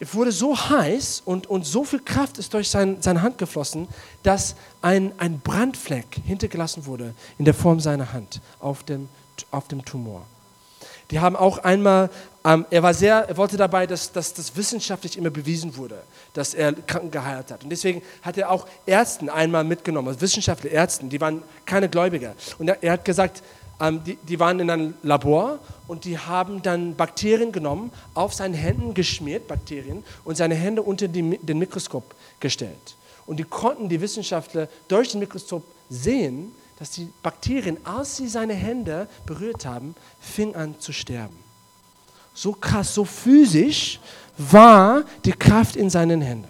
wurde 0.00 0.32
so 0.32 0.56
heiß 0.56 1.22
und, 1.24 1.46
und 1.46 1.64
so 1.64 1.84
viel 1.84 2.00
Kraft 2.00 2.38
ist 2.38 2.52
durch 2.52 2.68
sein, 2.68 2.98
seine 3.00 3.22
Hand 3.22 3.38
geflossen, 3.38 3.88
dass 4.22 4.54
ein, 4.82 5.12
ein 5.18 5.40
Brandfleck 5.40 6.20
hintergelassen 6.24 6.86
wurde 6.86 7.14
in 7.38 7.44
der 7.44 7.54
Form 7.54 7.80
seiner 7.80 8.12
Hand 8.12 8.40
auf 8.60 8.82
dem, 8.84 9.08
auf 9.50 9.68
dem 9.68 9.84
Tumor. 9.84 10.26
Die 11.10 11.20
haben 11.20 11.36
auch 11.36 11.58
einmal, 11.58 12.10
ähm, 12.44 12.66
er 12.70 12.82
war 12.82 12.92
sehr, 12.92 13.28
er 13.28 13.36
wollte 13.36 13.56
dabei, 13.56 13.86
dass, 13.86 14.10
dass 14.10 14.34
das 14.34 14.56
wissenschaftlich 14.56 15.16
immer 15.16 15.30
bewiesen 15.30 15.76
wurde, 15.76 16.02
dass 16.34 16.52
er 16.52 16.72
Kranken 16.72 17.12
geheilt 17.12 17.50
hat. 17.52 17.62
Und 17.62 17.70
deswegen 17.70 18.02
hat 18.22 18.36
er 18.36 18.50
auch 18.50 18.66
Ärzten 18.86 19.30
einmal 19.30 19.62
mitgenommen, 19.62 20.08
also 20.08 20.20
Wissenschaftler, 20.20 20.70
Ärzten, 20.72 21.08
die 21.08 21.20
waren 21.20 21.42
keine 21.64 21.88
Gläubiger. 21.88 22.34
Und 22.58 22.68
er, 22.68 22.82
er 22.82 22.92
hat 22.94 23.04
gesagt, 23.04 23.42
die, 23.80 24.16
die 24.16 24.40
waren 24.40 24.58
in 24.60 24.70
einem 24.70 24.94
Labor 25.02 25.58
und 25.86 26.04
die 26.04 26.18
haben 26.18 26.62
dann 26.62 26.96
Bakterien 26.96 27.52
genommen, 27.52 27.92
auf 28.14 28.32
seinen 28.32 28.54
Händen 28.54 28.94
geschmiert, 28.94 29.46
Bakterien, 29.46 30.02
und 30.24 30.36
seine 30.36 30.54
Hände 30.54 30.82
unter 30.82 31.08
die, 31.08 31.38
den 31.38 31.58
Mikroskop 31.58 32.14
gestellt. 32.40 32.96
Und 33.26 33.38
die 33.38 33.44
konnten 33.44 33.88
die 33.88 34.00
Wissenschaftler 34.00 34.68
durch 34.88 35.10
den 35.10 35.20
Mikroskop 35.20 35.62
sehen, 35.90 36.52
dass 36.78 36.90
die 36.90 37.08
Bakterien, 37.22 37.78
als 37.84 38.16
sie 38.16 38.28
seine 38.28 38.54
Hände 38.54 39.08
berührt 39.26 39.66
haben, 39.66 39.94
fing 40.20 40.54
an 40.54 40.78
zu 40.78 40.92
sterben. 40.92 41.36
So 42.34 42.52
krass, 42.52 42.94
so 42.94 43.04
physisch 43.04 43.98
war 44.36 45.04
die 45.24 45.32
Kraft 45.32 45.76
in 45.76 45.88
seinen 45.90 46.20
Händen. 46.20 46.48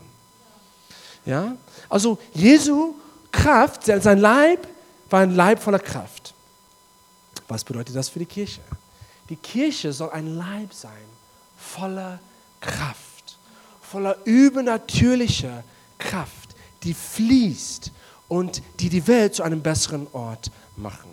Ja? 1.25 1.57
Also 1.89 2.19
Jesu 2.35 2.95
Kraft, 3.31 3.85
sein 3.85 4.19
Leib 4.19 4.67
war 5.11 5.21
ein 5.21 5.35
Leib 5.35 5.63
voller 5.63 5.79
Kraft. 5.79 6.35
Was 7.49 7.65
bedeutet 7.65 7.95
das 7.95 8.09
für 8.09 8.19
die 8.19 8.27
Kirche? 8.27 8.61
Die 9.29 9.37
Kirche 9.37 9.93
soll 9.93 10.11
ein 10.11 10.37
Leib 10.37 10.73
sein, 10.73 10.93
voller 11.57 12.19
Kraft, 12.61 13.39
voller 13.83 14.17
übernatürlicher 14.25 15.65
Kraft, 15.99 16.55
die 16.83 16.95
fließt 16.95 17.91
und 18.29 18.63
die 18.81 18.89
die 18.89 19.07
Welt 19.07 19.35
zu 19.35 19.43
einem 19.43 19.63
besseren 19.63 20.07
Ort 20.13 20.51
machen. 20.77 21.11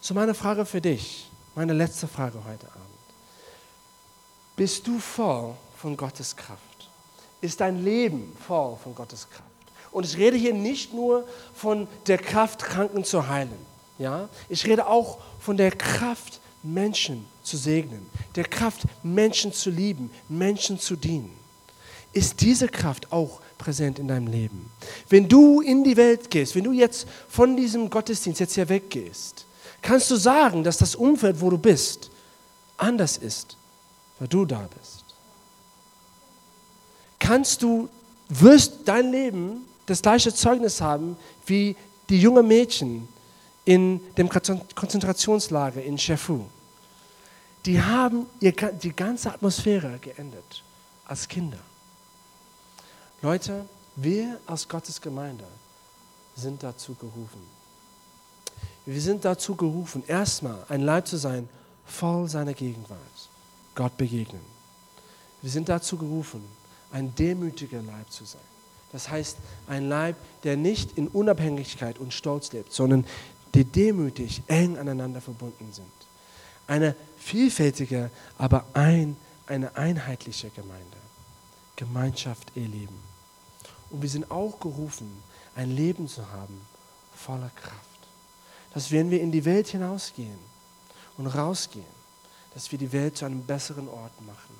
So 0.00 0.14
meine 0.14 0.34
Frage 0.34 0.64
für 0.64 0.80
dich, 0.80 1.30
meine 1.54 1.72
letzte 1.72 2.06
Frage 2.08 2.38
heute 2.44 2.66
Abend. 2.68 2.86
Bist 4.56 4.86
du 4.86 4.98
voll 4.98 5.54
von 5.76 5.96
Gottes 5.96 6.34
Kraft? 6.34 6.60
Ist 7.40 7.60
dein 7.60 7.84
Leben 7.84 8.36
voll 8.46 8.76
von 8.82 8.94
Gottes 8.94 9.28
Kraft? 9.28 9.42
Und 9.92 10.04
ich 10.04 10.16
rede 10.16 10.36
hier 10.36 10.54
nicht 10.54 10.92
nur 10.92 11.26
von 11.54 11.86
der 12.06 12.18
Kraft, 12.18 12.62
Kranken 12.62 13.04
zu 13.04 13.28
heilen. 13.28 13.75
Ja? 13.98 14.28
Ich 14.48 14.66
rede 14.66 14.86
auch 14.86 15.18
von 15.40 15.56
der 15.56 15.70
Kraft, 15.72 16.40
Menschen 16.62 17.24
zu 17.42 17.56
segnen, 17.56 18.06
der 18.34 18.44
Kraft, 18.44 18.82
Menschen 19.02 19.52
zu 19.52 19.70
lieben, 19.70 20.10
Menschen 20.28 20.78
zu 20.78 20.96
dienen. 20.96 21.30
Ist 22.12 22.40
diese 22.40 22.68
Kraft 22.68 23.12
auch 23.12 23.40
präsent 23.58 23.98
in 23.98 24.08
deinem 24.08 24.26
Leben? 24.26 24.70
Wenn 25.08 25.28
du 25.28 25.60
in 25.60 25.84
die 25.84 25.96
Welt 25.96 26.30
gehst, 26.30 26.54
wenn 26.54 26.64
du 26.64 26.72
jetzt 26.72 27.06
von 27.28 27.56
diesem 27.56 27.88
Gottesdienst 27.90 28.40
jetzt 28.40 28.54
hier 28.54 28.68
weggehst, 28.68 29.44
kannst 29.82 30.10
du 30.10 30.16
sagen, 30.16 30.64
dass 30.64 30.78
das 30.78 30.94
Umfeld, 30.94 31.40
wo 31.40 31.50
du 31.50 31.58
bist, 31.58 32.10
anders 32.76 33.16
ist, 33.16 33.56
weil 34.18 34.28
du 34.28 34.44
da 34.44 34.68
bist. 34.78 35.04
Kannst 37.18 37.62
du, 37.62 37.88
wirst 38.28 38.80
dein 38.86 39.10
Leben 39.10 39.66
das 39.86 40.02
gleiche 40.02 40.34
Zeugnis 40.34 40.80
haben 40.80 41.16
wie 41.46 41.76
die 42.08 42.20
jungen 42.20 42.46
Mädchen, 42.46 43.08
in 43.66 44.00
dem 44.14 44.30
Konzentrationslager 44.30 45.82
in 45.82 45.98
Chefu. 45.98 46.46
Die 47.66 47.82
haben 47.82 48.26
ihr, 48.40 48.52
die 48.52 48.94
ganze 48.94 49.30
Atmosphäre 49.30 49.98
geändert 50.00 50.62
als 51.04 51.28
Kinder. 51.28 51.58
Leute, 53.20 53.66
wir 53.96 54.38
als 54.46 54.68
Gottes 54.68 55.00
Gemeinde 55.00 55.44
sind 56.36 56.62
dazu 56.62 56.94
gerufen. 56.94 57.42
Wir 58.84 59.00
sind 59.00 59.24
dazu 59.24 59.56
gerufen, 59.56 60.04
erstmal 60.06 60.64
ein 60.68 60.82
Leib 60.82 61.08
zu 61.08 61.16
sein, 61.16 61.48
voll 61.84 62.28
seiner 62.28 62.54
Gegenwart, 62.54 63.28
Gott 63.74 63.96
begegnen. 63.96 64.42
Wir 65.42 65.50
sind 65.50 65.68
dazu 65.68 65.96
gerufen, 65.96 66.42
ein 66.92 67.12
demütiger 67.16 67.82
Leib 67.82 68.10
zu 68.10 68.24
sein. 68.24 68.40
Das 68.92 69.10
heißt, 69.10 69.38
ein 69.66 69.88
Leib, 69.88 70.14
der 70.44 70.56
nicht 70.56 70.96
in 70.96 71.08
Unabhängigkeit 71.08 71.98
und 71.98 72.14
Stolz 72.14 72.52
lebt, 72.52 72.72
sondern 72.72 73.04
die 73.54 73.64
demütig 73.64 74.42
eng 74.46 74.76
aneinander 74.76 75.20
verbunden 75.20 75.72
sind. 75.72 75.86
Eine 76.66 76.94
vielfältige, 77.18 78.10
aber 78.38 78.64
ein, 78.74 79.16
eine 79.46 79.76
einheitliche 79.76 80.50
Gemeinde. 80.50 80.96
Gemeinschaft 81.76 82.56
erleben. 82.56 82.98
Und 83.90 84.02
wir 84.02 84.08
sind 84.08 84.30
auch 84.30 84.58
gerufen, 84.58 85.22
ein 85.54 85.70
Leben 85.70 86.08
zu 86.08 86.30
haben 86.32 86.60
voller 87.14 87.50
Kraft. 87.50 87.76
Dass 88.74 88.90
wenn 88.90 89.10
wir 89.10 89.20
in 89.20 89.30
die 89.30 89.44
Welt 89.44 89.68
hinausgehen 89.68 90.38
und 91.16 91.26
rausgehen, 91.26 91.84
dass 92.54 92.72
wir 92.72 92.78
die 92.78 92.92
Welt 92.92 93.16
zu 93.16 93.26
einem 93.26 93.42
besseren 93.42 93.88
Ort 93.88 94.20
machen. 94.22 94.56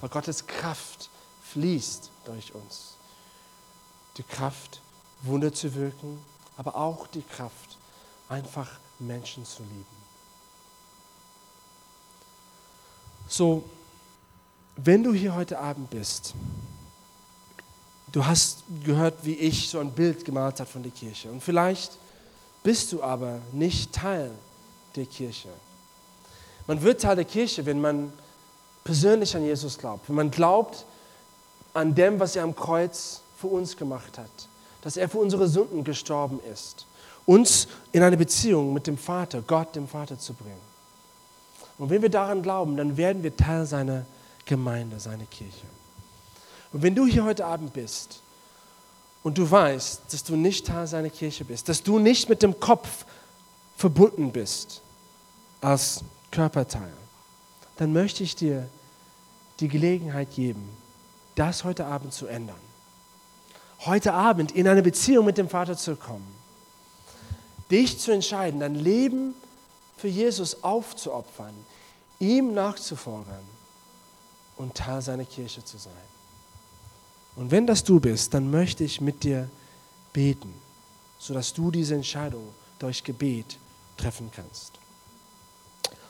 Weil 0.00 0.10
Gottes 0.10 0.46
Kraft 0.46 1.10
fließt 1.42 2.10
durch 2.24 2.54
uns. 2.54 2.96
Die 4.16 4.22
Kraft, 4.22 4.80
Wunder 5.22 5.52
zu 5.52 5.74
wirken, 5.74 6.18
aber 6.56 6.76
auch 6.76 7.06
die 7.06 7.22
Kraft, 7.22 7.71
einfach 8.32 8.68
Menschen 8.98 9.44
zu 9.44 9.62
lieben. 9.62 10.02
So, 13.28 13.62
wenn 14.76 15.02
du 15.02 15.12
hier 15.12 15.34
heute 15.34 15.58
Abend 15.58 15.90
bist, 15.90 16.34
du 18.10 18.24
hast 18.24 18.64
gehört, 18.84 19.14
wie 19.22 19.34
ich 19.34 19.68
so 19.68 19.78
ein 19.78 19.92
Bild 19.92 20.24
gemalt 20.24 20.60
habe 20.60 20.68
von 20.68 20.82
der 20.82 20.92
Kirche. 20.92 21.30
Und 21.30 21.42
vielleicht 21.42 21.92
bist 22.62 22.92
du 22.92 23.02
aber 23.02 23.38
nicht 23.52 23.92
Teil 23.92 24.30
der 24.96 25.06
Kirche. 25.06 25.48
Man 26.66 26.80
wird 26.82 27.02
Teil 27.02 27.16
der 27.16 27.24
Kirche, 27.24 27.66
wenn 27.66 27.80
man 27.80 28.12
persönlich 28.84 29.36
an 29.36 29.44
Jesus 29.44 29.78
glaubt, 29.78 30.08
wenn 30.08 30.16
man 30.16 30.30
glaubt 30.30 30.86
an 31.74 31.94
dem, 31.94 32.18
was 32.18 32.36
er 32.36 32.44
am 32.44 32.56
Kreuz 32.56 33.20
für 33.36 33.48
uns 33.48 33.76
gemacht 33.76 34.18
hat, 34.18 34.48
dass 34.82 34.96
er 34.96 35.08
für 35.08 35.18
unsere 35.18 35.48
Sünden 35.48 35.84
gestorben 35.84 36.40
ist 36.50 36.86
uns 37.26 37.68
in 37.92 38.02
eine 38.02 38.16
Beziehung 38.16 38.72
mit 38.72 38.86
dem 38.86 38.98
Vater, 38.98 39.42
Gott, 39.42 39.74
dem 39.76 39.88
Vater 39.88 40.18
zu 40.18 40.34
bringen. 40.34 40.72
Und 41.78 41.90
wenn 41.90 42.02
wir 42.02 42.10
daran 42.10 42.42
glauben, 42.42 42.76
dann 42.76 42.96
werden 42.96 43.22
wir 43.22 43.36
Teil 43.36 43.66
seiner 43.66 44.04
Gemeinde, 44.44 45.00
seiner 45.00 45.24
Kirche. 45.24 45.66
Und 46.72 46.82
wenn 46.82 46.94
du 46.94 47.06
hier 47.06 47.24
heute 47.24 47.44
Abend 47.44 47.72
bist 47.72 48.20
und 49.22 49.38
du 49.38 49.50
weißt, 49.50 50.02
dass 50.10 50.24
du 50.24 50.36
nicht 50.36 50.66
Teil 50.66 50.86
seiner 50.86 51.10
Kirche 51.10 51.44
bist, 51.44 51.68
dass 51.68 51.82
du 51.82 51.98
nicht 51.98 52.28
mit 52.28 52.42
dem 52.42 52.58
Kopf 52.58 53.04
verbunden 53.76 54.32
bist 54.32 54.80
als 55.60 56.02
Körperteil, 56.30 56.92
dann 57.76 57.92
möchte 57.92 58.22
ich 58.22 58.36
dir 58.36 58.68
die 59.60 59.68
Gelegenheit 59.68 60.34
geben, 60.34 60.68
das 61.34 61.64
heute 61.64 61.86
Abend 61.86 62.12
zu 62.12 62.26
ändern. 62.26 62.56
Heute 63.80 64.12
Abend 64.12 64.52
in 64.52 64.68
eine 64.68 64.82
Beziehung 64.82 65.26
mit 65.26 65.38
dem 65.38 65.48
Vater 65.48 65.76
zu 65.76 65.96
kommen 65.96 66.41
dich 67.72 67.98
zu 67.98 68.12
entscheiden, 68.12 68.60
dein 68.60 68.74
Leben 68.74 69.34
für 69.96 70.08
Jesus 70.08 70.62
aufzuopfern, 70.62 71.54
ihm 72.20 72.54
nachzufolgen 72.54 73.32
und 74.56 74.74
Teil 74.74 75.00
seiner 75.00 75.24
Kirche 75.24 75.64
zu 75.64 75.78
sein. 75.78 75.92
Und 77.34 77.50
wenn 77.50 77.66
das 77.66 77.82
du 77.82 77.98
bist, 77.98 78.34
dann 78.34 78.50
möchte 78.50 78.84
ich 78.84 79.00
mit 79.00 79.24
dir 79.24 79.48
beten, 80.12 80.52
sodass 81.18 81.54
du 81.54 81.70
diese 81.70 81.94
Entscheidung 81.94 82.46
durch 82.78 83.02
Gebet 83.02 83.56
treffen 83.96 84.30
kannst. 84.34 84.72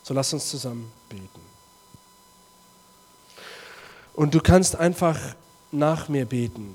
So 0.03 0.15
lass 0.15 0.33
uns 0.33 0.49
zusammen 0.49 0.91
beten. 1.09 1.41
Und 4.15 4.35
du 4.35 4.41
kannst 4.41 4.77
einfach 4.77 5.19
nach 5.71 6.09
mir 6.09 6.27
beten, 6.27 6.75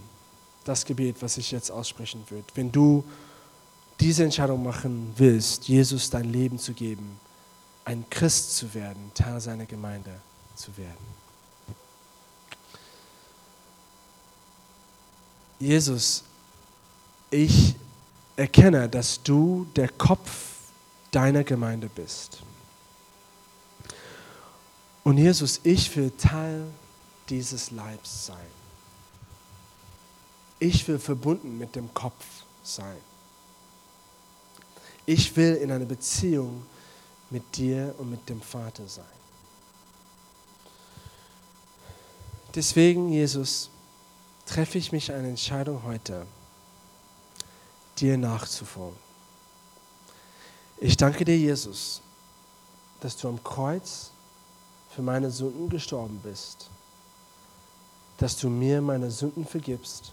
das 0.63 0.85
Gebet, 0.85 1.17
was 1.21 1.37
ich 1.37 1.51
jetzt 1.51 1.69
aussprechen 1.69 2.23
würde. 2.29 2.47
Wenn 2.55 2.71
du 2.71 3.03
diese 3.99 4.23
Entscheidung 4.23 4.63
machen 4.63 5.13
willst, 5.17 5.67
Jesus 5.67 6.09
dein 6.09 6.31
Leben 6.31 6.59
zu 6.59 6.73
geben, 6.73 7.19
ein 7.85 8.05
Christ 8.09 8.57
zu 8.57 8.73
werden, 8.73 9.11
Teil 9.13 9.39
seiner 9.39 9.65
Gemeinde 9.65 10.19
zu 10.55 10.75
werden. 10.77 11.17
Jesus, 15.59 16.23
ich 17.31 17.75
erkenne, 18.35 18.87
dass 18.87 19.21
du 19.23 19.65
der 19.75 19.89
Kopf 19.89 20.55
deiner 21.11 21.43
Gemeinde 21.43 21.89
bist. 21.89 22.43
Und 25.03 25.17
Jesus, 25.17 25.61
ich 25.63 25.95
will 25.95 26.11
Teil 26.11 26.67
dieses 27.29 27.71
Leibs 27.71 28.27
sein. 28.27 28.37
Ich 30.59 30.87
will 30.87 30.99
verbunden 30.99 31.57
mit 31.57 31.75
dem 31.75 31.93
Kopf 31.93 32.25
sein. 32.63 32.97
Ich 35.09 35.33
will 35.37 35.55
in 35.55 35.71
einer 35.71 35.85
Beziehung 35.85 36.63
mit 37.29 37.55
dir 37.55 37.95
und 37.97 38.11
mit 38.11 38.27
dem 38.27 38.41
Vater 38.41 38.85
sein. 38.87 39.05
Deswegen, 42.53 43.09
Jesus, 43.09 43.69
treffe 44.45 44.77
ich 44.77 44.91
mich 44.91 45.13
eine 45.13 45.29
Entscheidung 45.29 45.81
heute, 45.83 46.27
dir 47.97 48.17
nachzufolgen. 48.17 48.99
Ich 50.79 50.97
danke 50.97 51.23
dir, 51.23 51.37
Jesus, 51.37 52.01
dass 52.99 53.15
du 53.15 53.29
am 53.29 53.41
Kreuz 53.41 54.11
für 54.93 55.01
meine 55.01 55.31
Sünden 55.31 55.69
gestorben 55.69 56.19
bist, 56.21 56.69
dass 58.17 58.37
du 58.37 58.49
mir 58.49 58.81
meine 58.81 59.09
Sünden 59.09 59.45
vergibst. 59.45 60.11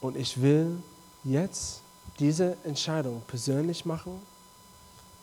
Und 0.00 0.16
ich 0.16 0.40
will 0.40 0.82
jetzt 1.22 1.81
diese 2.18 2.56
Entscheidung 2.64 3.22
persönlich 3.26 3.84
machen, 3.84 4.20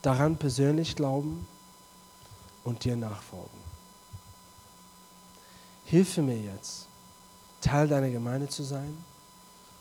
daran 0.01 0.37
persönlich 0.37 0.95
glauben 0.95 1.47
und 2.63 2.83
dir 2.83 2.95
nachfolgen. 2.95 3.59
Hilfe 5.85 6.21
mir 6.21 6.37
jetzt, 6.37 6.87
Teil 7.61 7.87
deiner 7.87 8.09
Gemeinde 8.09 8.47
zu 8.47 8.63
sein 8.63 8.97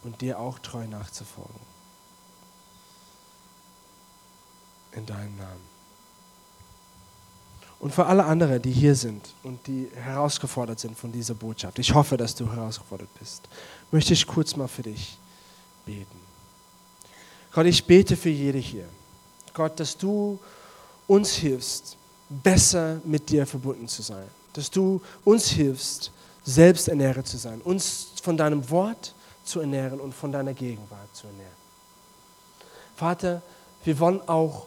und 0.03 0.21
dir 0.21 0.39
auch 0.39 0.59
treu 0.59 0.87
nachzufolgen. 0.87 1.61
In 4.93 5.07
deinem 5.07 5.37
Namen. 5.37 5.69
Und 7.81 7.95
für 7.95 8.07
alle 8.07 8.25
anderen, 8.25 8.61
die 8.61 8.73
hier 8.73 8.97
sind 8.97 9.33
und 9.45 9.65
die 9.67 9.89
herausgefordert 9.95 10.81
sind 10.81 10.99
von 10.99 11.13
dieser 11.13 11.35
Botschaft, 11.35 11.79
ich 11.79 11.95
hoffe, 11.95 12.17
dass 12.17 12.35
du 12.35 12.51
herausgefordert 12.51 13.09
bist, 13.19 13.49
möchte 13.93 14.15
ich 14.15 14.27
kurz 14.27 14.57
mal 14.57 14.67
für 14.67 14.83
dich 14.83 15.17
beten. 15.87 16.28
Gott, 17.53 17.67
ich 17.67 17.85
bete 17.85 18.17
für 18.17 18.31
jede 18.31 18.59
hier. 18.59 18.85
Gott, 19.55 19.81
dass 19.81 19.97
du 19.97 20.39
uns 21.07 21.33
hilfst, 21.33 21.97
besser 22.29 23.01
mit 23.05 23.29
dir 23.31 23.47
verbunden 23.47 23.89
zu 23.89 24.03
sein 24.03 24.29
dass 24.59 24.73
du 24.73 25.01
uns 25.25 25.49
hilfst, 25.51 26.11
selbst 26.45 26.89
ernährt 26.89 27.27
zu 27.29 27.37
sein, 27.37 27.61
uns 27.61 28.09
von 28.21 28.37
deinem 28.37 28.69
Wort 28.71 29.15
zu 29.45 29.61
ernähren 29.61 30.01
und 30.01 30.13
von 30.13 30.33
deiner 30.33 30.53
Gegenwart 30.53 31.15
zu 31.15 31.29
ernähren. 31.29 31.53
Vater, 32.97 33.41
wir 33.85 33.99
wollen 34.01 34.21
auch 34.27 34.67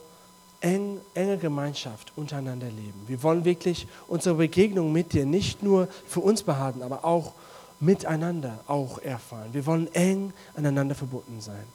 eng, 0.62 1.02
enge 1.14 1.38
Gemeinschaft 1.38 2.14
untereinander 2.16 2.68
leben. 2.68 3.04
Wir 3.08 3.22
wollen 3.22 3.44
wirklich 3.44 3.86
unsere 4.08 4.36
Begegnung 4.36 4.94
mit 4.94 5.12
dir 5.12 5.26
nicht 5.26 5.62
nur 5.62 5.90
für 6.08 6.22
uns 6.22 6.44
behalten, 6.44 6.84
aber 6.84 7.04
auch 7.04 7.34
miteinander 7.82 8.60
auch 8.68 9.00
erfahren. 9.00 9.50
Wir 9.52 9.66
wollen 9.66 9.94
eng 9.94 10.32
aneinander 10.56 10.96
verbunden 10.96 11.42
sein. 11.42 11.66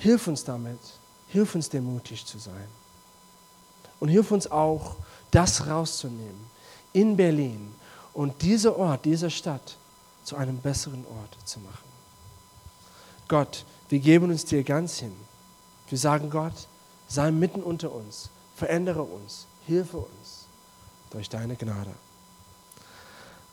Hilf 0.00 0.26
uns 0.28 0.44
damit, 0.44 0.78
hilf 1.28 1.54
uns 1.54 1.68
demutig 1.68 2.24
zu 2.24 2.38
sein. 2.38 2.66
Und 4.00 4.08
hilf 4.08 4.30
uns 4.30 4.50
auch, 4.50 4.96
das 5.30 5.66
rauszunehmen, 5.66 6.50
in 6.94 7.18
Berlin 7.18 7.74
und 8.14 8.40
dieser 8.40 8.78
Ort, 8.78 9.04
diese 9.04 9.30
Stadt 9.30 9.76
zu 10.24 10.36
einem 10.36 10.56
besseren 10.56 11.04
Ort 11.06 11.36
zu 11.46 11.60
machen. 11.60 11.84
Gott, 13.28 13.66
wir 13.90 13.98
geben 13.98 14.30
uns 14.30 14.46
dir 14.46 14.64
ganz 14.64 14.98
hin. 14.98 15.12
Wir 15.90 15.98
sagen 15.98 16.30
Gott, 16.30 16.66
sei 17.06 17.30
mitten 17.30 17.62
unter 17.62 17.92
uns, 17.92 18.30
verändere 18.56 19.02
uns, 19.02 19.46
hilfe 19.66 19.98
uns 19.98 20.46
durch 21.10 21.28
deine 21.28 21.56
Gnade. 21.56 21.92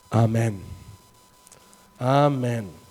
Amen. 0.10 0.64
Amen. 2.00 2.87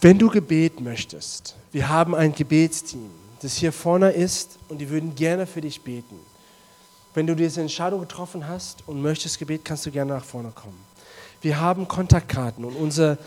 Wenn 0.00 0.16
du 0.16 0.30
Gebet 0.30 0.80
möchtest, 0.80 1.56
wir 1.72 1.88
haben 1.88 2.14
ein 2.14 2.32
Gebetsteam, 2.32 3.10
das 3.42 3.56
hier 3.56 3.72
vorne 3.72 4.10
ist 4.12 4.56
und 4.68 4.78
die 4.78 4.90
würden 4.90 5.16
gerne 5.16 5.44
für 5.44 5.60
dich 5.60 5.80
beten. 5.80 6.14
Wenn 7.14 7.26
du 7.26 7.34
diese 7.34 7.60
Entscheidung 7.60 8.02
getroffen 8.02 8.46
hast 8.46 8.86
und 8.86 9.02
möchtest 9.02 9.40
Gebet, 9.40 9.64
kannst 9.64 9.86
du 9.86 9.90
gerne 9.90 10.14
nach 10.14 10.24
vorne 10.24 10.52
kommen. 10.54 10.78
Wir 11.40 11.58
haben 11.58 11.88
Kontaktkarten 11.88 12.64
und 12.64 12.76
unser 12.76 13.18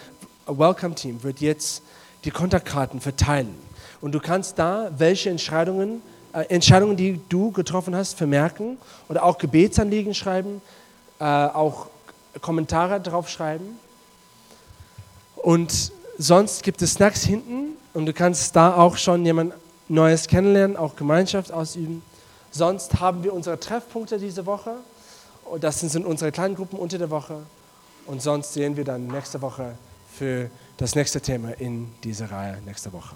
Welcome 0.47 0.95
Team 0.95 1.21
wird 1.23 1.41
jetzt 1.41 1.83
die 2.23 2.31
Kontaktkarten 2.31 3.01
verteilen. 3.01 3.53
Und 3.99 4.13
du 4.13 4.21
kannst 4.21 4.57
da 4.57 4.91
welche 4.97 5.29
Entscheidungen, 5.29 6.01
äh, 6.31 6.45
Entscheidungen, 6.45 6.95
die 6.95 7.19
du 7.27 7.51
getroffen 7.51 7.95
hast, 7.95 8.13
vermerken 8.17 8.77
oder 9.09 9.25
auch 9.25 9.37
Gebetsanliegen 9.37 10.13
schreiben, 10.13 10.61
äh, 11.19 11.25
auch 11.25 11.87
Kommentare 12.39 13.01
drauf 13.01 13.27
schreiben. 13.27 13.77
Und 15.35 15.91
sonst 16.21 16.63
gibt 16.63 16.81
es 16.81 16.93
Snacks 16.93 17.23
hinten 17.23 17.77
und 17.93 18.05
du 18.05 18.13
kannst 18.13 18.55
da 18.55 18.75
auch 18.75 18.97
schon 18.97 19.25
jemand 19.25 19.53
Neues 19.87 20.27
kennenlernen, 20.27 20.77
auch 20.77 20.95
Gemeinschaft 20.95 21.51
ausüben. 21.51 22.01
Sonst 22.51 22.99
haben 22.99 23.23
wir 23.23 23.33
unsere 23.33 23.59
Treffpunkte 23.59 24.17
diese 24.17 24.45
Woche. 24.45 24.75
Das 25.59 25.79
sind 25.79 26.05
unsere 26.05 26.31
kleinen 26.31 26.55
Gruppen 26.55 26.79
unter 26.79 26.97
der 26.97 27.09
Woche. 27.09 27.37
Und 28.05 28.21
sonst 28.21 28.53
sehen 28.53 28.77
wir 28.77 28.85
dann 28.85 29.07
nächste 29.07 29.41
Woche 29.41 29.75
für 30.13 30.49
das 30.77 30.95
nächste 30.95 31.21
Thema 31.21 31.59
in 31.59 31.91
dieser 32.03 32.31
Reihe 32.31 32.57
nächste 32.65 32.93
Woche. 32.93 33.15